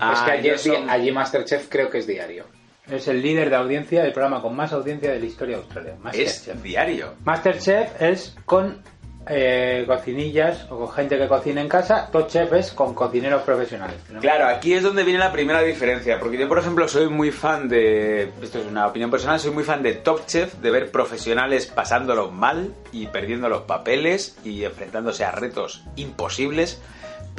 Ah, 0.00 0.12
es 0.14 0.20
que 0.20 0.30
allí, 0.32 0.50
di- 0.50 0.58
son- 0.58 0.90
allí 0.90 1.10
Masterchef 1.12 1.68
creo 1.68 1.88
que 1.88 1.98
es 1.98 2.06
diario. 2.06 2.44
Es 2.90 3.08
el 3.08 3.20
líder 3.22 3.50
de 3.50 3.56
audiencia 3.56 4.02
del 4.02 4.12
programa 4.12 4.40
con 4.40 4.56
más 4.56 4.72
audiencia 4.72 5.12
de 5.12 5.20
la 5.20 5.26
historia 5.26 5.56
de 5.56 5.62
Australia. 5.62 5.92
es 5.92 6.00
Masterchef. 6.02 6.62
diario. 6.62 7.14
Masterchef 7.24 8.02
es 8.02 8.36
con 8.44 8.82
eh, 9.30 9.84
cocinillas 9.86 10.66
o 10.70 10.78
con 10.78 10.90
gente 10.90 11.18
que 11.18 11.28
cocina 11.28 11.60
en 11.60 11.68
casa. 11.68 12.08
Top 12.10 12.28
Chef 12.28 12.50
es 12.54 12.72
con 12.72 12.94
cocineros 12.94 13.42
profesionales. 13.42 13.98
¿no? 14.10 14.20
Claro, 14.20 14.46
aquí 14.46 14.72
es 14.72 14.82
donde 14.82 15.04
viene 15.04 15.18
la 15.18 15.32
primera 15.32 15.60
diferencia, 15.60 16.18
porque 16.18 16.38
yo, 16.38 16.48
por 16.48 16.58
ejemplo, 16.58 16.88
soy 16.88 17.08
muy 17.08 17.30
fan 17.30 17.68
de, 17.68 18.32
esto 18.42 18.58
es 18.58 18.66
una 18.66 18.86
opinión 18.86 19.10
personal, 19.10 19.38
soy 19.38 19.50
muy 19.50 19.64
fan 19.64 19.82
de 19.82 19.94
Top 19.94 20.24
Chef, 20.26 20.54
de 20.54 20.70
ver 20.70 20.90
profesionales 20.90 21.66
pasándolo 21.66 22.30
mal 22.30 22.72
y 22.90 23.06
perdiendo 23.08 23.50
los 23.50 23.62
papeles 23.62 24.38
y 24.44 24.64
enfrentándose 24.64 25.24
a 25.24 25.30
retos 25.30 25.84
imposibles, 25.96 26.80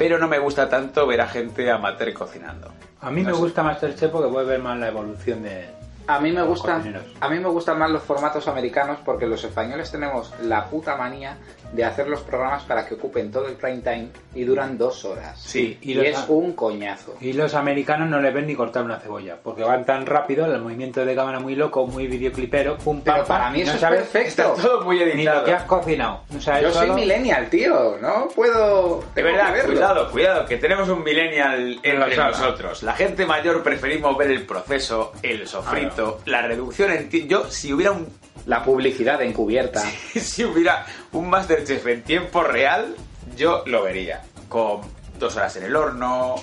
pero 0.00 0.16
no 0.18 0.28
me 0.28 0.38
gusta 0.38 0.66
tanto 0.66 1.06
ver 1.06 1.20
a 1.20 1.28
gente 1.28 1.70
amateur 1.70 2.14
cocinando. 2.14 2.72
A 3.02 3.10
mí 3.10 3.20
No 3.22 3.28
me 3.28 3.34
sé. 3.34 3.40
gusta 3.42 3.62
Masterchef 3.62 4.10
porque 4.10 4.30
puedes 4.32 4.48
ver 4.48 4.58
más 4.58 4.78
la 4.78 4.88
evolución 4.88 5.42
de... 5.42 5.68
A 6.16 6.20
mí 6.20 6.32
me 6.32 6.42
gustan, 6.42 6.94
a 7.20 7.28
mí 7.28 7.38
me 7.38 7.48
gustan 7.48 7.78
más 7.78 7.90
los 7.90 8.02
formatos 8.02 8.46
americanos 8.48 8.98
porque 9.04 9.26
los 9.26 9.42
españoles 9.44 9.90
tenemos 9.90 10.32
la 10.42 10.64
puta 10.66 10.96
manía 10.96 11.36
de 11.72 11.84
hacer 11.84 12.08
los 12.08 12.20
programas 12.22 12.64
para 12.64 12.84
que 12.84 12.94
ocupen 12.94 13.30
todo 13.30 13.46
el 13.46 13.54
prime 13.54 13.78
time 13.78 14.08
y 14.34 14.42
duran 14.44 14.76
dos 14.76 15.04
horas. 15.04 15.40
Sí, 15.40 15.78
y 15.82 15.92
y, 15.92 15.94
los- 15.94 16.04
es 16.06 16.24
un 16.28 16.52
coñazo. 16.54 17.14
Y 17.20 17.32
los 17.32 17.54
americanos 17.54 18.08
no 18.08 18.20
les 18.20 18.34
ven 18.34 18.46
ni 18.46 18.54
cortar 18.56 18.82
una 18.84 18.98
cebolla, 18.98 19.36
porque 19.42 19.62
van 19.62 19.84
tan 19.84 20.04
rápido, 20.06 20.46
el 20.46 20.60
movimiento 20.60 21.04
de 21.04 21.14
cámara 21.14 21.38
muy 21.38 21.54
loco, 21.54 21.86
muy 21.86 22.08
videoclipero, 22.08 22.76
pum, 22.78 23.00
pam, 23.02 23.14
Pero 23.14 23.26
para 23.26 23.44
pam, 23.44 23.52
mí 23.52 23.58
y 23.60 23.62
eso 23.62 23.70
no 23.70 23.74
es 23.76 23.80
sabes 23.80 24.00
perfecto. 24.00 24.42
Está 24.54 24.62
todo 24.62 24.82
muy 24.84 24.96
ni 24.98 25.04
lo 25.04 25.10
editado. 25.12 25.44
que 25.44 25.52
has 25.52 25.62
cocinado. 25.64 26.20
O 26.36 26.40
sea, 26.40 26.60
Yo 26.60 26.72
soy 26.72 26.90
millennial, 26.90 27.48
tío, 27.48 27.96
no 28.00 28.28
puedo... 28.34 29.04
De 29.14 29.22
verdad, 29.22 29.52
verlo. 29.52 29.72
cuidado, 29.74 30.10
cuidado, 30.10 30.46
que 30.46 30.56
tenemos 30.56 30.88
un 30.88 31.04
millennial 31.04 31.74
entre 31.82 31.96
la 31.98 32.10
sala. 32.10 32.30
nosotros. 32.30 32.82
La 32.82 32.94
gente 32.94 33.26
mayor 33.26 33.62
preferimos 33.62 34.16
ver 34.18 34.30
el 34.32 34.44
proceso, 34.44 35.12
el 35.22 35.46
sofrito, 35.46 35.99
la 36.26 36.42
reducción 36.42 36.90
en 36.92 37.08
ti- 37.08 37.26
Yo, 37.28 37.50
si 37.50 37.72
hubiera 37.72 37.92
un 37.92 38.06
La 38.46 38.64
publicidad 38.64 39.20
encubierta. 39.22 39.82
si 40.14 40.44
hubiera 40.44 40.86
un 41.12 41.28
Masterchef 41.28 41.86
en 41.86 42.02
tiempo 42.02 42.42
real, 42.42 42.94
yo 43.36 43.62
lo 43.66 43.82
vería. 43.82 44.22
Con 44.48 44.80
dos 45.18 45.36
horas 45.36 45.54
en 45.56 45.64
el 45.64 45.76
horno, 45.76 46.36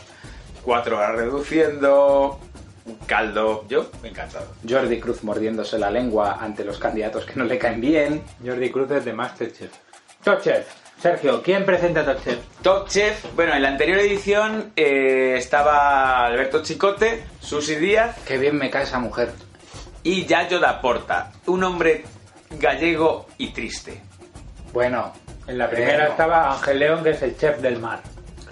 cuatro 0.64 0.98
horas 0.98 1.16
reduciendo, 1.16 2.40
un 2.86 2.96
caldo. 3.08 3.66
Yo, 3.68 3.90
encantado. 4.04 4.46
Jordi 4.68 5.00
Cruz 5.00 5.24
mordiéndose 5.24 5.78
la 5.80 5.90
lengua 5.92 6.38
ante 6.40 6.64
los 6.64 6.78
candidatos 6.78 7.26
que 7.26 7.34
no 7.36 7.46
le 7.46 7.58
caen 7.58 7.82
bien. 7.82 8.24
Jordi 8.46 8.70
Cruz 8.70 8.92
es 8.92 9.04
de 9.06 9.14
Masterchef. 9.14 9.72
Top 10.24 10.42
Chef. 10.42 10.68
Sergio, 11.02 11.42
¿quién 11.44 11.64
presenta 11.66 12.04
Top 12.06 12.24
Chef? 12.24 12.38
Top 12.64 12.88
Chef, 12.90 13.24
bueno, 13.36 13.54
en 13.54 13.62
la 13.62 13.70
anterior 13.70 14.00
edición 14.00 14.72
eh, 14.76 15.36
estaba 15.38 16.26
Alberto 16.26 16.64
Chicote, 16.64 17.24
Susi 17.40 17.76
Díaz 17.76 18.16
Qué 18.26 18.38
bien 18.40 18.58
me 18.58 18.70
cae 18.72 18.84
esa 18.84 18.98
mujer. 19.00 19.32
Y 20.08 20.26
Yayo 20.26 20.60
da 20.60 20.80
Porta, 20.80 21.32
un 21.48 21.64
hombre 21.64 22.04
gallego 22.52 23.28
y 23.38 23.50
triste. 23.50 24.02
Bueno, 24.74 25.14
En 25.48 25.58
la 25.58 25.70
primera 25.70 26.08
estaba 26.08 26.54
Ángel 26.54 26.80
León, 26.80 27.04
que 27.04 27.12
es 27.12 27.22
el 27.22 27.38
chef 27.38 27.60
del 27.60 27.80
mar. 27.80 28.00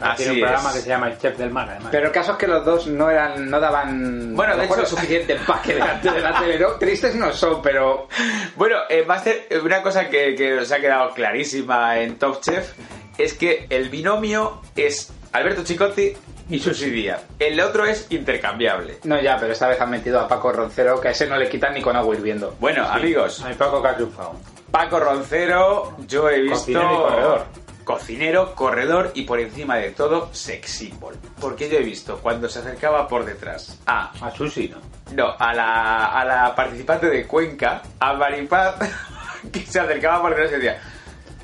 Así 0.01 0.23
Tiene 0.23 0.33
un 0.33 0.39
programa 0.41 0.69
es. 0.69 0.75
que 0.75 0.81
se 0.81 0.89
llama 0.89 1.07
El 1.07 1.17
Chef 1.17 1.37
del 1.37 1.51
Mar, 1.51 1.69
además. 1.69 1.87
pero 1.89 2.07
el 2.07 2.11
caso 2.11 2.33
es 2.33 2.37
que 2.37 2.47
los 2.47 2.65
dos 2.65 2.87
no 2.87 3.09
eran, 3.09 3.49
no 3.49 3.61
daban 3.61 4.35
Bueno, 4.35 4.51
a 4.51 4.55
lo 4.57 4.61
de 4.63 4.67
hecho- 4.67 4.81
el 4.81 4.87
suficiente 4.87 5.33
empaque 5.37 5.73
delante 5.75 6.11
de 6.11 6.19
la 6.19 6.37
tele. 6.37 6.59
¿no? 6.59 6.71
Tristes 6.73 7.15
no 7.15 7.31
son, 7.31 7.61
pero 7.61 8.09
Bueno, 8.57 8.75
eh, 8.89 9.05
Master, 9.07 9.47
una 9.63 9.81
cosa 9.81 10.09
que, 10.09 10.35
que 10.35 10.55
os 10.57 10.69
ha 10.73 10.79
quedado 10.81 11.11
clarísima 11.13 11.97
en 11.99 12.17
Top 12.19 12.41
Chef 12.41 12.73
es 13.17 13.33
que 13.35 13.67
el 13.69 13.87
binomio 13.89 14.61
es 14.75 15.13
Alberto 15.31 15.63
Chicote 15.63 16.17
y 16.49 16.59
Susi 16.59 16.89
Díaz. 16.89 17.23
El 17.39 17.59
otro 17.59 17.85
es 17.85 18.07
intercambiable. 18.09 18.99
no 19.03 19.19
ya, 19.21 19.37
pero 19.37 19.53
esta 19.53 19.67
vez 19.67 19.79
han 19.81 19.89
metido 19.89 20.19
a 20.19 20.27
Paco 20.27 20.51
Roncero 20.51 20.99
que 21.01 21.07
a 21.09 21.11
ese 21.11 21.27
no 21.27 21.37
le 21.37 21.49
quitan 21.49 21.73
ni 21.73 21.81
con 21.81 21.95
agua 21.95 22.15
hirviendo. 22.15 22.55
Bueno, 22.59 22.85
amigos, 22.87 23.41
Hay 23.43 23.55
Paco 23.55 23.81
que 23.81 23.87
ha 23.87 23.95
triunfado. 23.95 24.33
Paco 24.71 24.99
Roncero, 24.99 25.95
yo 26.07 26.29
he 26.29 26.41
visto... 26.41 26.55
Cocinero 26.73 26.93
y 26.93 26.97
corredor. 26.97 27.45
Cocinero, 27.83 28.55
corredor 28.55 29.11
y 29.13 29.23
por 29.23 29.39
encima 29.39 29.77
de 29.77 29.91
todo, 29.91 30.29
sex 30.33 30.69
symbol. 30.71 31.15
Porque 31.39 31.69
yo 31.69 31.77
he 31.77 31.83
visto 31.83 32.17
cuando 32.19 32.49
se 32.49 32.59
acercaba 32.59 33.07
por 33.07 33.25
detrás 33.25 33.79
a... 33.85 34.11
A 34.25 34.31
Susi, 34.31 34.67
¿no? 34.69 34.77
No, 35.13 35.35
a 35.37 35.53
la, 35.53 36.05
a 36.07 36.25
la 36.25 36.55
participante 36.55 37.07
de 37.07 37.27
Cuenca, 37.27 37.83
a 37.99 38.13
Maripaz, 38.13 38.75
que 39.51 39.59
se 39.61 39.79
acercaba 39.79 40.21
por 40.21 40.31
detrás 40.31 40.51
y 40.51 40.55
decía, 40.55 40.81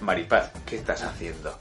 Maripaz, 0.01 0.51
¿qué 0.65 0.77
estás 0.77 1.03
haciendo? 1.03 1.55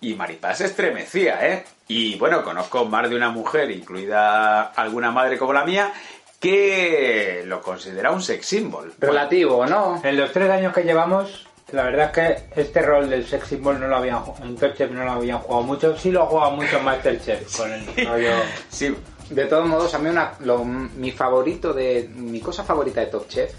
Y 0.00 0.14
Maripaz 0.14 0.58
se 0.58 0.66
estremecía, 0.66 1.46
¿eh? 1.46 1.64
Y 1.88 2.16
bueno, 2.18 2.44
conozco 2.44 2.84
más 2.84 3.08
de 3.10 3.16
una 3.16 3.30
mujer, 3.30 3.70
incluida 3.70 4.62
alguna 4.62 5.10
madre 5.10 5.38
como 5.38 5.52
la 5.52 5.64
mía, 5.64 5.92
que 6.38 7.42
lo 7.46 7.60
considera 7.60 8.10
un 8.10 8.22
sex 8.22 8.46
symbol. 8.46 8.92
Relativo, 8.98 9.66
¿no? 9.66 10.00
En 10.04 10.16
los 10.16 10.32
tres 10.32 10.50
años 10.50 10.72
que 10.72 10.82
llevamos, 10.84 11.46
la 11.72 11.82
verdad 11.82 12.06
es 12.06 12.12
que 12.52 12.60
este 12.60 12.80
rol 12.82 13.10
del 13.10 13.26
sex 13.26 13.48
symbol 13.48 13.80
no 13.80 13.88
lo 13.88 13.96
habían 13.96 14.18
ju- 14.24 14.40
en 14.42 14.56
Top 14.56 14.74
Chef 14.76 14.90
no 14.90 15.04
lo 15.04 15.12
habían 15.12 15.38
jugado 15.38 15.62
mucho. 15.64 15.96
Sí 15.96 16.10
lo 16.12 16.22
ha 16.22 16.26
jugado 16.26 16.52
mucho 16.52 16.78
en 16.78 16.84
Masterchef, 16.84 17.56
con 17.56 17.72
el 17.72 18.06
rollo... 18.06 18.30
Sí, 18.70 18.94
De 19.30 19.44
todos 19.46 19.66
modos, 19.66 19.92
a 19.94 19.98
mí 19.98 20.08
una, 20.08 20.32
lo- 20.40 20.64
mi 20.64 21.10
favorito 21.10 21.72
de 21.72 22.08
mi 22.14 22.40
cosa 22.40 22.62
favorita 22.64 23.00
de 23.00 23.06
Top 23.06 23.26
Chef 23.28 23.52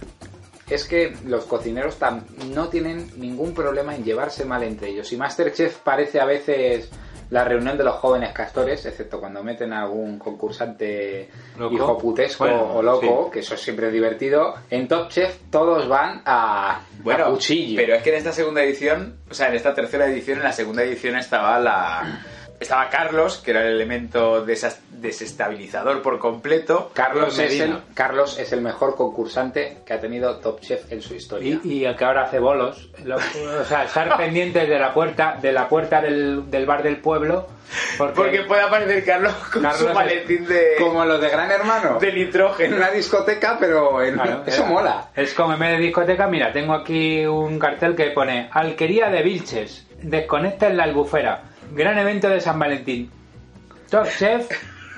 es 0.70 0.86
que 0.86 1.15
los 1.26 1.45
cocineros 1.45 1.97
no 2.53 2.70
tienen 2.70 3.11
ningún 3.17 3.53
problema 3.53 3.95
en 3.95 4.03
llevarse 4.03 4.45
mal 4.45 4.63
entre 4.63 4.89
ellos. 4.89 5.11
Y 5.11 5.17
Masterchef 5.17 5.78
parece 5.80 6.20
a 6.20 6.26
veces 6.26 6.89
la 7.30 7.43
reunión 7.43 7.78
de 7.78 7.84
los 7.84 7.95
jóvenes 7.95 8.32
castores, 8.34 8.84
excepto 8.86 9.20
cuando 9.20 9.43
meten 9.43 9.72
a 9.72 9.84
algún 9.84 10.17
concursante 10.17 11.30
Loco. 11.59 11.76
hijo 11.76 11.97
putesco 11.97 12.43
Bueno, 12.45 12.74
o 12.74 12.82
loco, 12.82 13.26
sí. 13.26 13.32
que 13.34 13.39
eso 13.41 13.53
es 13.53 13.61
siempre 13.61 13.91
divertido. 13.91 14.55
En 14.70 14.88
Top 14.88 15.09
Chef 15.09 15.38
todos 15.51 15.88
van 15.88 16.22
a, 16.26 16.82
Bueno, 17.03 17.26
a 17.26 17.30
cuchillo. 17.30 17.76
pero 17.80 17.95
es 17.95 18.01
que 18.03 18.09
en 18.09 18.15
esta 18.15 18.32
segunda 18.32 18.63
edición, 18.63 19.17
o 19.30 19.34
sea, 19.34 19.49
en 19.49 19.55
esta 19.55 19.76
tercera 19.76 20.07
edición, 20.07 20.39
en 20.39 20.43
la 20.45 20.51
segunda 20.53 20.82
edición 20.84 21.15
estaba 21.17 21.59
la 21.59 22.26
estaba 22.60 22.89
Carlos, 22.89 23.38
que 23.38 23.51
era 23.51 23.62
el 23.66 23.74
elemento 23.76 24.43
desestabilizador 24.43 26.01
por 26.01 26.20
completo. 26.20 26.91
Carlos 26.93 27.38
es, 27.39 27.53
el, 27.53 27.60
Medina. 27.70 27.84
Carlos 27.93 28.38
es 28.39 28.51
el 28.51 28.62
mejor 28.62 28.95
concursante 28.95 29.80
que 29.86 29.93
ha 29.93 29.99
tenido 29.99 30.38
Top 30.38 30.60
Chef 30.62 30.91
en 30.91 31.01
su 31.01 31.16
historia. 31.16 31.60
Y, 31.64 31.68
y 31.68 31.86
el 31.86 31.95
que 31.95 32.05
ahora 32.05 32.24
hace 32.24 32.39
bolos. 32.39 32.89
Lo- 33.03 33.18
o 33.18 33.66
sea, 33.66 33.84
estar 33.86 34.16
pendientes 34.18 34.68
de 34.68 34.80
la 34.80 34.93
puerta, 34.93 35.38
de 35.41 35.51
la 35.51 35.68
puerta 35.68 36.01
del, 36.01 36.49
del 36.49 36.66
bar 36.66 36.84
del 36.84 36.97
pueblo. 36.97 37.47
Porque, 37.99 38.14
Porque 38.16 38.41
puede 38.41 38.64
aparecer 38.64 39.05
Carlos 39.05 39.34
con 39.53 39.62
Carlos 39.62 39.80
su 39.82 39.88
es- 39.89 39.93
maletín 39.93 40.47
de, 40.47 40.76
Como 40.80 41.05
los 41.05 41.22
de 41.22 41.30
Gran 41.30 41.51
Hermano. 41.51 41.99
de 41.99 42.10
En 42.10 42.16
nitrógeno. 42.16 42.76
una 42.78 42.89
discoteca, 42.89 43.57
pero 43.60 44.01
en- 44.01 44.16
Claro, 44.16 44.43
eso 44.45 44.66
mola. 44.66 45.10
Es 45.16 45.34
como 45.36 45.53
en 45.53 45.60
vez 45.60 45.78
de 45.78 45.84
discoteca, 45.86 46.28
mira, 46.28 46.51
tengo 46.51 46.74
aquí 46.74 47.26
un 47.26 47.60
cartel 47.60 47.95
que 47.95 48.05
pone 48.12 48.49
Alquería 48.51 49.10
de 49.10 49.22
Vilches, 49.22 49.86
desconecta 50.01 50.68
en 50.68 50.78
la 50.78 50.86
albufera, 50.86 51.43
gran 51.72 51.97
evento 51.97 52.30
de 52.30 52.39
San 52.39 52.57
Valentín. 52.59 53.11
Top 53.89 54.07
Chef, 54.07 54.47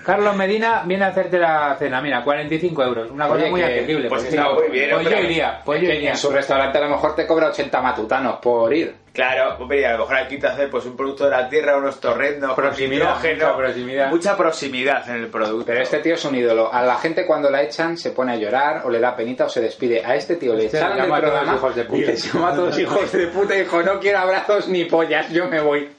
Carlos 0.06 0.36
Medina 0.36 0.84
viene 0.86 1.06
a 1.06 1.10
hacerte 1.10 1.38
la 1.38 1.76
cena, 1.78 2.02
mira, 2.02 2.24
45 2.24 2.84
euros, 2.84 3.12
una 3.12 3.28
cosa 3.28 3.42
Oye, 3.44 3.52
muy 3.52 3.62
que- 3.62 3.66
asequible. 3.68 4.10
pues 4.10 4.24
está 4.26 4.50
muy 4.52 4.70
bien, 4.70 4.90
pues 4.92 5.04
yo 5.04 5.10
hombre. 5.12 5.24
iría, 5.32 5.62
pues 5.64 5.78
Es 5.78 5.84
yo 5.84 5.90
que 5.92 5.98
iría. 5.98 6.10
en 6.12 6.18
su 6.18 6.30
restaurante 6.32 6.78
a 6.78 6.82
lo 6.82 6.90
mejor 6.90 7.16
te 7.16 7.28
cobra 7.28 7.48
80 7.50 7.82
matutanos 7.82 8.40
por 8.42 8.74
ir. 8.74 8.96
Claro, 9.14 9.58
hombre, 9.60 9.82
y 9.82 9.84
a 9.84 9.92
lo 9.92 10.00
mejor 10.00 10.16
aquí 10.16 10.40
te 10.40 10.48
hace 10.48 10.68
pues 10.70 10.86
un 10.86 10.96
producto 10.96 11.26
de 11.26 11.32
la 11.32 11.48
tierra, 11.50 11.78
unos 11.78 12.00
torrendos, 12.00 12.54
con 12.54 12.64
Proximidad, 12.64 13.08
nitrógeno, 13.18 13.46
mucha 13.46 13.58
proximidad. 13.58 14.10
mucha 14.10 14.38
proximidad 14.38 15.10
en 15.10 15.16
el 15.18 15.28
producto. 15.28 15.66
Pero 15.66 15.82
este 15.82 16.00
tío 16.00 16.14
es 16.16 16.24
un 16.26 16.34
ídolo. 16.36 16.74
A 16.74 16.82
la 16.82 16.96
gente 16.96 17.26
cuando 17.26 17.50
la 17.50 17.62
echan 17.62 17.98
se 17.98 18.12
pone 18.12 18.32
a 18.32 18.36
llorar 18.38 18.84
o 18.86 18.90
le 18.90 19.00
da 19.02 19.14
penita 19.14 19.46
o 19.46 19.50
se 19.50 19.60
despide. 19.60 20.02
A 20.06 20.16
este 20.16 20.38
tío 20.38 20.54
le 20.56 20.66
Este 20.66 20.78
echaron 20.78 20.96
le 20.96 21.02
del 21.04 21.10
llama 21.12 21.18
a 21.18 21.22
todos 21.22 21.34
programa 21.34 21.58
hijos 21.58 21.76
de 21.76 21.84
puta. 21.84 22.02
y 22.02 22.06
les 22.06 22.34
llama 22.34 22.50
a 22.52 22.56
todos 22.56 22.80
hijos 22.80 23.12
de 23.12 23.28
puta 23.28 23.56
y 23.56 23.60
dijo 23.60 23.84
no 23.84 24.00
quiero 24.00 24.20
abrazos 24.20 24.68
ni 24.70 24.86
pollas, 24.86 25.30
yo 25.30 25.48
me 25.50 25.60
voy. 25.60 25.90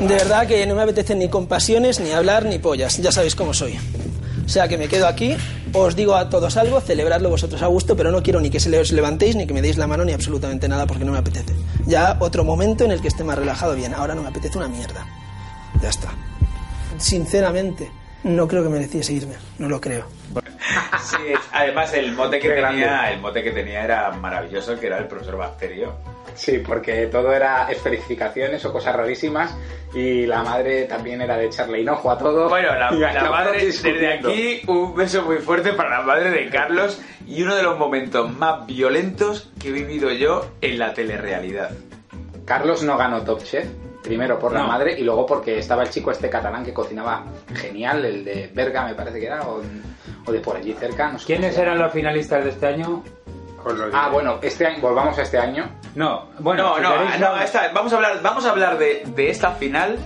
De 0.00 0.14
verdad 0.14 0.46
que 0.46 0.66
no 0.66 0.74
me 0.74 0.82
apetece 0.82 1.14
ni 1.14 1.28
compasiones, 1.28 2.00
ni 2.00 2.10
hablar, 2.10 2.46
ni 2.46 2.58
pollas. 2.58 2.96
Ya 2.98 3.12
sabéis 3.12 3.34
cómo 3.34 3.52
soy. 3.52 3.78
O 4.44 4.48
sea 4.48 4.66
que 4.66 4.78
me 4.78 4.88
quedo 4.88 5.06
aquí, 5.06 5.36
os 5.74 5.94
digo 5.94 6.14
a 6.16 6.30
todos 6.30 6.56
algo, 6.56 6.80
celebradlo 6.80 7.28
vosotros 7.28 7.62
a 7.62 7.66
gusto, 7.66 7.96
pero 7.96 8.10
no 8.10 8.22
quiero 8.22 8.40
ni 8.40 8.50
que 8.50 8.58
se 8.58 8.76
os 8.76 8.92
levantéis, 8.92 9.36
ni 9.36 9.46
que 9.46 9.52
me 9.54 9.62
deis 9.62 9.76
la 9.76 9.86
mano, 9.86 10.04
ni 10.04 10.12
absolutamente 10.12 10.68
nada, 10.68 10.86
porque 10.86 11.04
no 11.04 11.12
me 11.12 11.18
apetece. 11.18 11.54
Ya 11.86 12.16
otro 12.18 12.44
momento 12.44 12.84
en 12.84 12.92
el 12.92 13.00
que 13.00 13.08
esté 13.08 13.24
más 13.24 13.38
relajado, 13.38 13.74
bien. 13.74 13.94
Ahora 13.94 14.14
no 14.14 14.22
me 14.22 14.28
apetece 14.28 14.56
una 14.56 14.68
mierda. 14.68 15.06
Ya 15.82 15.90
está. 15.90 16.08
Sinceramente, 16.96 17.90
no 18.24 18.48
creo 18.48 18.62
que 18.62 18.70
mereciese 18.70 19.12
irme. 19.12 19.34
No 19.58 19.68
lo 19.68 19.80
creo. 19.80 20.06
Sí, 21.10 21.32
además 21.52 21.92
el 21.94 22.12
mote 22.12 22.38
que 22.38 22.48
Qué 22.48 22.54
tenía, 22.54 22.86
grande. 22.86 23.12
el 23.14 23.20
mote 23.20 23.42
que 23.42 23.50
tenía 23.50 23.84
era 23.84 24.10
maravilloso, 24.12 24.78
que 24.78 24.86
era 24.86 24.98
el 24.98 25.06
profesor 25.06 25.36
Bacterio. 25.36 25.94
Sí, 26.34 26.58
porque 26.58 27.06
todo 27.06 27.32
era 27.32 27.70
esferificaciones 27.70 28.64
o 28.64 28.72
cosas 28.72 28.94
rarísimas 28.94 29.54
y 29.92 30.26
la 30.26 30.42
madre 30.42 30.84
también 30.84 31.20
era 31.20 31.36
de 31.36 31.46
echarle 31.46 31.80
hinojo 31.80 32.10
a 32.10 32.18
todo. 32.18 32.48
Bueno, 32.48 32.74
la, 32.74 32.90
madre, 33.30 33.66
desde 33.66 34.12
aquí, 34.14 34.62
un 34.66 34.94
beso 34.94 35.22
muy 35.22 35.38
fuerte 35.38 35.72
para 35.72 35.98
la 35.98 36.02
madre 36.02 36.30
de 36.30 36.48
Carlos 36.48 37.00
y 37.26 37.42
uno 37.42 37.56
de 37.56 37.62
los 37.62 37.78
momentos 37.78 38.32
más 38.32 38.66
violentos 38.66 39.50
que 39.60 39.68
he 39.68 39.72
vivido 39.72 40.10
yo 40.12 40.46
en 40.60 40.78
la 40.78 40.94
telerrealidad. 40.94 41.70
Carlos 42.44 42.82
no 42.82 42.96
ganó 42.96 43.22
Top 43.22 43.42
Chef, 43.42 43.66
primero 44.02 44.38
por 44.38 44.52
la 44.52 44.64
madre 44.64 44.98
y 44.98 45.04
luego 45.04 45.26
porque 45.26 45.58
estaba 45.58 45.82
el 45.82 45.90
chico 45.90 46.10
este 46.10 46.30
catalán 46.30 46.64
que 46.64 46.72
cocinaba 46.72 47.24
genial, 47.54 48.04
el 48.04 48.24
de 48.24 48.50
Berga 48.52 48.86
me 48.86 48.94
parece 48.94 49.20
que 49.20 49.26
era, 49.26 49.42
o, 49.42 49.60
o 50.26 50.32
de 50.32 50.40
por 50.40 50.56
allí 50.56 50.72
cerca. 50.74 51.12
No 51.12 51.18
sé 51.18 51.26
¿Quiénes 51.26 51.56
eran 51.58 51.78
los 51.78 51.92
finalistas 51.92 52.44
de 52.44 52.50
este 52.50 52.66
año? 52.66 53.02
Ah, 53.92 54.08
bueno, 54.10 54.38
este 54.42 54.66
año, 54.66 54.78
volvamos 54.80 55.18
a 55.18 55.22
este 55.22 55.38
año. 55.38 55.68
No, 55.94 56.28
bueno, 56.38 56.62
no, 56.62 56.76
si 56.76 56.82
no, 56.82 56.92
queréis, 56.94 57.20
no, 57.20 57.36
esta- 57.42 57.68
vamos 57.74 57.92
a 57.92 57.96
hablar, 57.96 58.20
vamos 58.22 58.44
a 58.46 58.50
hablar 58.50 58.78
de, 58.78 59.02
de 59.14 59.28
esta 59.28 59.50
final 59.52 59.98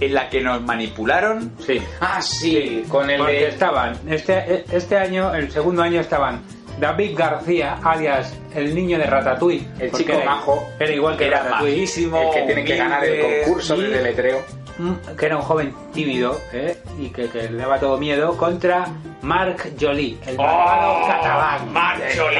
en 0.00 0.14
la 0.14 0.30
que 0.30 0.40
nos 0.40 0.62
manipularon. 0.62 1.52
Sí. 1.58 1.82
Ah, 2.00 2.22
sí, 2.22 2.84
con 2.88 3.10
el 3.10 3.18
Porque 3.18 3.32
de... 3.34 3.48
estaban, 3.48 3.98
este, 4.08 4.64
este 4.74 4.96
año, 4.96 5.34
el 5.34 5.50
segundo 5.50 5.82
año 5.82 6.00
estaban 6.00 6.40
David 6.80 7.16
García, 7.16 7.78
alias 7.84 8.34
el 8.54 8.74
niño 8.74 8.98
de 8.98 9.04
Ratatouille. 9.04 9.68
El 9.78 9.92
chico 9.92 10.12
era- 10.12 10.24
majo. 10.24 10.66
Era 10.80 10.92
igual 10.92 11.16
que 11.18 11.26
Era 11.26 11.42
Ratatouille. 11.42 11.74
majísimo, 11.76 12.22
El 12.22 12.30
que 12.30 12.42
tiene 12.46 12.64
que 12.64 12.76
ganar 12.76 13.04
el 13.04 13.44
concurso 13.44 13.76
de 13.76 13.88
deletreo. 13.88 14.42
Mm, 14.76 15.16
que 15.16 15.26
era 15.26 15.36
un 15.36 15.42
joven 15.42 15.72
tímido 15.92 16.40
¿eh? 16.52 16.76
y 16.98 17.10
que, 17.10 17.28
que 17.28 17.48
le 17.48 17.58
daba 17.58 17.78
todo 17.78 17.96
miedo 17.96 18.36
contra 18.36 18.86
Marc 19.22 19.70
Joly, 19.80 20.18
el 20.26 20.36
malvado 20.36 20.92
¡Oh! 21.02 21.06
catalán. 21.06 21.72
Marc 21.72 22.00
Joly. 22.16 22.36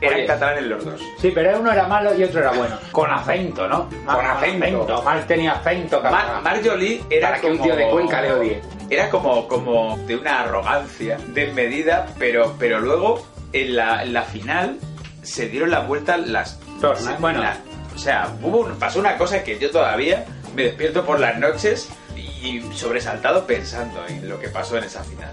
Eran 0.00 0.26
catalanes, 0.26 0.62
los 0.64 0.84
dos. 0.84 1.00
Sí, 1.18 1.30
pero 1.34 1.60
uno 1.60 1.72
era 1.72 1.86
malo 1.86 2.14
y 2.18 2.24
otro 2.24 2.40
era 2.40 2.52
bueno. 2.52 2.76
Con 2.90 3.10
acento, 3.10 3.68
¿no? 3.68 3.88
Con 4.06 4.24
acento. 4.26 5.02
Marc 5.02 5.26
tenía 5.26 5.52
acento 5.52 6.00
catalán. 6.00 6.42
Marc 6.42 6.66
Joly 6.66 7.04
era 7.10 7.28
Para 7.28 7.40
que 7.40 7.46
un 7.48 7.58
como- 7.58 7.64
tío 7.64 7.76
de 7.76 7.90
Cuenca 7.90 8.22
le 8.22 8.32
odie. 8.32 8.62
Era 8.90 9.10
como, 9.10 9.46
como 9.46 9.98
de 10.06 10.16
una 10.16 10.40
arrogancia 10.40 11.18
desmedida, 11.28 12.06
pero, 12.18 12.54
pero 12.58 12.80
luego 12.80 13.26
en 13.52 13.76
la, 13.76 14.02
en 14.02 14.14
la 14.14 14.22
final 14.22 14.78
se 15.22 15.48
dieron 15.48 15.70
la 15.70 15.80
vuelta 15.80 16.16
las 16.16 16.58
Tornas, 16.80 17.20
bueno. 17.20 17.40
la- 17.42 17.56
o 17.94 17.98
sea, 17.98 18.28
hubo 18.42 18.60
un- 18.60 18.78
pasó 18.78 18.98
una 19.00 19.16
cosa 19.18 19.42
que 19.44 19.58
yo 19.58 19.70
todavía 19.70 20.24
me 20.58 20.64
despierto 20.64 21.04
por 21.06 21.20
las 21.20 21.38
noches 21.38 21.88
y 22.16 22.60
sobresaltado 22.74 23.46
pensando 23.46 24.04
en 24.08 24.28
lo 24.28 24.40
que 24.40 24.48
pasó 24.48 24.76
en 24.76 24.84
esa 24.84 25.04
final. 25.04 25.30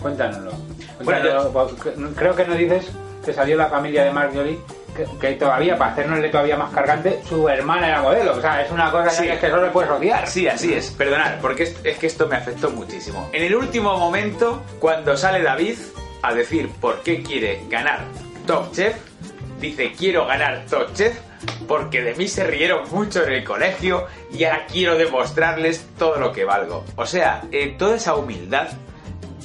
Cuéntanoslo. 0.00 0.52
Bueno, 1.02 1.20
Cuéntanoslo, 1.20 1.52
porque 1.52 1.92
Creo 2.16 2.34
que 2.34 2.44
no 2.46 2.54
dices 2.54 2.86
que 3.24 3.32
salió 3.34 3.56
la 3.58 3.66
familia 3.66 4.04
de 4.04 4.10
Marc 4.10 4.34
Joly, 4.34 4.58
que, 4.96 5.06
que 5.20 5.32
todavía, 5.34 5.76
para 5.76 5.92
hacernosle 5.92 6.28
todavía 6.30 6.56
más 6.56 6.72
cargante, 6.72 7.20
su 7.28 7.46
hermana 7.48 7.88
era 7.88 8.00
modelo. 8.02 8.32
O 8.36 8.40
sea, 8.40 8.62
es 8.62 8.70
una 8.70 8.90
cosa 8.90 9.10
Sí. 9.10 9.24
que 9.24 9.34
es 9.34 9.40
que 9.40 9.50
solo 9.50 9.64
le 9.66 9.70
puedes 9.70 9.90
odiar. 9.90 10.26
Sí, 10.28 10.48
así 10.48 10.72
es. 10.72 10.90
Perdonad, 10.92 11.40
porque 11.42 11.64
es, 11.64 11.76
es 11.84 11.98
que 11.98 12.06
esto 12.06 12.26
me 12.26 12.36
afectó 12.36 12.70
muchísimo. 12.70 13.28
En 13.34 13.42
el 13.42 13.54
último 13.54 13.98
momento, 13.98 14.62
cuando 14.80 15.14
sale 15.16 15.42
David 15.42 15.76
a 16.22 16.32
decir 16.32 16.70
por 16.80 17.02
qué 17.02 17.22
quiere 17.22 17.62
ganar 17.68 18.00
Top 18.46 18.72
Chef, 18.72 18.96
dice 19.60 19.92
quiero 19.92 20.26
ganar 20.26 20.64
Top 20.70 20.92
Chef 20.94 21.18
porque 21.66 22.02
de 22.02 22.14
mí 22.14 22.28
se 22.28 22.44
rieron 22.44 22.88
mucho 22.90 23.24
en 23.24 23.32
el 23.32 23.44
colegio 23.44 24.06
y 24.32 24.44
ahora 24.44 24.66
quiero 24.66 24.96
demostrarles 24.96 25.86
todo 25.98 26.16
lo 26.18 26.32
que 26.32 26.44
valgo. 26.44 26.84
O 26.96 27.06
sea, 27.06 27.42
eh, 27.52 27.74
toda 27.78 27.96
esa 27.96 28.16
humildad, 28.16 28.68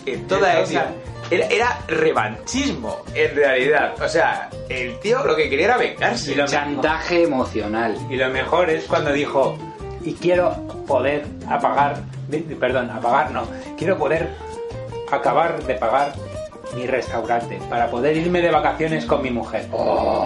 eh, 0.06 0.24
toda 0.28 0.60
Es 0.62 0.72
esa... 0.72 0.91
Era, 1.32 1.45
era 1.47 1.80
revanchismo, 1.88 3.04
en 3.14 3.36
realidad. 3.36 4.02
O 4.02 4.10
sea, 4.10 4.50
el 4.68 5.00
tío 5.00 5.24
lo 5.24 5.36
que 5.36 5.47
quería 5.47 5.66
era 5.66 5.78
vengarse. 5.78 6.32
Y 6.32 6.36
lo 6.36 6.47
Chantaje 6.47 7.24
emocional. 7.24 7.95
Y 8.10 8.16
lo 8.16 8.30
mejor 8.30 8.72
es 8.72 8.86
cuando 8.86 9.12
dijo, 9.14 9.56
y 10.04 10.14
quiero 10.14 10.56
poder 10.88 11.26
apagar, 11.47 12.02
perdón, 12.60 12.89
apagar 12.89 13.32
no, 13.32 13.47
quiero 13.78 13.95
poder 13.97 14.30
acabar 15.12 15.64
de 15.64 15.76
pagar 15.76 16.14
mi 16.76 16.86
restaurante 16.86 17.59
para 17.70 17.89
poder 17.89 18.15
irme 18.17 18.41
de 18.41 18.51
vacaciones 18.51 19.05
con 19.05 19.22
mi 19.22 19.32
mujer. 19.32 19.65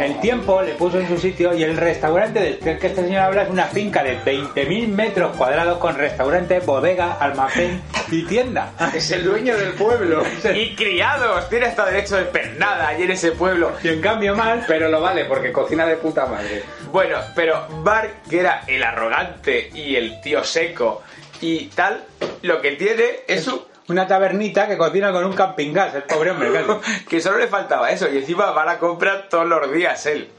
El 0.01 0.19
tiempo 0.19 0.61
le 0.61 0.73
puso 0.73 0.99
en 0.99 1.07
su 1.07 1.17
sitio 1.17 1.53
y 1.53 1.63
el 1.63 1.77
restaurante 1.77 2.39
del 2.39 2.59
que 2.79 2.87
este 2.87 2.95
señor 3.03 3.21
habla 3.21 3.43
es 3.43 3.49
una 3.49 3.65
finca 3.65 4.03
de 4.03 4.17
20.000 4.19 4.87
metros 4.89 5.35
cuadrados 5.37 5.77
con 5.77 5.95
restaurante, 5.95 6.59
bodega, 6.59 7.13
almacén 7.13 7.81
y 8.11 8.23
tienda. 8.23 8.71
Es 8.93 9.09
el 9.11 9.23
dueño 9.23 9.55
del 9.57 9.73
pueblo. 9.73 10.23
Y 10.55 10.75
criados, 10.75 11.49
tiene 11.49 11.67
hasta 11.67 11.85
derecho 11.85 12.17
de 12.17 12.25
pernada 12.25 12.87
allí 12.89 13.03
en 13.03 13.11
ese 13.11 13.31
pueblo. 13.31 13.71
Y 13.83 13.89
en 13.89 14.01
cambio 14.01 14.35
mal, 14.35 14.63
Pero 14.67 14.89
lo 14.89 15.01
vale 15.01 15.25
porque 15.25 15.51
cocina 15.51 15.85
de 15.85 15.95
puta 15.97 16.25
madre. 16.25 16.63
Bueno, 16.91 17.17
pero 17.35 17.67
Mark, 17.83 18.09
que 18.29 18.39
era 18.41 18.63
el 18.67 18.83
arrogante 18.83 19.69
y 19.73 19.95
el 19.95 20.21
tío 20.21 20.43
seco 20.43 21.01
y 21.41 21.65
tal, 21.67 22.03
lo 22.43 22.61
que 22.61 22.73
tiene 22.73 23.03
es 23.27 23.47
un- 23.47 23.61
una 23.89 24.07
tabernita 24.07 24.67
que 24.67 24.77
cocina 24.77 25.11
con 25.11 25.25
un 25.25 25.33
camping 25.33 25.73
gas, 25.73 25.95
el 25.95 26.03
pobre 26.03 26.31
hombre. 26.31 26.51
casi. 26.53 27.03
que 27.09 27.19
solo 27.21 27.37
le 27.37 27.47
faltaba 27.47 27.91
eso 27.91 28.07
y 28.11 28.17
encima 28.17 28.51
va 28.51 28.63
a 28.63 28.65
la 28.65 28.79
compra 28.79 29.27
todos 29.29 29.45
los 29.47 29.71
días 29.73 30.05
él. 30.05 30.29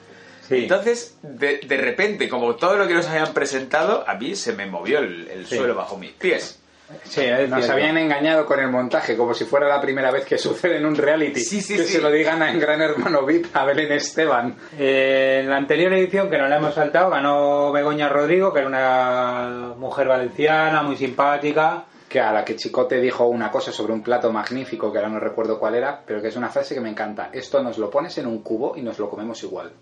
Sí. 0.49 0.57
Entonces, 0.65 1.17
de, 1.23 1.59
de 1.67 1.77
repente, 1.79 2.29
como 2.29 2.55
todo 2.57 2.77
lo 2.77 2.87
que 2.87 2.93
nos 2.95 3.07
habían 3.09 3.33
presentado, 3.33 4.05
a 4.07 4.15
mí 4.15 4.37
se 4.37 4.53
me 4.53 4.67
movió 4.67 4.99
el, 4.99 5.27
el 5.29 5.47
Sí. 5.47 5.57
suelo 5.57 5.75
bajo 5.75 5.97
mis 5.97 6.13
pies. 6.13 6.61
Sí, 7.05 7.23
Nos 7.49 7.49
cierto. 7.61 7.73
habían 7.73 7.97
engañado 7.97 8.45
con 8.45 8.61
el 8.61 8.69
montaje, 8.69 9.17
como 9.17 9.33
si 9.33 9.47
fuera 9.47 9.67
la 9.67 9.81
primera 9.81 10.11
vez 10.11 10.27
que 10.27 10.37
sucede 10.39 10.77
en 10.77 10.85
un 10.85 10.95
reality. 10.97 11.41
Sí, 11.41 11.63
sí, 11.63 11.77
que 11.79 11.85
sí. 11.85 11.95
se 11.95 12.01
lo 12.03 12.11
digan 12.11 12.43
a 12.43 12.51
en 12.51 12.61
Gran 12.61 12.83
Hermano 12.83 13.25
VIP 13.25 13.57
a 13.57 13.65
Belén 13.65 13.91
Esteban. 13.93 14.55
Eh, 14.79 15.41
en 15.43 15.49
la 15.51 15.57
anterior 15.57 15.91
edición, 15.95 16.29
que 16.29 16.37
no 16.37 16.47
la 16.47 16.57
hemos 16.57 16.75
saltado, 16.75 17.09
ganó 17.09 17.73
Begoña 17.73 18.11
Rodrigo, 18.11 18.53
que 18.53 18.59
era 18.59 18.69
una 18.69 19.73
mujer 19.79 20.09
valenciana, 20.09 20.83
muy 20.83 20.97
simpática. 20.97 21.85
Que 22.15 22.21
a 22.21 22.31
la 22.31 22.45
que 22.45 22.55
Chicote 22.55 23.01
dijo 23.01 23.27
una 23.27 23.51
cosa 23.51 23.73
sobre 23.73 23.93
un 23.93 24.01
plato 24.01 24.31
magnífico, 24.31 24.93
que 24.93 24.99
ahora 24.99 25.11
no 25.11 25.19
recuerdo 25.19 25.59
cuál 25.59 25.75
era, 25.75 26.01
pero 26.07 26.23
que 26.23 26.29
es 26.29 26.37
una 26.37 26.49
frase 26.49 26.73
que 26.73 26.81
me 26.81 26.89
encanta. 26.89 27.31
Esto 27.33 27.61
nos 27.61 27.77
lo 27.77 27.91
pones 27.91 28.17
en 28.19 28.29
un 28.29 28.39
cubo 28.41 28.77
y 28.77 28.83
nos 28.83 29.01
lo 29.01 29.11
comemos 29.11 29.43
igual. 29.43 29.73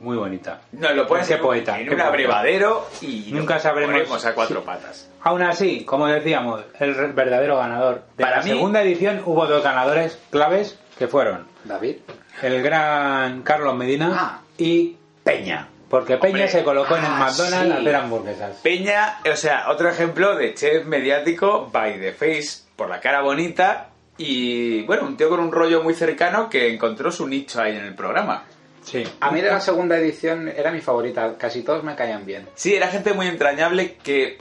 Muy 0.00 0.16
bonita. 0.16 0.62
Nos 0.72 0.94
lo 0.96 1.06
pones 1.06 1.28
en, 1.30 1.36
un- 1.36 1.42
poeta, 1.42 1.74
en 1.76 1.82
un 1.82 1.88
poeta. 1.88 2.06
abrevadero 2.08 2.86
y 3.02 3.28
Nunca 3.30 3.54
nos 3.54 3.62
sabremos 3.62 3.92
ponemos 3.94 4.24
a 4.24 4.34
cuatro 4.34 4.64
patas. 4.64 5.10
Aún 5.22 5.42
así, 5.42 5.84
como 5.84 6.06
decíamos, 6.06 6.62
el 6.80 6.94
verdadero 7.12 7.58
ganador. 7.58 8.04
De 8.16 8.24
Para 8.24 8.38
la 8.38 8.42
mí- 8.42 8.48
segunda 8.52 8.80
edición 8.80 9.20
hubo 9.26 9.44
dos 9.46 9.62
ganadores 9.62 10.18
claves 10.30 10.78
que 10.98 11.08
fueron 11.08 11.46
David. 11.64 11.96
el 12.40 12.62
gran 12.62 13.42
Carlos 13.42 13.74
Medina 13.76 14.12
Ah. 14.18 14.40
y 14.56 14.96
Peña. 15.22 15.68
Porque 15.88 16.16
Peña 16.16 16.32
Hombre, 16.32 16.48
se 16.48 16.64
colocó 16.64 16.96
en 16.96 17.04
el 17.04 17.10
ah, 17.12 17.16
McDonald's 17.18 17.54
a 17.54 17.76
sí. 17.76 17.80
hacer 17.80 17.94
hamburguesas. 17.94 18.56
Peña, 18.62 19.18
o 19.32 19.36
sea, 19.36 19.70
otro 19.70 19.88
ejemplo 19.88 20.34
de 20.36 20.52
chef 20.54 20.84
mediático 20.84 21.68
by 21.72 22.00
the 22.00 22.12
face, 22.12 22.64
por 22.74 22.88
la 22.90 23.00
cara 23.00 23.22
bonita 23.22 23.90
y, 24.18 24.82
bueno, 24.82 25.04
un 25.04 25.16
tío 25.16 25.28
con 25.28 25.40
un 25.40 25.52
rollo 25.52 25.82
muy 25.82 25.94
cercano 25.94 26.48
que 26.50 26.72
encontró 26.72 27.12
su 27.12 27.28
nicho 27.28 27.60
ahí 27.60 27.76
en 27.76 27.84
el 27.84 27.94
programa. 27.94 28.44
Sí. 28.82 29.04
A 29.20 29.30
mí 29.30 29.40
de 29.40 29.48
la 29.50 29.60
segunda 29.60 29.96
edición 29.98 30.48
era 30.48 30.70
mi 30.72 30.80
favorita, 30.80 31.34
casi 31.38 31.62
todos 31.62 31.82
me 31.84 31.94
caían 31.94 32.24
bien. 32.26 32.48
Sí, 32.54 32.74
era 32.74 32.88
gente 32.88 33.12
muy 33.12 33.26
entrañable 33.28 33.94
que... 34.02 34.38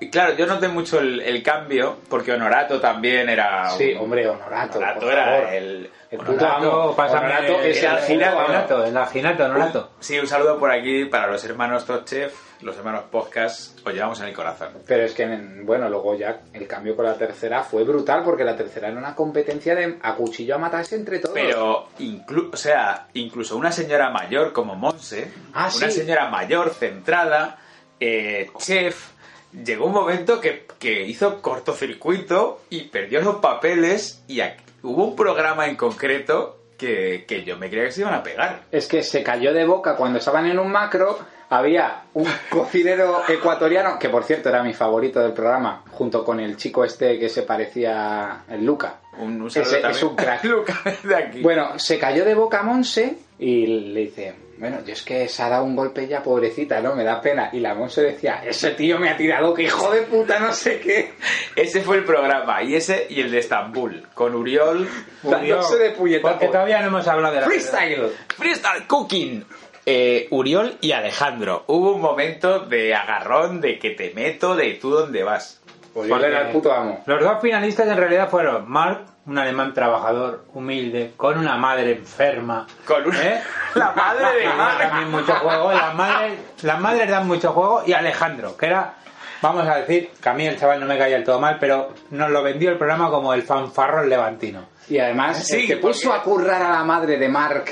y 0.00 0.08
Claro, 0.10 0.34
yo 0.36 0.46
noté 0.46 0.68
mucho 0.68 0.98
el, 1.00 1.20
el 1.20 1.42
cambio, 1.42 1.96
porque 2.08 2.32
Honorato 2.32 2.80
también 2.80 3.28
era... 3.28 3.70
Sí, 3.70 3.92
un- 3.94 4.02
hombre, 4.04 4.28
Honorato, 4.28 4.78
Honorato 4.78 5.00
por 5.00 5.12
era 5.12 5.24
favor. 5.24 5.52
el... 5.54 5.90
El 6.10 6.20
Honorato, 6.20 6.94
pásame 6.96 7.26
Honorato 7.26 7.60
es 7.62 7.82
el 7.82 8.22
amo. 8.24 8.38
Honorato, 8.38 8.84
el 8.84 8.96
Honorato. 9.40 9.90
Sí, 9.98 10.18
un 10.18 10.26
saludo 10.26 10.58
por 10.58 10.70
aquí 10.70 11.06
para 11.06 11.26
los 11.26 11.44
hermanos 11.44 11.84
Top 11.84 12.04
Chef, 12.04 12.32
los 12.62 12.76
hermanos 12.76 13.04
Podcast, 13.10 13.78
os 13.86 13.92
llevamos 13.92 14.20
en 14.20 14.26
el 14.28 14.32
corazón. 14.34 14.68
Pero 14.86 15.04
es 15.04 15.12
que, 15.14 15.24
en- 15.24 15.66
bueno, 15.66 15.88
luego 15.88 16.14
ya 16.14 16.40
el 16.52 16.66
cambio 16.68 16.94
con 16.94 17.06
la 17.06 17.14
tercera 17.14 17.64
fue 17.64 17.82
brutal 17.82 18.22
porque 18.22 18.44
la 18.44 18.56
tercera 18.56 18.88
era 18.88 18.96
una 18.98 19.14
competencia 19.16 19.74
de 19.74 19.98
a 20.00 20.14
cuchillo 20.14 20.54
a 20.54 20.58
matarse 20.58 20.94
entre 20.94 21.18
todos. 21.18 21.34
Pero, 21.34 21.88
inclu 21.98 22.50
o 22.52 22.56
sea, 22.56 23.08
incluso 23.14 23.56
una 23.56 23.72
señora 23.72 24.10
mayor 24.10 24.52
como 24.52 24.76
Monse, 24.76 25.30
Ah, 25.54 25.68
una 25.76 25.90
sí. 25.90 26.00
señora 26.00 26.28
mayor, 26.30 26.70
centrada, 26.70 27.58
eh, 27.98 28.48
chef, 28.58 29.10
llegó 29.52 29.86
un 29.86 29.92
momento 29.92 30.40
que, 30.40 30.66
que 30.78 31.02
hizo 31.02 31.42
cortocircuito 31.42 32.60
y 32.70 32.82
perdió 32.82 33.20
los 33.22 33.36
papeles 33.36 34.22
y 34.28 34.40
aquí- 34.40 34.62
hubo 34.86 35.04
un 35.04 35.16
programa 35.16 35.66
en 35.66 35.76
concreto 35.76 36.58
que, 36.78 37.24
que 37.26 37.44
yo 37.44 37.56
me 37.56 37.68
creía 37.68 37.86
que 37.86 37.92
se 37.92 38.00
iban 38.02 38.14
a 38.14 38.22
pegar. 38.22 38.62
Es 38.70 38.86
que 38.86 39.02
se 39.02 39.22
cayó 39.22 39.52
de 39.52 39.66
boca 39.66 39.96
cuando 39.96 40.18
estaban 40.18 40.46
en 40.46 40.58
un 40.58 40.70
macro. 40.70 41.18
Había 41.48 42.02
un 42.14 42.26
cocinero 42.50 43.22
ecuatoriano, 43.28 43.98
que 43.98 44.08
por 44.08 44.24
cierto 44.24 44.48
era 44.48 44.62
mi 44.64 44.74
favorito 44.74 45.20
del 45.20 45.32
programa, 45.32 45.84
junto 45.92 46.24
con 46.24 46.40
el 46.40 46.56
chico 46.56 46.84
este 46.84 47.18
que 47.18 47.28
se 47.28 47.42
parecía 47.42 48.44
el 48.48 48.64
Luca. 48.64 49.00
Un, 49.18 49.40
un 49.40 49.48
Ese 49.48 49.80
es 49.80 50.02
un 50.02 50.16
crack. 50.16 50.44
Luca, 50.44 50.82
de 51.04 51.16
aquí. 51.16 51.42
Bueno, 51.42 51.78
se 51.78 51.98
cayó 51.98 52.24
de 52.24 52.34
boca 52.34 52.62
Monse 52.62 53.16
y 53.38 53.66
le 53.66 54.00
dice, 54.00 54.34
bueno, 54.58 54.78
yo 54.84 54.92
es 54.92 55.02
que 55.02 55.28
se 55.28 55.42
ha 55.42 55.48
dado 55.48 55.64
un 55.64 55.76
golpe 55.76 56.06
ya, 56.06 56.22
pobrecita, 56.22 56.80
¿no? 56.80 56.94
Me 56.94 57.04
da 57.04 57.20
pena. 57.20 57.50
Y 57.52 57.60
la 57.60 57.74
Monse 57.74 58.02
decía, 58.02 58.42
ese 58.44 58.70
tío 58.70 58.98
me 58.98 59.10
ha 59.10 59.16
tirado, 59.16 59.52
que 59.52 59.64
hijo 59.64 59.90
de 59.90 60.02
puta, 60.02 60.38
no 60.38 60.52
sé 60.52 60.80
qué. 60.80 61.12
Ese 61.54 61.82
fue 61.82 61.96
el 61.98 62.04
programa, 62.04 62.62
y 62.62 62.74
ese 62.74 63.06
y 63.10 63.20
el 63.20 63.30
de 63.30 63.38
Estambul, 63.38 64.06
con 64.14 64.34
Uriol. 64.34 64.88
De 65.22 65.90
puñetazos. 65.96 66.20
Porque 66.22 66.46
todavía 66.48 66.80
no 66.80 66.88
hemos 66.88 67.06
hablado 67.06 67.34
de 67.34 67.40
la 67.40 67.46
Freestyle. 67.46 68.10
Freestyle 68.36 68.86
Cooking. 68.86 69.44
Eh, 69.88 70.26
Uriol 70.30 70.78
y 70.80 70.92
Alejandro. 70.92 71.64
Hubo 71.68 71.94
un 71.94 72.00
momento 72.00 72.60
de 72.60 72.94
agarrón, 72.94 73.60
de 73.60 73.78
que 73.78 73.90
te 73.90 74.12
meto, 74.14 74.56
de 74.56 74.72
tú 74.74 74.90
dónde 74.90 75.22
vas. 75.22 75.62
Pues 75.94 76.08
yo 76.08 76.16
era 76.16 76.48
el 76.48 76.52
puto 76.52 76.72
amo. 76.72 77.02
Los 77.06 77.22
dos 77.22 77.40
finalistas 77.40 77.86
en 77.88 77.96
realidad 77.96 78.28
fueron 78.28 78.68
Mark, 78.68 79.04
un 79.26 79.38
alemán 79.38 79.74
trabajador, 79.74 80.44
humilde, 80.54 81.12
con 81.16 81.38
una 81.38 81.56
madre 81.56 81.92
enferma. 81.92 82.66
Con 82.86 83.06
una- 83.06 83.22
¿eh? 83.22 83.42
La 83.74 83.92
madre 83.92 84.38
de 84.40 84.46
Mark. 84.54 84.78
también 84.78 85.10
mucho 85.10 85.34
juego. 85.34 85.72
Las 85.72 85.94
madres, 85.94 86.38
las 86.62 86.80
madres 86.80 87.10
dan 87.10 87.26
mucho 87.26 87.52
juego. 87.52 87.82
Y 87.86 87.92
Alejandro, 87.92 88.56
que 88.56 88.66
era, 88.66 88.94
vamos 89.42 89.66
a 89.66 89.76
decir, 89.76 90.10
que 90.22 90.28
a 90.28 90.32
mí 90.34 90.46
el 90.46 90.58
chaval 90.58 90.80
no 90.80 90.86
me 90.86 90.96
caía 90.96 91.16
del 91.16 91.24
todo 91.24 91.40
mal, 91.40 91.56
pero 91.60 91.92
nos 92.10 92.30
lo 92.30 92.42
vendió 92.42 92.70
el 92.70 92.78
programa 92.78 93.10
como 93.10 93.34
el 93.34 93.42
fanfarrón 93.42 94.08
levantino. 94.08 94.64
Y 94.88 94.98
además, 94.98 95.44
Sí, 95.46 95.62
el 95.62 95.66
que 95.66 95.76
puso 95.78 96.08
porque- 96.08 96.20
a 96.20 96.22
currar 96.22 96.62
a 96.62 96.70
la 96.70 96.84
madre 96.84 97.18
de 97.18 97.28
Mark, 97.28 97.64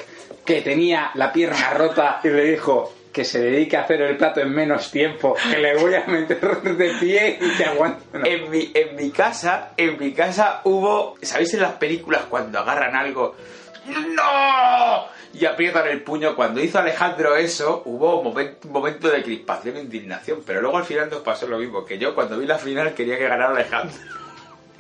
que 0.45 0.61
tenía 0.63 1.11
la 1.15 1.33
pierna 1.33 1.71
rota, 1.75 2.21
y 2.25 2.29
le 2.29 2.45
dijo 2.45 2.93
que 3.15 3.25
se 3.25 3.41
dedique 3.41 3.77
a 3.79 3.83
hacer 3.83 4.03
el 4.03 4.17
plato 4.19 4.41
en 4.41 4.51
menos 4.53 4.91
tiempo, 4.91 5.37
que 5.51 5.57
le 5.59 5.77
voy 5.77 5.95
a 5.95 6.05
meter 6.07 6.61
de 6.63 6.91
pie 7.01 7.39
y 7.41 7.49
que 7.57 7.65
aguante. 7.65 8.05
No. 8.19 8.27
En 8.27 8.51
mi, 8.51 8.71
en 8.75 8.97
mi 8.97 9.11
casa, 9.11 9.71
en 9.77 9.99
mi 9.99 10.13
casa 10.13 10.61
hubo, 10.65 11.15
¿sabéis 11.23 11.55
en 11.55 11.63
las 11.63 11.73
películas 11.75 12.23
cuando 12.29 12.59
agarran 12.59 12.97
algo? 12.97 13.37
¡No! 13.87 15.07
Y 15.33 15.47
aprietan 15.47 15.87
el 15.89 16.03
puño. 16.03 16.35
Cuando 16.37 16.61
hizo 16.61 16.79
Alejandro 16.79 17.37
eso, 17.37 17.83
hubo 17.87 18.21
un 18.21 18.33
momen- 18.35 18.55
un 18.65 18.73
momento 18.73 19.09
de 19.09 19.23
crispación 19.23 19.77
e 19.77 19.81
indignación. 19.81 20.41
Pero 20.47 20.61
luego 20.61 20.79
al 20.79 20.85
final 20.85 21.11
nos 21.11 21.21
pasó 21.21 21.47
lo 21.47 21.59
mismo. 21.59 21.85
Que 21.85 21.99
yo 21.99 22.15
cuando 22.15 22.39
vi 22.39 22.47
la 22.47 22.59
final 22.59 22.95
quería 22.95 23.19
que 23.19 23.25
ganara 23.29 23.51
Alejandro. 23.53 23.97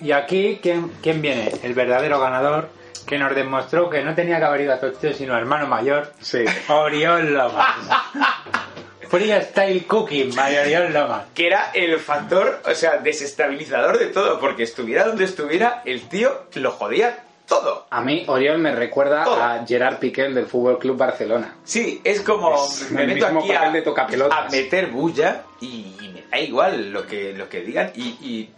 Y 0.01 0.13
aquí, 0.13 0.59
¿quién, 0.63 0.91
quién 1.03 1.23
viene? 1.23 1.53
El 1.63 1.75
verdadero 1.75 2.21
ganador 2.21 2.69
que 3.07 3.19
nos 3.19 3.35
demostró 3.35 3.89
que 3.91 4.03
no 4.03 4.15
tenía 4.15 4.39
que 4.39 4.45
haber 4.45 4.61
ido 4.63 4.75
a 4.75 4.81
Tokio 4.81 5.13
sino 5.13 5.37
hermano 5.37 5.67
mayor, 5.67 6.13
Sí. 6.21 6.45
Oriol 6.69 7.33
Lomas. 7.35 7.77
Freestyle 9.09 9.87
Cooking 9.87 10.35
by 10.35 10.59
Oriol 10.59 10.93
Lomas. 10.93 11.27
Que 11.35 11.47
era 11.47 11.71
el 11.75 11.99
factor, 11.99 12.61
o 12.69 12.75
sea, 12.75 12.99
desestabilizador 12.99 13.99
de 13.99 14.07
todo. 14.07 14.41
Porque 14.41 14.63
estuviera 14.65 15.05
donde 15.05 15.25
estuviera, 15.25 15.83
el 15.85 16.09
tío 16.09 16.47
lo 16.55 16.73
jodía 16.73 17.25
todo. 17.47 17.87
A 17.91 18.01
mí, 18.01 18.25
Oriol 18.27 18.59
me 18.59 18.75
recuerda 18.75 19.25
Todo. 19.25 19.43
a 19.43 19.65
Gerard 19.67 19.99
Piqué 19.99 20.23
del 20.31 20.47
Fútbol 20.47 20.79
Club 20.79 20.97
Barcelona. 20.97 21.55
Sí, 21.65 22.01
es 22.03 22.23
como 22.23 22.55
Es 22.65 22.91
me 22.91 23.03
el 23.03 23.09
meto 23.15 23.27
mismo 23.27 23.41
aquí 23.41 23.53
a, 23.53 23.71
de 23.71 24.29
a 24.31 24.49
meter 24.51 24.87
bulla 24.87 25.43
y, 25.61 25.95
y 26.01 26.09
me 26.15 26.23
da 26.23 26.39
igual 26.41 26.91
lo 26.91 27.07
que, 27.07 27.35
lo 27.35 27.49
que 27.49 27.61
digan 27.61 27.93
y, 27.95 28.03
y 28.23 28.51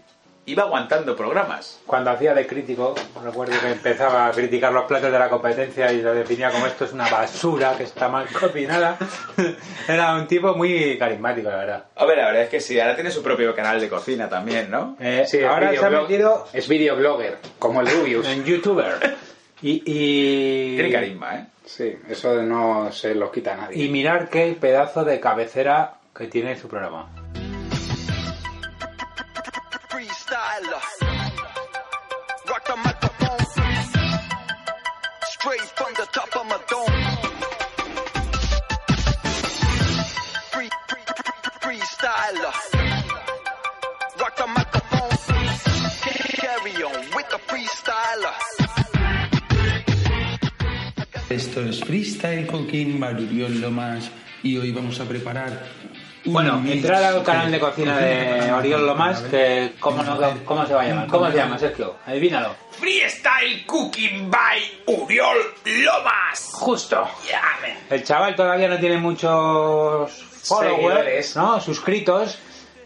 iba 0.46 0.62
aguantando 0.62 1.14
programas. 1.16 1.80
Cuando 1.86 2.10
hacía 2.10 2.32
de 2.34 2.46
crítico, 2.46 2.94
recuerdo 3.22 3.58
que 3.60 3.72
empezaba 3.72 4.26
a 4.26 4.30
criticar 4.30 4.72
los 4.72 4.84
platos 4.84 5.10
de 5.12 5.18
la 5.18 5.28
competencia 5.28 5.92
y 5.92 6.00
lo 6.02 6.14
definía 6.14 6.50
como 6.50 6.66
esto 6.66 6.84
es 6.84 6.92
una 6.92 7.08
basura 7.10 7.74
que 7.76 7.82
está 7.82 8.08
mal 8.08 8.26
cocinada. 8.28 8.96
Era 9.88 10.14
un 10.14 10.26
tipo 10.26 10.54
muy 10.54 10.96
carismático, 10.98 11.50
la 11.50 11.56
verdad. 11.56 11.84
A 11.96 12.04
ver, 12.06 12.18
la 12.18 12.26
verdad 12.26 12.42
es 12.44 12.48
que 12.48 12.60
sí, 12.60 12.78
ahora 12.78 12.94
tiene 12.94 13.10
su 13.10 13.22
propio 13.22 13.54
canal 13.54 13.80
de 13.80 13.88
cocina 13.88 14.28
también, 14.28 14.70
¿no? 14.70 14.96
Eh, 15.00 15.24
Sí, 15.26 15.38
es 15.38 15.44
ahora 15.44 15.74
se 15.76 15.84
ha 15.84 15.90
metido 15.90 16.46
Es 16.52 16.68
videoblogger, 16.68 17.38
como 17.58 17.80
el 17.80 17.88
Rubius. 17.88 18.26
en 18.28 18.44
YouTuber. 18.44 19.16
Y, 19.62 19.82
y, 19.86 20.76
Tiene 20.76 20.92
carisma, 20.92 21.36
¿eh? 21.36 21.46
Sí, 21.64 21.96
eso 22.08 22.42
no 22.42 22.92
se 22.92 23.14
lo 23.14 23.32
quita 23.32 23.54
a 23.54 23.56
nadie. 23.56 23.82
y 23.84 23.88
mirar 23.88 24.28
qué 24.28 24.56
pedazo 24.60 25.04
de 25.04 25.18
cabecera 25.18 25.94
que 26.16 26.28
tiene 26.28 26.56
su 26.56 26.68
programa. 26.68 27.08
Freestyler. 30.46 30.82
Rock 32.48 32.64
the 32.66 32.76
microphone. 32.76 33.46
Straight 35.30 35.60
from 35.60 35.92
the 35.94 36.06
top 36.12 36.36
of 36.36 36.46
my 36.46 36.58
dome. 36.68 36.86
Free, 40.52 40.70
free, 40.88 41.02
free. 41.60 41.80
Rock 44.20 44.36
the 44.36 44.46
microphone. 44.46 45.16
Carry 46.42 46.82
on 46.82 47.00
with 47.14 47.28
the 47.30 47.38
freestyler. 47.46 48.34
Esto 51.28 51.60
es 51.60 51.80
Freestyle 51.80 52.46
Cooking, 52.46 52.98
Maruriol 52.98 53.60
Lomas 53.60 54.10
y 54.42 54.56
hoy 54.56 54.70
vamos 54.70 55.00
a 55.00 55.04
preparar 55.04 55.66
Bueno, 56.26 56.62
entrar 56.66 57.02
al 57.02 57.22
canal 57.22 57.50
de 57.50 57.58
cocina 57.60 57.98
de 57.98 58.52
Oriol 58.52 58.86
Lomas, 58.86 59.20
que 59.22 59.74
¿cómo, 59.80 60.02
no- 60.02 60.18
¿cómo 60.44 60.66
se 60.66 60.74
va 60.74 60.82
a 60.82 60.86
llamar? 60.86 61.06
¿Cómo 61.08 61.30
se 61.30 61.36
llama, 61.36 61.58
Sergio? 61.58 61.96
Adivínalo. 62.06 62.54
Freestyle 62.78 63.64
Cooking 63.66 64.30
by 64.30 64.60
Uriol 64.86 65.38
Lomas. 65.64 66.50
Justo. 66.52 67.08
El 67.90 68.04
chaval 68.04 68.34
todavía 68.34 68.68
no 68.68 68.78
tiene 68.78 68.98
muchos 68.98 70.10
followers, 70.44 70.76
Seguidores. 70.76 71.36
¿no? 71.36 71.60
Suscritos. 71.60 72.38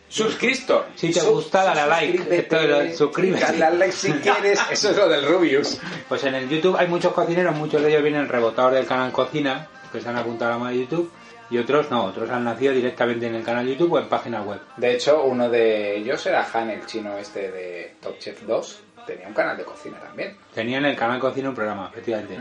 Suscristo. 0.09 0.86
Si 0.97 1.12
te 1.12 1.20
gusta, 1.20 1.62
dale 1.64 1.80
a 1.82 1.86
like. 1.86 2.95
Suscríbete. 2.97 3.45
Dale 3.45 3.64
a 3.64 3.70
like 3.70 3.93
si 3.93 4.12
quieres. 4.14 4.59
Eso 4.70 4.91
es 4.91 4.97
lo 4.97 5.09
del 5.09 5.24
Rubius. 5.24 5.78
Pues 6.09 6.24
en 6.24 6.34
el 6.34 6.49
YouTube 6.49 6.76
hay 6.76 6.88
muchos 6.88 7.12
cocineros, 7.12 7.55
muchos 7.55 7.80
de 7.80 7.91
ellos 7.91 8.03
vienen 8.03 8.28
rebotados 8.28 8.72
del 8.72 8.86
canal 8.86 9.12
Cocina, 9.12 9.68
que 9.93 10.01
se 10.01 10.09
han 10.09 10.16
apuntado 10.16 10.55
a 10.55 10.59
la 10.64 10.70
de 10.70 10.78
YouTube, 10.80 11.12
y 11.51 11.59
otros 11.59 11.90
no, 11.90 12.05
otros 12.05 12.30
han 12.30 12.44
nacido 12.44 12.72
directamente 12.72 13.26
en 13.26 13.34
el 13.34 13.42
canal 13.44 13.66
YouTube 13.66 13.92
o 13.94 13.98
en 13.98 14.09
página 14.09 14.42
web. 14.42 14.61
De 14.76 14.94
hecho, 14.94 15.24
uno 15.24 15.48
de 15.48 15.96
ellos 15.96 16.24
era 16.26 16.46
Han, 16.53 16.70
el 16.70 16.86
chino 16.86 17.16
este 17.18 17.51
de 17.51 17.94
Top 18.01 18.18
Chef 18.18 18.42
2. 18.42 18.82
Tenía 19.07 19.26
un 19.26 19.34
canal 19.34 19.57
de 19.57 19.64
cocina 19.64 19.98
también. 19.98 20.36
Tenía 20.55 20.78
en 20.78 20.84
el 20.84 20.94
canal 20.96 21.18
Cocina 21.18 21.48
un 21.48 21.55
programa, 21.55 21.88
efectivamente. 21.90 22.36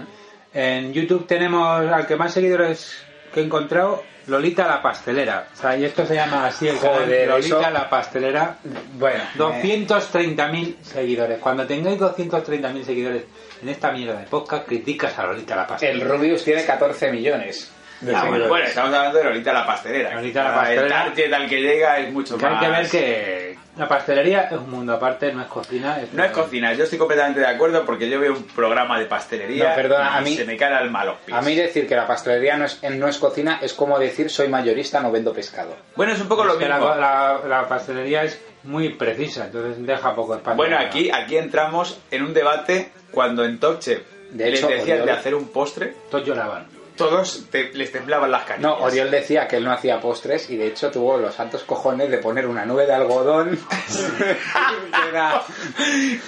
En 0.53 0.93
YouTube 0.93 1.25
tenemos 1.25 1.89
al 1.91 2.05
que 2.05 2.15
más 2.15 2.33
seguidores 2.33 3.01
que 3.33 3.39
he 3.39 3.43
encontrado, 3.43 4.03
Lolita 4.27 4.67
la 4.67 4.81
pastelera. 4.81 5.47
O 5.53 5.55
sea, 5.55 5.75
y 5.77 5.85
esto 5.85 6.05
se 6.05 6.15
llama 6.15 6.45
así 6.47 6.67
el 6.67 6.77
canal, 6.77 7.03
Joder, 7.03 7.27
Lolita 7.29 7.59
eso- 7.61 7.69
la 7.71 7.89
pastelera. 7.89 8.57
Bueno, 8.93 9.23
230.000 9.37 10.75
seguidores. 10.81 11.39
Cuando 11.39 11.65
tengáis 11.65 11.97
230.000 11.99 12.83
seguidores 12.83 13.23
en 13.61 13.69
esta 13.69 13.91
mierda 13.91 14.19
de 14.19 14.25
podcast, 14.27 14.67
criticas 14.67 15.17
a 15.17 15.25
Lolita 15.27 15.55
la 15.55 15.65
pastelera. 15.67 15.97
el 16.03 16.09
Rubius 16.09 16.43
tiene 16.43 16.65
14 16.65 17.11
millones. 17.11 17.71
Ah, 18.15 18.25
bueno, 18.27 18.47
bueno, 18.47 18.65
estamos 18.65 18.93
hablando 18.93 19.17
de 19.17 19.23
Lolita 19.25 19.51
la 19.53 19.65
pastelera. 19.65 20.13
Lolita 20.15 20.43
la 20.43 20.49
Ah, 20.49 20.53
El 20.71 20.79
pastelera. 20.79 21.03
target 21.05 21.33
al 21.33 21.49
que 21.49 21.61
llega 21.61 21.97
es 21.99 22.13
mucho 22.13 22.37
Que 22.37 22.45
hay 22.45 22.51
más... 22.53 22.61
que 22.61 22.69
ver 22.71 22.89
que 22.89 23.57
La 23.77 23.87
pastelería 23.87 24.41
es 24.43 24.51
un 24.53 24.69
mundo 24.69 24.93
aparte, 24.93 25.31
no 25.33 25.41
es 25.41 25.47
cocina. 25.47 25.97
No 26.13 26.23
es 26.23 26.31
cocina, 26.31 26.73
yo 26.73 26.83
estoy 26.85 26.97
completamente 26.97 27.39
de 27.41 27.47
acuerdo 27.47 27.85
porque 27.85 28.09
yo 28.09 28.19
veo 28.19 28.33
un 28.33 28.43
programa 28.43 28.97
de 28.99 29.05
pastelería 29.05 29.69
No, 29.69 29.75
perdona, 29.75 30.11
y 30.15 30.17
a 30.17 30.21
mí- 30.21 30.35
se 30.35 30.45
me 30.45 30.55
cae 30.57 30.69
el 30.69 30.75
alma 30.75 31.17
a 31.31 31.41
mí 31.41 31.55
decir 31.55 31.87
que 31.87 31.95
la 31.95 32.05
pastelería 32.07 32.55
no 32.57 32.65
es, 32.65 32.81
no 32.83 33.07
es 33.07 33.17
cocina 33.17 33.59
es 33.61 33.73
como 33.73 33.97
decir 33.99 34.29
soy 34.29 34.47
mayorista, 34.49 34.99
no 35.01 35.11
vendo 35.11 35.33
pescado. 35.33 35.75
Bueno, 35.95 36.13
es 36.13 36.19
un 36.21 36.27
poco 36.27 36.43
lo 36.45 36.53
Es 36.53 36.59
que 36.59 36.65
mismo. 36.67 36.89
la, 36.89 36.95
la- 36.95 37.41
la 37.47 37.67
pastelería 37.67 38.23
es 38.23 38.39
muy 38.63 38.89
precisa, 38.93 39.45
entonces 39.45 39.85
deja 39.85 40.13
poco 40.15 40.35
espacio. 40.35 40.55
Bueno, 40.57 40.77
aquí, 40.77 41.09
aquí 41.11 41.37
entramos 41.37 41.99
en 42.11 42.23
un 42.23 42.33
debate 42.33 42.91
cuando 43.11 43.43
en 43.45 43.59
Top 43.59 43.79
Chef 43.79 44.01
De 44.31 44.49
les 44.51 44.59
hecho, 44.59 44.67
decían 44.69 45.05
de 45.05 45.11
hacer 45.11 45.35
un 45.35 45.47
postre, 45.49 45.93
Todos 46.11 46.25
lloraban. 46.25 46.65
Todos 46.99 47.45
te- 47.49 47.71
les 47.73 47.91
temblaban 47.91 48.29
las 48.29 48.43
carillas. 48.43 48.61
No, 48.71 48.77
Oriol 48.83 49.09
decía 49.09 49.47
que 49.47 49.55
él 49.57 49.63
no 49.65 49.71
hacía 49.71 49.99
postres 49.99 50.47
y 50.51 50.57
de 50.57 50.67
hecho 50.67 50.91
tuvo 50.91 51.17
los 51.17 51.33
santos 51.33 51.63
cojones 51.63 52.11
de 52.11 52.19
poner 52.19 52.45
una 52.45 52.63
nube 52.65 52.85
de 52.85 52.93
algodón. 52.93 53.57
era 55.09 55.41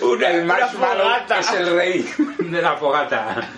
Una- 0.02 0.30
el 0.30 0.44
una 0.44 0.54
marshmallow 0.58 1.04
fogata. 1.04 1.40
es 1.40 1.52
el 1.52 1.76
rey. 1.76 2.10
De 2.40 2.62
la 2.62 2.76
fogata. 2.78 3.50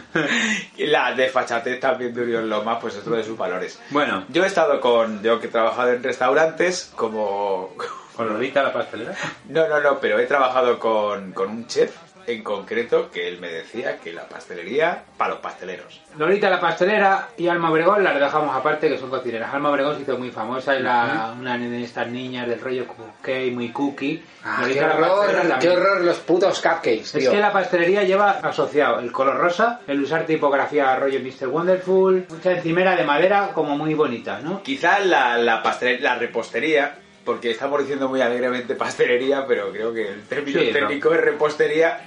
Y 0.78 0.86
la 0.88 1.14
desfachatez 1.14 1.80
también 1.80 2.14
de 2.14 2.22
Oriol 2.22 2.50
Lomas, 2.50 2.78
pues 2.82 2.96
es 2.96 3.02
otro 3.02 3.16
de 3.16 3.24
sus 3.24 3.38
valores. 3.38 3.80
Bueno, 3.90 4.26
Yo 4.30 4.44
he 4.44 4.48
estado 4.48 4.80
con, 4.82 5.22
yo 5.24 5.40
que 5.40 5.48
he 5.48 5.50
trabajado 5.50 5.92
en 5.94 6.04
restaurantes 6.04 6.92
como... 6.96 7.74
con 8.16 8.28
Lolita 8.28 8.62
la 8.62 8.72
pastelera. 8.74 9.16
No, 9.50 9.68
no, 9.68 9.80
no, 9.80 10.00
pero 10.00 10.20
he 10.20 10.26
trabajado 10.26 10.78
con, 10.78 11.32
con 11.32 11.50
un 11.50 11.68
chef 11.68 11.96
en 12.28 12.44
concreto 12.44 13.10
que 13.12 13.28
él 13.28 13.40
me 13.40 13.50
decía 13.50 13.98
que 13.98 14.14
la 14.14 14.24
pastelería 14.28 15.04
para 15.18 15.32
los 15.32 15.40
pasteleros. 15.40 16.02
Lolita 16.18 16.50
la 16.50 16.60
pastelera 16.60 17.30
y 17.38 17.48
Alma 17.48 17.72
Obregón 17.72 18.04
las 18.04 18.20
dejamos 18.20 18.56
aparte 18.56 18.88
que 18.90 18.98
son 18.98 19.10
cocineras. 19.10 19.54
Alma 19.54 19.70
Obregón 19.72 19.96
se 19.96 20.04
hizo 20.04 20.18
muy 20.18 20.32
famosa, 20.32 20.76
es 20.76 20.82
la, 20.82 21.36
una 21.40 21.58
de 21.58 21.84
estas 21.84 22.08
niñas 22.08 22.48
del 22.48 22.60
rollo 22.62 22.86
cookie, 22.88 23.52
muy 23.52 23.70
cookie. 23.72 24.24
Ah, 24.44 24.60
Lolita 24.62 24.82
qué 24.82 24.88
la 24.88 25.08
pastelera 25.08 25.42
horror, 25.42 25.60
qué 25.60 25.70
horror 25.70 26.02
los 26.02 26.18
putos 26.20 26.60
cupcakes, 26.62 27.02
Es 27.02 27.12
tío. 27.12 27.32
que 27.32 27.38
la 27.38 27.52
pastelería 27.52 28.04
lleva 28.04 28.32
asociado 28.32 29.00
el 29.00 29.12
color 29.12 29.38
rosa, 29.38 29.80
el 29.88 30.02
usar 30.02 30.26
tipografía 30.26 30.96
rollo 30.96 31.20
Mr. 31.20 31.48
Wonderful, 31.48 32.26
mucha 32.30 32.52
encimera 32.52 32.96
de 32.96 33.04
madera 33.04 33.50
como 33.54 33.78
muy 33.78 33.94
bonita, 33.94 34.40
¿no? 34.42 34.62
Quizás 34.64 35.06
la, 35.06 35.38
la, 35.38 35.64
pastel- 35.64 36.00
la 36.00 36.16
repostería, 36.16 36.96
porque 37.26 37.52
estamos 37.52 37.80
diciendo 37.80 38.10
muy 38.10 38.22
alegremente 38.22 38.76
pastelería, 38.76 39.46
pero 39.48 39.72
creo 39.72 39.94
que 39.94 40.10
el 40.10 40.24
término 40.28 40.60
Sí, 40.60 40.72
técnico 40.74 41.14
es 41.14 41.22
repostería, 41.22 42.02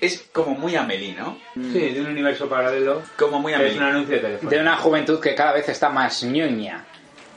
es 0.00 0.26
como 0.32 0.54
muy 0.54 0.76
Amelie, 0.76 1.14
¿no? 1.14 1.38
Sí, 1.54 1.90
de 1.90 2.00
un 2.00 2.08
universo 2.08 2.48
paralelo. 2.48 3.02
Como 3.16 3.38
muy 3.40 3.52
Es 3.52 3.58
Amelie. 3.58 3.78
un 3.78 3.82
anuncio 3.84 4.14
de 4.16 4.20
teléfono. 4.20 4.50
De 4.50 4.58
una 4.60 4.76
juventud 4.76 5.20
que 5.20 5.34
cada 5.34 5.52
vez 5.52 5.68
está 5.68 5.88
más 5.88 6.22
ñoña. 6.22 6.84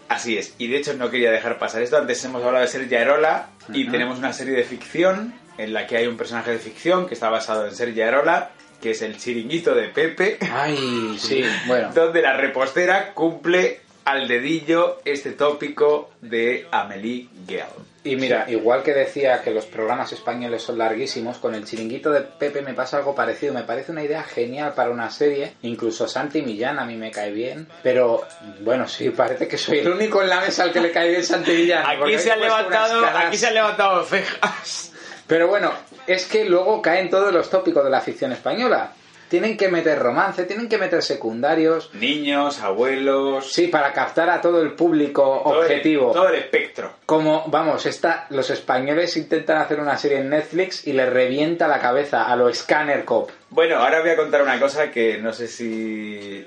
Así 0.08 0.38
es, 0.38 0.56
y 0.58 0.68
de 0.68 0.78
hecho 0.78 0.94
no 0.96 1.12
quería 1.12 1.30
dejar 1.32 1.60
pasar 1.60 1.82
esto. 1.84 1.98
Antes 1.98 2.24
hemos 2.26 2.44
hablado 2.44 2.64
de 2.66 2.72
Sergio 2.72 3.00
Arola 3.00 3.50
y 3.72 3.88
tenemos 3.90 4.18
una 4.18 4.34
serie 4.34 4.56
de 4.56 4.64
ficción 4.64 5.36
en 5.60 5.72
la 5.74 5.86
que 5.86 5.98
hay 5.98 6.08
un 6.08 6.18
personaje 6.18 6.52
de 6.52 6.58
ficción 6.58 7.08
que 7.08 7.14
está 7.14 7.30
basado 7.30 7.68
en 7.68 7.76
Sergio 7.76 8.08
Arola, 8.08 8.50
que 8.82 8.92
es 8.92 9.02
el 9.04 9.18
chiringuito 9.18 9.76
de 9.76 9.90
Pepe, 9.90 10.38
Ay, 10.52 11.16
sí, 11.20 11.44
bueno. 11.68 11.92
donde 11.94 12.22
la 12.24 12.34
repostera 12.36 13.14
cumple 13.14 13.82
al 14.06 14.28
dedillo 14.28 15.00
este 15.06 15.32
tópico 15.34 16.10
de 16.22 16.66
Amelie 16.72 17.28
Gale. 17.46 17.68
Y 18.04 18.16
mira, 18.16 18.46
igual 18.50 18.82
que 18.82 18.94
decía 18.94 19.42
que 19.42 19.52
los 19.52 19.66
programas 19.66 20.12
españoles 20.14 20.64
son 20.64 20.78
larguísimos, 20.78 21.38
con 21.38 21.54
el 21.54 21.66
chiringuito 21.66 22.12
de 22.12 22.22
Pepe 22.22 22.62
me 22.62 22.74
pasa 22.74 22.98
algo 22.98 23.14
parecido. 23.14 23.54
Me 23.54 23.64
parece 23.64 23.92
una 23.92 24.04
idea 24.04 24.24
genial 24.24 24.74
para 24.74 24.90
una 24.92 25.12
serie. 25.12 25.54
Incluso 25.64 26.08
Santi 26.08 26.42
Millán 26.42 26.80
a 26.80 26.86
mí 26.86 26.96
me 26.96 27.12
cae 27.12 27.32
bien. 27.32 27.68
Pero 27.84 28.26
bueno, 28.62 28.88
sí, 28.88 29.10
parece 29.10 29.48
que 29.48 29.58
soy 29.58 29.80
el 29.80 29.90
único 29.90 30.22
en 30.22 30.30
la 30.30 30.40
mesa 30.40 30.64
al 30.64 30.72
que 30.72 30.80
le 30.80 30.92
cae 30.92 31.10
bien 31.10 31.24
Santi 31.24 31.52
Millán. 31.52 31.86
Aquí 31.86 32.18
se, 32.18 32.32
han 32.32 32.40
levantado, 32.40 33.06
aquí 33.06 33.38
se 33.38 33.48
han 33.48 33.54
levantado 33.54 34.04
cejas. 34.06 34.94
Pero 35.28 35.48
bueno, 35.48 35.72
es 36.08 36.26
que 36.26 36.46
luego 36.46 36.82
caen 36.82 37.10
todos 37.10 37.34
los 37.34 37.50
tópicos 37.50 37.84
de 37.84 37.90
la 37.90 38.02
ficción 38.02 38.32
española. 38.32 38.94
Tienen 39.30 39.58
que 39.58 39.70
meter 39.70 40.00
romance, 40.00 40.44
tienen 40.46 40.68
que 40.68 40.78
meter 40.78 41.04
secundarios. 41.04 41.90
Niños, 41.94 42.60
abuelos, 42.62 43.52
Sí, 43.52 43.68
para 43.68 43.94
captar 43.94 44.30
a 44.30 44.42
todo 44.42 44.62
el 44.62 44.74
público 44.74 45.42
todo 45.44 45.60
el- 45.60 45.66
objetivo. 45.66 46.12
todo 46.12 46.30
el 46.30 46.36
espectro. 46.36 46.94
Como, 47.06 47.44
vamos, 47.48 47.86
esta, 47.86 48.26
los 48.32 48.50
españoles 48.50 49.16
intentan 49.18 49.58
hacer 49.60 49.80
una 49.80 49.98
serie 49.98 50.18
en 50.20 50.30
Netflix 50.30 50.88
y 50.88 50.94
le 50.94 51.06
revienta 51.10 51.68
la 51.68 51.80
cabeza 51.80 52.24
a 52.26 52.36
lo 52.36 52.52
Scanner 52.54 53.06
Cop. 53.06 53.30
Bueno, 53.52 53.78
ahora 53.78 54.02
voy 54.02 54.10
a 54.10 54.16
contar 54.18 54.42
una 54.42 54.60
cosa 54.60 54.90
que 54.92 55.18
no 55.20 55.32
sé 55.32 55.48
si, 55.48 56.46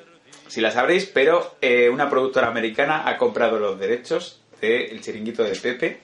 si 0.49 0.61
la 0.61 0.71
sabréis, 0.73 1.07
pero 1.07 1.55
eh, 1.61 1.89
una 1.89 2.11
productora 2.11 2.49
americana 2.49 3.09
ha 3.09 3.17
comprado 3.17 3.59
los 3.59 3.79
derechos 3.79 4.41
de 4.61 4.87
El 4.87 5.01
chiringuito 5.01 5.45
de 5.45 5.55
Pepe 5.57 6.01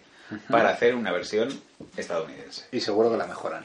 para 0.51 0.71
hacer 0.71 0.95
una 0.95 1.11
versión 1.11 1.49
estadounidense. 1.97 2.67
Y 2.73 2.81
seguro 2.81 3.11
que 3.11 3.17
la 3.17 3.27
mejoran. 3.27 3.65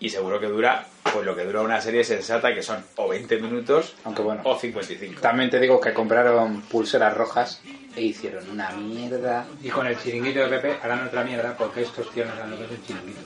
Y 0.00 0.08
seguro 0.08 0.40
que 0.40 0.46
dura, 0.46 0.86
pues 1.12 1.26
lo 1.26 1.34
que 1.34 1.44
dura 1.44 1.62
una 1.62 1.80
serie 1.80 2.04
sensata, 2.04 2.54
que 2.54 2.62
son 2.62 2.84
o 2.96 3.08
20 3.08 3.38
minutos 3.38 3.94
Aunque 4.04 4.22
bueno, 4.22 4.42
o 4.44 4.58
55. 4.58 5.20
también 5.20 5.50
te 5.50 5.58
digo 5.58 5.80
que 5.80 5.92
compraron 5.92 6.62
pulseras 6.62 7.16
rojas 7.16 7.60
e 7.94 8.02
hicieron 8.02 8.48
una 8.50 8.70
mierda. 8.70 9.46
Y 9.62 9.68
con 9.68 9.86
el 9.86 9.98
chiringuito 9.98 10.40
de 10.40 10.48
Pepe 10.48 10.78
harán 10.82 11.06
otra 11.06 11.24
mierda 11.24 11.56
porque 11.56 11.82
estos 11.82 12.10
tíos 12.12 12.28
no 12.28 12.34
saben 12.34 12.50
lo 12.52 12.58
que 12.58 12.64
es 12.64 12.70
el 12.70 12.82
chiringuito. 12.84 13.20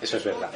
Eso 0.00 0.16
es 0.16 0.24
verdad. 0.24 0.50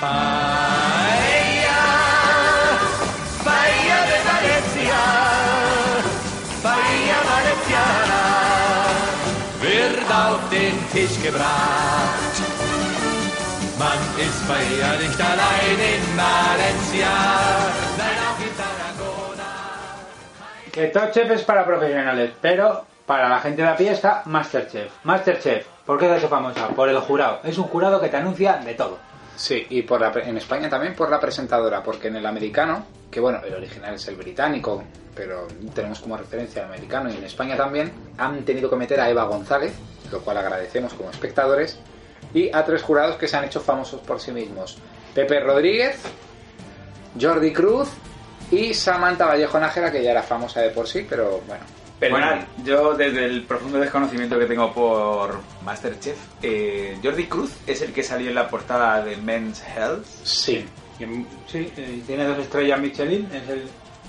Bahía 0.00 0.93
Tisch 10.94 11.22
gebracht. 11.22 12.34
Man 13.78 13.98
ist 14.24 14.48
bei 14.48 14.62
ihr 14.62 14.92
nicht 15.08 15.20
allein 15.20 15.78
in 15.92 16.04
Valencia, 16.16 17.12
nein 17.98 18.18
auch 18.28 18.40
in 18.40 18.52
Tarragona. 18.56 19.50
Que 20.72 20.86
Top 20.88 21.12
Chef 21.12 21.30
es 21.30 21.42
para 21.42 21.64
profesionales, 21.64 22.30
pero 22.40 22.84
para 23.06 23.28
la 23.28 23.40
gente 23.40 23.62
de 23.62 23.68
a 23.68 23.76
pie 23.76 23.90
está 23.92 24.22
Masterchef. 24.26 24.90
Masterchef, 25.04 25.66
¿por 25.84 25.98
qué 25.98 26.06
se 26.06 26.14
hace 26.14 26.28
famosa? 26.28 26.68
Por 26.68 26.88
el 26.88 26.98
jurado. 27.00 27.40
Es 27.42 27.58
un 27.58 27.64
jurado 27.64 28.00
que 28.00 28.08
te 28.08 28.16
anuncia 28.16 28.54
de 28.64 28.74
todo. 28.74 28.98
Sí, 29.36 29.66
y 29.70 29.82
por 29.82 30.00
la 30.00 30.12
pre- 30.12 30.28
en 30.28 30.36
España 30.36 30.68
también 30.68 30.94
por 30.94 31.10
la 31.10 31.18
presentadora, 31.18 31.82
porque 31.82 32.06
en 32.06 32.16
el 32.16 32.26
americano, 32.26 32.86
que 33.10 33.18
bueno, 33.18 33.40
el 33.44 33.52
original 33.54 33.94
es 33.94 34.06
el 34.06 34.14
británico, 34.14 34.84
pero 35.16 35.48
tenemos 35.74 35.98
como 35.98 36.16
referencia 36.16 36.62
el 36.62 36.68
americano 36.68 37.10
y 37.10 37.16
en 37.16 37.24
España 37.24 37.56
también, 37.56 37.92
han 38.16 38.44
tenido 38.44 38.70
que 38.70 38.76
meter 38.76 39.00
a 39.00 39.10
Eva 39.10 39.24
González, 39.24 39.72
lo 40.14 40.20
cual 40.20 40.38
agradecemos 40.38 40.94
como 40.94 41.10
espectadores, 41.10 41.78
y 42.32 42.54
a 42.54 42.64
tres 42.64 42.82
jurados 42.82 43.16
que 43.16 43.28
se 43.28 43.36
han 43.36 43.44
hecho 43.44 43.60
famosos 43.60 44.00
por 44.00 44.20
sí 44.20 44.30
mismos. 44.32 44.78
Pepe 45.14 45.40
Rodríguez, 45.40 46.00
Jordi 47.20 47.52
Cruz 47.52 47.88
y 48.50 48.74
Samantha 48.74 49.26
Vallejo 49.26 49.58
Nájera, 49.58 49.90
que 49.90 50.02
ya 50.02 50.12
era 50.12 50.22
famosa 50.22 50.60
de 50.60 50.70
por 50.70 50.88
sí, 50.88 51.06
pero 51.08 51.42
bueno. 51.46 51.64
Perdonad, 51.98 52.44
yo 52.64 52.94
desde 52.94 53.24
el 53.24 53.44
profundo 53.44 53.78
desconocimiento 53.78 54.38
que 54.38 54.46
tengo 54.46 54.72
por 54.72 55.40
Masterchef, 55.62 56.16
eh, 56.42 56.98
Jordi 57.02 57.26
Cruz 57.26 57.52
es 57.66 57.82
el 57.82 57.92
que 57.92 58.02
salió 58.02 58.28
en 58.28 58.34
la 58.34 58.48
portada 58.48 59.04
de 59.04 59.16
Men's 59.16 59.62
Health. 59.62 60.04
Sí. 60.22 60.64
Sí, 61.48 61.72
eh, 61.76 62.02
tiene 62.06 62.24
dos 62.24 62.38
estrellas 62.38 62.80
Michelin. 62.80 63.28
Es 63.32 63.48
el 63.48 63.68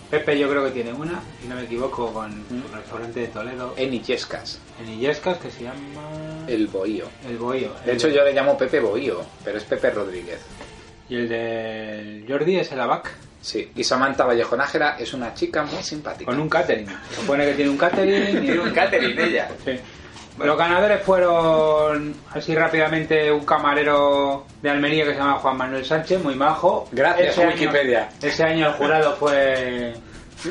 Pepe, 0.09 0.37
yo 0.37 0.47
creo 0.49 0.63
que 0.65 0.71
tiene 0.71 0.93
una, 0.93 1.19
si 1.41 1.47
no 1.47 1.55
me 1.55 1.63
equivoco, 1.63 2.13
con 2.13 2.31
un 2.31 2.63
restaurante 2.71 3.21
de 3.21 3.27
Toledo. 3.27 3.73
En 3.75 3.93
Illescas, 3.93 4.59
En 4.81 4.89
Illescas, 4.89 5.37
que 5.37 5.49
se 5.51 5.63
llama. 5.63 5.75
el 6.47 6.67
Bohío. 6.67 7.05
El 7.27 7.37
Bohío. 7.37 7.71
De 7.85 7.91
El 7.91 7.97
hecho 7.97 8.09
yo 8.09 8.23
le 8.23 8.33
llamo 8.33 8.57
Pepe 8.57 8.79
Bohío, 8.79 9.21
pero 9.43 9.57
es 9.57 9.63
Pepe 9.63 9.89
Rodríguez. 9.91 10.39
Y 11.09 11.15
el 11.17 11.29
de 11.29 12.25
Jordi 12.27 12.57
es 12.57 12.71
el 12.71 12.79
Abac. 12.81 13.09
Sí, 13.41 13.71
y 13.75 13.83
Samantha 13.83 14.25
Vallejo 14.25 14.57
Nájera 14.57 14.97
es 14.99 15.13
una 15.13 15.33
chica 15.35 15.63
muy 15.63 15.83
simpática. 15.83 16.31
Con 16.31 16.39
un 16.41 16.49
catering. 16.49 16.87
Se 17.09 17.15
supone 17.21 17.45
que 17.45 17.53
tiene 17.53 17.69
un 17.71 17.77
catering. 17.77 18.37
y- 18.37 18.41
Tiene 18.41 18.59
un 18.59 18.71
catering 18.71 19.19
ella. 19.19 19.49
Sí. 19.63 19.79
Los 20.43 20.57
ganadores 20.57 21.01
fueron, 21.03 22.13
así 22.33 22.53
rápidamente, 22.55 23.31
un 23.31 23.45
camarero 23.45 24.45
de 24.61 24.69
Almería 24.69 25.05
que 25.05 25.11
se 25.13 25.17
llama 25.19 25.33
Juan 25.35 25.55
Manuel 25.57 25.85
Sánchez, 25.85 26.21
muy 26.21 26.35
majo. 26.35 26.89
Gracias, 26.91 27.37
año- 27.37 27.47
Wikipedia. 27.49 28.09
ese 28.21 28.43
año 28.43 28.67
el 28.67 28.73
jurado 28.73 29.15
fue... 29.15 29.93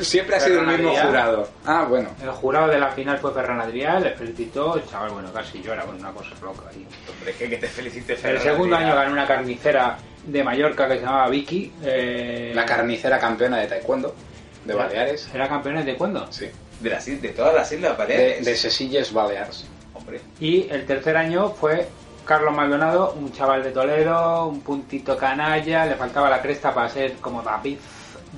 Siempre 0.03 0.35
ha 0.35 0.39
sido 0.39 0.61
el 0.61 0.67
mismo 0.67 0.91
Adrià. 0.91 1.05
jurado. 1.07 1.49
Ah, 1.65 1.85
bueno. 1.89 2.09
El 2.21 2.29
jurado 2.31 2.67
de 2.67 2.79
la 2.79 2.89
final 2.91 3.17
fue 3.19 3.33
Ferran 3.33 3.59
Adrià, 3.61 3.99
le 3.99 4.11
felicitó, 4.11 4.75
el 4.75 4.85
chaval, 4.87 5.11
bueno, 5.11 5.31
casi 5.33 5.61
llora, 5.61 5.83
bueno, 5.85 5.99
una 5.99 6.11
cosa 6.11 6.29
loca. 6.41 6.63
ahí. 6.69 6.85
Hombre, 7.11 7.33
que, 7.33 7.49
que 7.49 7.57
te 7.57 7.67
felicite 7.67 8.13
El 8.13 8.19
Ferran 8.19 8.41
segundo 8.43 8.75
Adrià. 8.75 8.85
año 8.85 8.95
ganó 8.95 9.11
una 9.13 9.27
carnicera 9.27 9.97
de 10.25 10.43
Mallorca 10.43 10.87
que 10.87 10.95
se 10.95 11.01
llamaba 11.01 11.29
Vicky. 11.29 11.71
eh, 11.83 12.51
La 12.55 12.65
carnicera 12.65 13.19
campeona 13.19 13.57
de 13.59 13.67
taekwondo 13.67 14.15
de 14.65 14.73
Baleares. 14.73 15.29
¿Era 15.33 15.47
campeona 15.47 15.83
de 15.83 15.95
cuándo? 15.95 16.25
Sí. 16.31 16.49
De, 16.79 16.89
las, 16.89 17.05
de 17.05 17.29
todas 17.29 17.53
las 17.53 17.71
Islas 17.71 17.91
De, 17.91 17.97
Baleares. 17.97 18.45
de 18.45 18.55
Sesilles 18.55 19.13
Baleares. 19.13 19.65
Hombre. 19.93 20.19
Y 20.39 20.67
el 20.69 20.85
tercer 20.85 21.15
año 21.15 21.49
fue 21.51 21.87
Carlos 22.25 22.53
Maldonado, 22.55 23.13
un 23.13 23.31
chaval 23.31 23.61
de 23.63 23.69
Toledo, 23.71 24.47
un 24.47 24.61
puntito 24.61 25.15
canalla, 25.15 25.85
le 25.85 25.93
faltaba 25.95 26.29
la 26.29 26.41
cresta 26.41 26.73
para 26.73 26.89
ser 26.89 27.13
como 27.17 27.43
David 27.43 27.77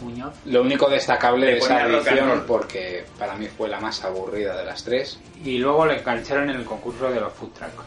Muñoz. 0.01 0.33
Lo 0.45 0.61
único 0.61 0.89
destacable 0.89 1.45
de 1.47 1.57
esa 1.57 1.85
edición, 1.85 2.43
porque 2.47 3.05
para 3.17 3.35
mí 3.35 3.47
fue 3.47 3.67
la 3.69 3.79
más 3.79 4.03
aburrida 4.03 4.55
de 4.57 4.65
las 4.65 4.83
tres, 4.83 5.19
Y 5.43 5.57
luego 5.57 5.85
le 5.85 5.99
engancharon 5.99 6.49
en 6.49 6.57
el 6.57 6.65
concurso 6.65 7.09
de 7.11 7.19
los 7.19 7.33
food 7.33 7.49
truck. 7.53 7.83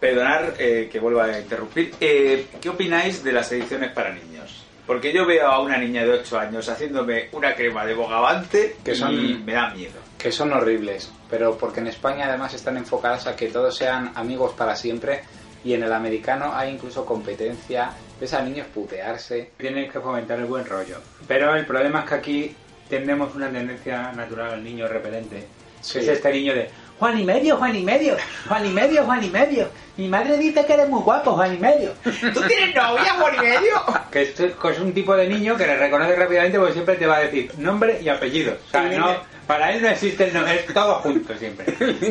Perdonar 0.00 0.54
eh, 0.58 0.88
que 0.90 0.98
vuelva 0.98 1.24
a 1.26 1.38
interrumpir. 1.38 1.94
Eh, 2.00 2.48
¿Qué 2.60 2.68
opináis 2.68 3.22
de 3.22 3.32
las 3.32 3.52
ediciones 3.52 3.92
para 3.92 4.12
niños? 4.12 4.64
Porque 4.86 5.12
yo 5.12 5.24
veo 5.24 5.46
a 5.46 5.60
una 5.60 5.78
niña 5.78 6.02
de 6.04 6.10
8 6.10 6.38
años 6.40 6.68
haciéndome 6.68 7.28
una 7.32 7.54
crema 7.54 7.86
de 7.86 7.94
bogavante 7.94 8.76
Que 8.84 8.96
son- 8.96 9.14
y 9.14 9.34
me 9.34 9.52
da 9.52 9.70
miedo. 9.70 10.00
que 10.18 10.32
son 10.32 10.52
horribles, 10.52 11.10
pero 11.30 11.56
porque 11.56 11.78
en 11.80 11.86
España 11.86 12.26
además 12.26 12.52
están 12.54 12.76
enfocadas 12.76 13.28
a 13.28 13.36
que 13.36 13.46
todos 13.48 13.76
sean 13.76 14.10
amigos 14.16 14.52
para 14.54 14.74
siempre 14.74 15.22
y 15.64 15.74
en 15.74 15.84
el 15.84 15.92
americano 15.92 16.52
hay 16.52 16.72
incluso 16.72 17.04
competencia, 17.04 17.92
ves 18.22 18.34
a 18.34 18.42
niños 18.42 18.68
putearse. 18.72 19.50
Tienen 19.58 19.90
que 19.90 19.98
fomentar 19.98 20.38
el 20.38 20.44
buen 20.44 20.64
rollo. 20.64 20.98
Pero 21.26 21.56
el 21.56 21.66
problema 21.66 22.00
es 22.00 22.08
que 22.08 22.14
aquí 22.14 22.56
tenemos 22.88 23.34
una 23.34 23.50
tendencia 23.50 24.12
natural 24.12 24.52
al 24.52 24.62
niño 24.62 24.86
repelente. 24.86 25.44
Sí. 25.80 25.98
Es 25.98 26.06
este 26.06 26.32
niño 26.32 26.54
de 26.54 26.70
Juan 27.00 27.18
y 27.18 27.24
medio, 27.24 27.56
Juan 27.56 27.74
y 27.74 27.82
medio, 27.82 28.16
Juan 28.46 28.64
y 28.64 28.70
medio, 28.70 29.04
Juan 29.04 29.24
y 29.24 29.28
medio. 29.28 29.68
Mi 29.96 30.06
madre 30.06 30.38
dice 30.38 30.64
que 30.64 30.72
eres 30.72 30.88
muy 30.88 31.02
guapo, 31.02 31.32
Juan 31.32 31.56
y 31.56 31.58
medio. 31.58 31.94
¿Tú 32.04 32.40
tienes 32.46 32.72
novia, 32.76 33.14
Juan 33.18 33.34
y 33.34 33.40
medio? 33.40 33.82
Que 34.12 34.22
esto 34.22 34.70
es 34.70 34.78
un 34.78 34.92
tipo 34.92 35.16
de 35.16 35.26
niño 35.26 35.56
que 35.56 35.66
le 35.66 35.76
reconoce 35.76 36.14
rápidamente 36.14 36.58
porque 36.60 36.74
siempre 36.74 36.94
te 36.94 37.06
va 37.06 37.16
a 37.16 37.20
decir 37.22 37.50
nombre 37.58 38.00
y 38.00 38.08
apellido. 38.08 38.56
O 38.68 38.70
sea, 38.70 38.82
no, 38.84 39.16
para 39.48 39.72
él 39.72 39.82
no 39.82 39.88
existe 39.88 40.28
el 40.28 40.34
nombre, 40.34 40.60
es 40.60 40.72
todo 40.72 40.94
junto 41.00 41.36
siempre. 41.36 41.66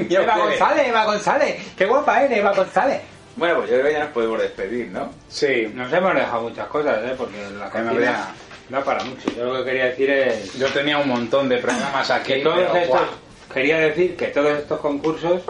Eva. 0.09 0.38
González, 0.38 0.88
Eva 0.89 1.05
González, 1.05 1.74
qué 1.78 1.86
guapa 1.86 2.24
eres, 2.24 2.38
Eva 2.38 2.51
González. 2.53 2.99
Bueno, 3.36 3.55
pues 3.57 3.69
yo 3.69 3.75
creo 3.77 3.88
que 3.88 3.93
ya 3.93 3.99
nos 3.99 4.09
podemos 4.09 4.39
despedir, 4.41 4.88
¿no? 4.89 5.11
Sí, 5.29 5.71
Nos 5.73 5.91
hemos 5.93 6.13
dejado 6.13 6.41
muchas 6.43 6.67
cosas, 6.67 6.97
¿eh? 7.03 7.13
porque 7.17 7.38
la 7.57 7.69
cocina 7.69 8.27
da 8.69 8.84
para 8.84 9.03
mucho. 9.03 9.29
Yo 9.36 9.45
lo 9.45 9.59
que 9.59 9.65
quería 9.71 9.86
decir 9.86 10.09
es 10.09 10.53
yo 10.57 10.67
tenía 10.67 10.97
un 10.97 11.07
montón 11.07 11.49
de 11.49 11.57
programas 11.57 12.09
aquí, 12.11 12.34
que 12.34 12.39
todos 12.41 12.55
pero, 12.57 12.75
estos, 12.75 12.88
¡guau! 12.89 13.05
quería 13.53 13.77
decir 13.79 14.15
que 14.15 14.27
todos 14.27 14.51
estos 14.59 14.79
concursos 14.79 15.41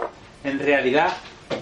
en 0.44 0.58
realidad 0.58 1.12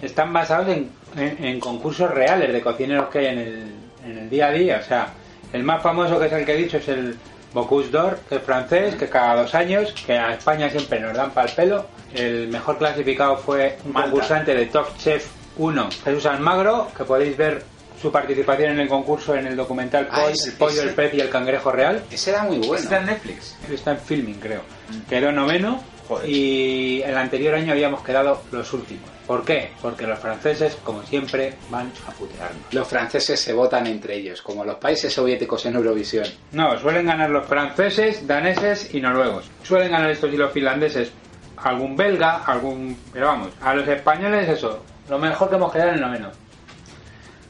están 0.02 0.32
basados 0.32 0.68
en, 0.68 0.90
en- 1.16 1.44
en 1.44 1.60
concursos 1.60 2.10
reales 2.10 2.52
de 2.52 2.60
cocineros 2.60 3.08
que 3.08 3.18
hay 3.18 3.26
en 3.26 3.38
el, 3.38 3.62
en 4.06 4.18
el 4.18 4.30
día 4.30 4.46
a 4.48 4.52
día. 4.52 4.80
O 4.82 4.86
sea, 4.86 5.08
el 5.52 5.62
más 5.62 5.82
famoso 5.82 6.18
que 6.20 6.26
es 6.26 6.32
el 6.32 6.44
que 6.44 6.52
he 6.54 6.56
dicho 6.56 6.76
es 6.78 6.88
el 6.88 7.16
Bocuse 7.52 7.90
d'Or, 7.90 8.20
que 8.28 8.36
es 8.36 8.42
francés, 8.42 8.94
que 8.94 9.08
cada 9.08 9.42
dos 9.42 9.54
años, 9.54 9.92
que 10.06 10.12
a 10.16 10.32
España 10.34 10.70
siempre 10.70 11.00
nos 11.00 11.14
dan 11.16 11.30
para 11.32 11.48
el 11.48 11.54
pelo. 11.56 11.86
El 12.14 12.48
mejor 12.48 12.78
clasificado 12.78 13.36
fue 13.38 13.76
un 13.84 13.92
Malta. 13.92 14.10
concursante 14.10 14.54
de 14.54 14.66
Top 14.66 14.96
Chef 14.98 15.26
1, 15.60 15.88
Jesús 16.04 16.26
Almagro, 16.26 16.88
que 16.96 17.04
podéis 17.04 17.36
ver 17.36 17.62
su 18.00 18.10
participación 18.10 18.70
en 18.72 18.80
el 18.80 18.88
concurso 18.88 19.34
en 19.34 19.46
el 19.46 19.56
documental 19.56 20.08
Ah, 20.10 20.22
Pol- 20.22 20.32
ese- 20.32 20.50
El 20.50 20.56
pollo, 20.56 20.72
ese- 20.80 20.88
el 20.88 20.94
pez 20.94 21.14
y 21.14 21.20
el 21.20 21.28
cangrejo 21.28 21.70
real. 21.70 22.02
Ese 22.10 22.30
era 22.30 22.44
muy 22.44 22.56
bueno. 22.58 22.74
Está 22.82 22.98
en 23.00 23.06
Netflix. 23.06 23.56
Está 23.70 23.90
en 23.92 23.98
filming, 23.98 24.34
creo. 24.40 24.62
Quedó 25.08 25.30
noveno 25.32 25.82
Joder. 26.08 26.28
y 26.28 27.02
el 27.02 27.14
anterior 27.16 27.54
año 27.54 27.72
habíamos 27.72 28.02
quedado 28.02 28.40
los 28.52 28.72
últimos. 28.72 29.08
¿Por 29.26 29.44
qué? 29.44 29.70
Porque 29.82 30.06
los 30.06 30.18
franceses, 30.18 30.76
como 30.82 31.02
siempre, 31.04 31.54
van 31.68 31.92
a 32.08 32.10
putearnos. 32.12 32.62
Los 32.72 32.88
franceses 32.88 33.38
se 33.38 33.52
votan 33.52 33.86
entre 33.86 34.16
ellos, 34.16 34.40
como 34.42 34.64
los 34.64 34.76
países 34.76 35.12
soviéticos 35.12 35.66
en 35.66 35.76
Eurovisión. 35.76 36.24
No, 36.52 36.76
suelen 36.80 37.04
ganar 37.06 37.28
los 37.30 37.46
franceses, 37.46 38.26
daneses 38.26 38.92
y 38.94 39.00
noruegos. 39.00 39.44
Suelen 39.62 39.92
ganar 39.92 40.10
estos 40.10 40.32
y 40.32 40.36
los 40.38 40.50
finlandeses. 40.52 41.12
Algún 41.58 41.94
belga, 41.94 42.44
algún... 42.46 42.96
Pero 43.12 43.26
vamos, 43.26 43.48
a 43.60 43.74
los 43.74 43.86
españoles 43.86 44.48
eso. 44.48 44.82
Lo 45.10 45.18
mejor 45.18 45.48
que 45.50 45.56
hemos 45.56 45.72
quedado 45.72 45.88
en 45.90 45.94
el 45.96 46.00
noveno. 46.00 46.30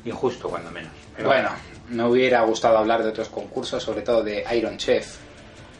Y 0.05 0.11
justo 0.11 0.49
cuando 0.49 0.71
menos. 0.71 0.91
Pero 1.15 1.29
bueno, 1.29 1.51
me 1.91 2.05
hubiera 2.05 2.41
gustado 2.43 2.79
hablar 2.79 3.03
de 3.03 3.11
otros 3.11 3.29
concursos, 3.29 3.83
sobre 3.83 4.01
todo 4.03 4.23
de 4.23 4.45
Iron 4.57 4.79
Chef, 4.79 5.17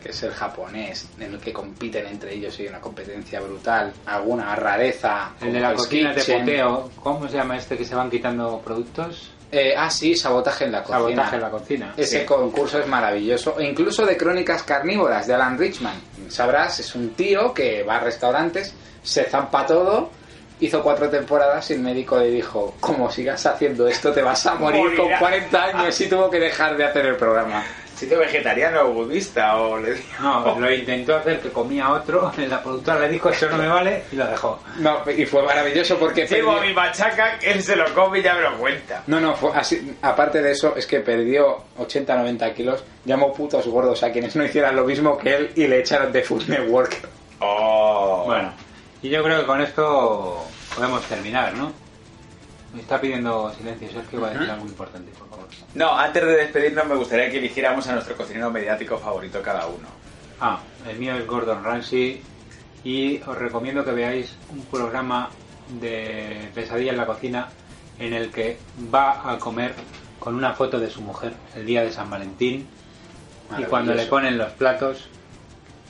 que 0.03 0.11
es 0.11 0.23
el 0.23 0.33
japonés, 0.33 1.09
en 1.19 1.35
el 1.35 1.41
que 1.41 1.53
compiten 1.53 2.07
entre 2.07 2.35
ellos 2.35 2.59
y 2.59 2.63
hay 2.65 2.69
una 2.69 2.81
competencia 2.81 3.41
brutal. 3.41 3.93
Alguna 4.07 4.55
rareza. 4.57 5.31
El 5.41 5.55
de 5.55 5.61
la 5.61 5.75
cocina 5.75 6.13
de 6.13 6.23
poteo, 6.23 6.91
¿cómo 7.03 7.27
se 7.29 7.37
llama 7.37 7.57
este 7.57 7.77
que 7.79 7.85
se 7.87 7.95
van 7.95 8.11
quitando 8.11 8.61
productos? 8.63 9.31
Eh, 9.53 9.75
ah, 9.77 9.91
sí, 9.91 10.15
sabotaje 10.15 10.67
en 10.67 10.73
la 10.73 10.83
cocina. 10.83 10.99
Sabotaje 11.01 11.37
en 11.37 11.43
la 11.43 11.51
cocina. 11.51 11.95
Ese 11.97 12.21
Sí. 12.21 12.27
concurso 12.27 12.79
es 12.79 12.87
maravilloso. 12.87 13.59
E 13.59 13.65
incluso 13.65 14.05
de 14.07 14.17
crónicas 14.17 14.63
carnívoras 14.63 15.27
de 15.27 15.35
Alan 15.35 15.59
Richman. 15.59 15.97
Sabrás, 16.29 16.79
es 16.79 16.95
un 16.95 17.11
tío 17.15 17.53
que 17.53 17.83
va 17.83 17.97
a 17.97 18.01
restaurantes, 18.01 18.73
se 19.03 19.25
zampa 19.25 19.67
todo, 19.67 20.11
hizo 20.61 20.83
cuatro 20.83 21.09
temporadas 21.09 21.71
y 21.71 21.75
el 21.75 21.81
médico 21.81 22.19
le 22.19 22.27
dijo, 22.31 22.75
como 22.81 23.11
sigas 23.11 23.45
haciendo 23.47 23.87
esto 23.89 24.13
te 24.13 24.23
vas 24.23 24.45
a 24.47 24.55
morir 24.55 24.95
con 24.97 25.05
Morirá. 25.07 25.19
40 25.19 25.65
años 25.65 26.01
y 26.01 26.09
tuvo 26.09 26.31
que 26.31 26.39
dejar 26.41 26.77
de 26.77 26.85
hacer 26.85 27.07
el 27.07 27.17
programa. 27.17 27.65
¿Sitio 27.97 28.19
vegetariano 28.19 28.81
o 28.81 28.93
budista 28.95 29.59
o 29.59 29.77
le 29.79 29.93
digo? 29.93 30.07
No, 30.23 30.59
lo 30.59 30.73
intentó 30.73 31.17
hacer 31.17 31.39
que 31.41 31.51
comía 31.51 31.91
otro, 31.91 32.33
la 32.49 32.63
productora 32.63 32.99
le 33.01 33.09
dijo 33.11 33.29
eso 33.29 33.51
no 33.51 33.59
me 33.59 33.69
vale 33.69 34.05
y 34.11 34.17
lo 34.17 34.27
dejó. 34.27 34.59
No, 34.79 35.03
y 35.15 35.27
fue 35.27 35.43
maravilloso 35.43 35.99
porque 35.99 36.27
Llevo 36.27 36.55
perdió- 36.55 36.69
mi 36.69 36.73
machaca, 36.75 37.37
él 37.43 37.63
se 37.63 37.77
lo 37.77 37.85
come 37.93 38.21
y 38.21 38.23
ya 38.23 38.35
me 38.37 38.41
lo 38.41 38.57
cuenta. 38.57 39.03
No, 39.07 39.21
no, 39.21 39.35
fue 39.35 39.51
así, 39.55 39.95
aparte 40.01 40.41
de 40.41 40.53
eso, 40.53 40.75
es 40.77 40.87
que 40.87 41.01
perdió 41.01 41.59
80-90 41.79 42.55
kilos, 42.55 42.83
llamó 43.05 43.35
putos 43.35 43.67
gordos 43.67 44.03
a 44.03 44.11
quienes 44.11 44.35
no 44.35 44.45
hicieran 44.47 44.77
lo 44.77 44.85
mismo 44.85 45.19
que 45.19 45.35
él 45.37 45.51
y 45.57 45.67
le 45.67 45.81
echaron 45.81 46.11
de 46.11 46.23
Food 46.23 46.45
Network. 46.49 46.97
Oh. 47.41 48.23
Bueno, 48.27 48.51
y 49.03 49.09
yo 49.09 49.23
creo 49.23 49.41
que 49.41 49.47
con 49.47 49.61
esto 49.61 50.45
podemos 50.75 51.03
terminar, 51.05 51.55
¿no? 51.55 51.73
Me 52.75 52.83
está 52.83 53.01
pidiendo 53.01 53.53
silencio, 53.55 53.91
Sergio 53.91 54.21
va 54.21 54.29
a 54.29 54.31
decir 54.31 54.51
algo 54.51 54.67
importante, 54.67 55.11
por 55.19 55.29
favor. 55.29 55.47
No, 55.75 55.99
antes 55.99 56.25
de 56.25 56.37
despedirnos 56.37 56.87
me 56.87 56.95
gustaría 56.95 57.31
que 57.31 57.39
eligiéramos 57.39 57.87
a 57.89 57.95
nuestro 57.95 58.17
cocinero 58.17 58.51
mediático 58.51 58.99
favorito 58.99 59.43
cada 59.43 59.67
uno. 59.67 59.89
Ah, 60.41 60.61
el 60.89 60.99
mío 60.99 61.15
es 61.17 61.27
Gordon 61.27 61.65
Ramsay 61.65 62.23
y 62.85 63.21
os 63.23 63.37
recomiendo 63.37 63.85
que 63.85 63.93
veáis 63.93 64.37
un 64.51 64.65
programa 64.67 65.31
de 65.81 66.51
pesadilla 66.55 66.93
en 66.93 66.97
la 66.97 67.07
cocina 67.07 67.49
en 67.99 68.13
el 68.15 68.31
que 68.31 68.59
va 68.93 69.31
a 69.31 69.39
comer 69.39 69.75
con 70.19 70.35
una 70.35 70.55
foto 70.55 70.79
de 70.79 70.91
su 70.91 71.01
mujer 71.03 71.33
el 71.55 71.67
día 71.67 71.83
de 71.83 71.93
San 71.93 72.09
Valentín 72.09 72.67
y 73.59 73.65
cuando 73.65 73.95
le 73.95 74.07
ponen 74.07 74.39
los 74.39 74.53
platos 74.53 75.09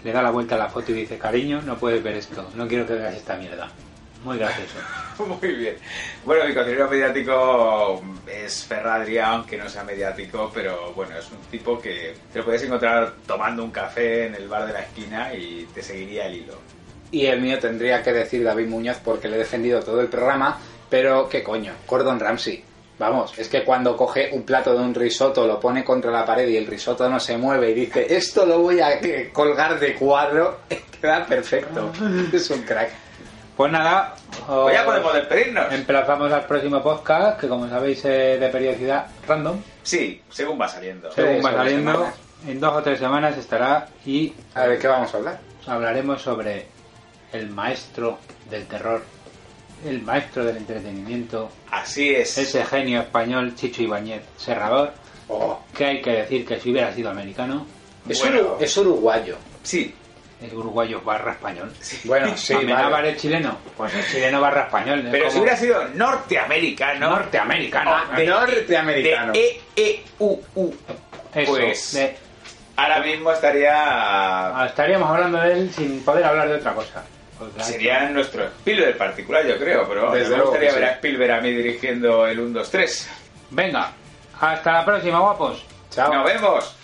le 0.05 0.12
da 0.12 0.22
la 0.22 0.30
vuelta 0.30 0.55
a 0.55 0.59
la 0.59 0.68
foto 0.68 0.92
y 0.92 0.94
dice 0.94 1.18
cariño 1.18 1.62
no 1.62 1.76
puedes 1.76 2.03
ver 2.03 2.16
esto 2.16 2.48
no 2.55 2.66
quiero 2.66 2.86
que 2.86 2.94
veas 2.94 3.14
esta 3.14 3.36
mierda 3.36 3.68
muy 4.24 4.38
gracioso 4.38 4.76
Muy 5.26 5.53
bien. 5.53 5.76
Bueno, 6.24 6.46
mi 6.46 6.55
cocinero 6.55 6.88
mediático 6.88 8.03
es 8.26 8.64
Ferradria, 8.64 9.28
aunque 9.28 9.59
no 9.59 9.68
sea 9.68 9.84
mediático, 9.84 10.51
pero 10.53 10.92
bueno, 10.94 11.16
es 11.18 11.30
un 11.30 11.38
tipo 11.51 11.80
que 11.80 12.14
te 12.32 12.38
lo 12.38 12.44
puedes 12.46 12.62
encontrar 12.62 13.14
tomando 13.26 13.62
un 13.62 13.70
café 13.70 14.26
en 14.26 14.34
el 14.34 14.48
bar 14.48 14.66
de 14.66 14.72
la 14.72 14.80
esquina 14.80 15.34
y 15.34 15.68
te 15.74 15.82
seguiría 15.82 16.26
el 16.26 16.36
hilo. 16.36 16.55
Y 17.11 17.26
el 17.26 17.40
mío 17.40 17.59
tendría 17.59 18.03
que 18.03 18.12
decir 18.12 18.44
David 18.44 18.68
Muñoz 18.68 18.98
porque 19.05 19.28
le 19.28 19.36
he 19.36 19.40
defendido 19.40 19.82
todo 19.82 20.01
el 20.01 20.09
programa, 20.09 20.59
pero 20.88 21.28
qué 21.28 21.42
coño, 21.42 21.72
Gordon 21.86 22.20
Ramsay. 22.20 22.64
Vamos, 23.01 23.36
es 23.38 23.48
que 23.48 23.64
cuando 23.64 23.96
coge 23.96 24.28
un 24.32 24.42
plato 24.44 24.74
de 24.74 24.78
un 24.84 24.94
risotto, 24.94 25.46
lo 25.46 25.59
pone 25.59 25.82
contra 25.82 26.11
la 26.12 26.24
pared 26.24 26.46
y 26.46 26.57
el 26.59 26.66
risotto 26.66 27.09
no 27.09 27.18
se 27.18 27.36
mueve 27.38 27.70
y 27.70 27.74
dice, 27.74 28.14
esto 28.14 28.44
lo 28.44 28.59
voy 28.59 28.78
a 28.78 28.92
eh, 29.01 29.30
colgar 29.32 29.80
de 29.80 29.94
cuadro, 29.94 30.59
queda 31.01 31.24
perfecto. 31.24 31.90
Es 32.30 32.51
un 32.51 32.61
crack. 32.62 32.90
pues 33.57 33.72
nada 33.72 34.14
Pues 34.46 34.74
ya 34.74 34.80
os 34.82 34.86
podemos 34.86 35.14
despedirnos. 35.14 35.72
emplazamos 35.72 36.30
al 36.30 36.44
próximo 36.44 36.82
podcast 36.82 37.40
que 37.40 37.48
como 37.48 37.66
sabéis 37.70 38.05
es 38.05 38.38
de 38.38 38.48
periodicidad 38.51 39.07
random 39.26 39.59
Sí, 39.82 40.20
según 40.30 40.61
va 40.61 40.68
saliendo. 40.68 41.11
según 41.11 41.42
va 41.44 41.53
saliendo 41.53 42.07
en 42.46 42.61
dos 42.61 42.74
o 42.76 42.82
tres 42.82 42.98
semanas 42.98 43.36
estará 43.38 43.88
y 44.05 44.32
A 44.55 44.66
ver, 44.66 44.78
¿qué 44.78 44.88
vamos 44.88 45.12
a 45.14 45.16
hablar? 45.16 45.40
hablaremos 45.66 46.20
sobre 46.20 46.66
el 47.32 47.48
maestro 47.48 48.18
del 48.51 48.66
terror, 48.66 49.03
el 49.85 50.03
maestro 50.03 50.45
del 50.45 50.59
entretenimiento, 50.59 51.51
Así 51.70 52.14
es. 52.14 52.37
ese 52.39 52.64
genio 52.64 53.01
español 53.01 53.55
Chicho 53.55 53.83
Ibáñez 53.83 54.22
Serrador, 54.37 54.93
Oh, 55.28 55.61
que 55.76 55.85
hay 55.85 56.03
que 56.03 56.11
decir 56.11 56.45
que 56.45 56.59
si 56.59 56.72
hubiera 56.72 56.93
sido 56.93 57.09
americano, 57.11 57.64
es, 58.09 58.18
Bueno. 58.20 58.41
uru- 58.41 58.57
es 58.61 58.76
uruguayo. 58.76 59.37
Sí, 59.62 59.95
es 60.43 60.53
uruguayo 60.53 61.01
barra 61.03 61.33
español. 61.33 61.72
Bueno, 62.05 62.37
sí, 62.37 62.53
Amenábar 62.55 62.91
vale. 62.91 63.11
es 63.11 63.18
chileno, 63.22 63.57
pues 63.76 63.95
es 63.95 64.11
chileno 64.11 64.41
barra 64.41 64.62
español. 64.64 65.01
es 65.05 65.11
pero 65.12 65.31
si 65.31 65.39
hubiera 65.39 65.57
sido 65.57 65.85
norteamericano. 65.95 67.11
norteamericano. 67.11 67.93
o 68.12 68.16
de- 68.16 68.26
Norteamericano. 68.26 69.33
De 69.33 69.41
E, 69.41 69.61
E, 69.76 70.05
U, 70.18 70.41
U. 70.57 70.74
Eso, 71.35 71.53
pues- 71.53 71.93
de- 71.93 72.16
Ahora 72.76 73.01
mismo 73.01 73.31
estaría. 73.31 73.72
ah, 73.76 74.66
estaríamos 74.66 75.09
hablando 75.11 75.39
de 75.43 75.53
él 75.53 75.70
sin 75.72 76.01
poder 76.03 76.24
hablar 76.24 76.49
de 76.49 76.55
otra 76.57 76.72
cosa. 76.74 77.05
Sería 77.61 78.09
nuestro 78.11 78.45
Spielberg 78.45 78.97
particular, 78.99 79.47
yo 79.47 79.57
creo, 79.59 79.88
pero 79.88 80.11
Desde 80.12 80.36
me 80.36 80.43
gustaría 80.43 80.72
ver 80.72 80.82
sí. 80.82 80.88
a 80.88 80.93
Spielberg 80.93 81.32
a 81.32 81.41
mí 81.41 81.51
dirigiendo 81.53 82.26
el 82.26 82.41
1, 82.41 82.59
2, 82.59 82.70
3. 82.70 83.03
hecho- 83.03 83.11
Venga, 83.51 83.93
hasta 84.41 84.72
la 84.72 84.84
próxima, 84.84 85.18
guapos. 85.20 85.64
Chao. 85.91 86.12
¡Nos 86.14 86.24
vemos! 86.24 86.76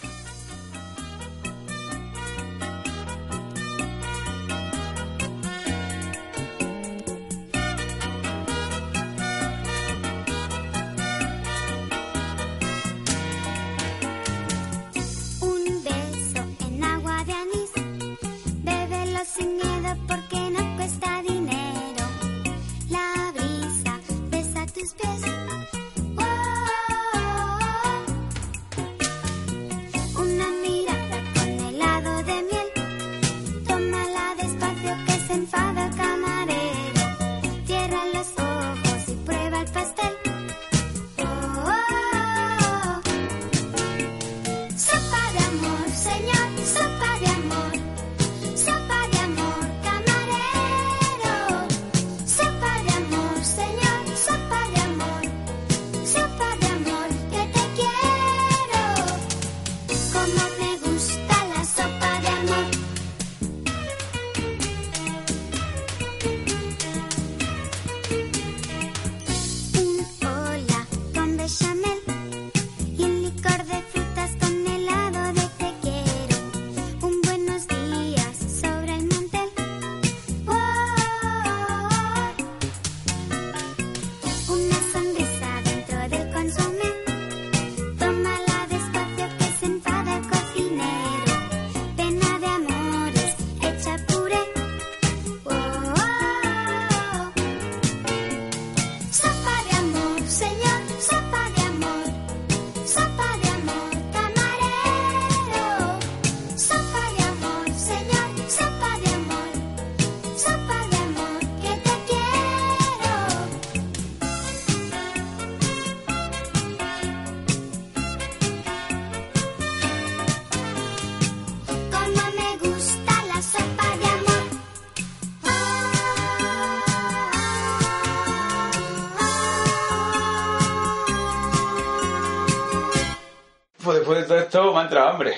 Esto 134.31 134.73
me 134.73 134.81
ha 134.81 134.83
entrado 134.83 135.09
hambre. 135.09 135.35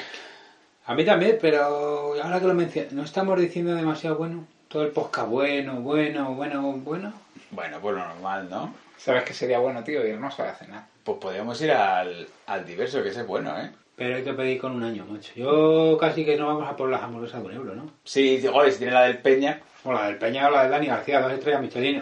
A 0.86 0.94
mí 0.94 1.04
también, 1.04 1.38
pero 1.40 2.14
ahora 2.22 2.40
que 2.40 2.46
lo 2.46 2.54
mencionas, 2.54 2.92
¿no 2.92 3.02
estamos 3.02 3.38
diciendo 3.38 3.74
demasiado 3.74 4.16
bueno? 4.16 4.46
Todo 4.68 4.82
el 4.84 4.90
podcast 4.90 5.28
bueno, 5.28 5.74
bueno, 5.80 6.34
bueno, 6.34 6.62
bueno. 6.62 7.12
Bueno, 7.50 7.78
pues 7.80 7.94
lo 7.94 8.06
normal, 8.06 8.48
¿no? 8.50 8.74
¿Sabes 8.96 9.24
qué 9.24 9.34
sería 9.34 9.58
bueno, 9.58 9.84
tío? 9.84 10.06
Irnos 10.06 10.38
a 10.40 10.54
cenar. 10.54 10.84
Pues 11.04 11.18
podríamos 11.18 11.60
ir 11.60 11.72
al, 11.72 12.26
al 12.46 12.66
diverso, 12.66 13.02
que 13.02 13.10
ese 13.10 13.20
es 13.20 13.26
bueno, 13.26 13.58
¿eh? 13.58 13.70
Pero 13.96 14.16
hay 14.16 14.22
que 14.22 14.32
pedir 14.32 14.60
con 14.60 14.72
un 14.72 14.84
año, 14.84 15.04
macho. 15.06 15.32
Yo 15.34 15.98
casi 15.98 16.24
que 16.24 16.36
no 16.36 16.46
vamos 16.46 16.68
a 16.68 16.76
por 16.76 16.88
las 16.88 17.02
hamburguesas 17.02 17.42
de 17.42 17.48
un 17.48 17.54
euro, 17.54 17.74
¿no? 17.74 17.90
Sí, 18.04 18.40
oye, 18.52 18.70
si 18.70 18.78
tiene 18.78 18.92
la 18.92 19.02
del 19.02 19.18
Peña. 19.18 19.60
O 19.84 19.92
la 19.92 20.06
del 20.06 20.18
Peña 20.18 20.48
o 20.48 20.50
la 20.50 20.64
de 20.64 20.68
Dani 20.70 20.86
García, 20.86 21.20
dos 21.20 21.32
estrellas 21.32 21.62
Michelin. 21.62 21.96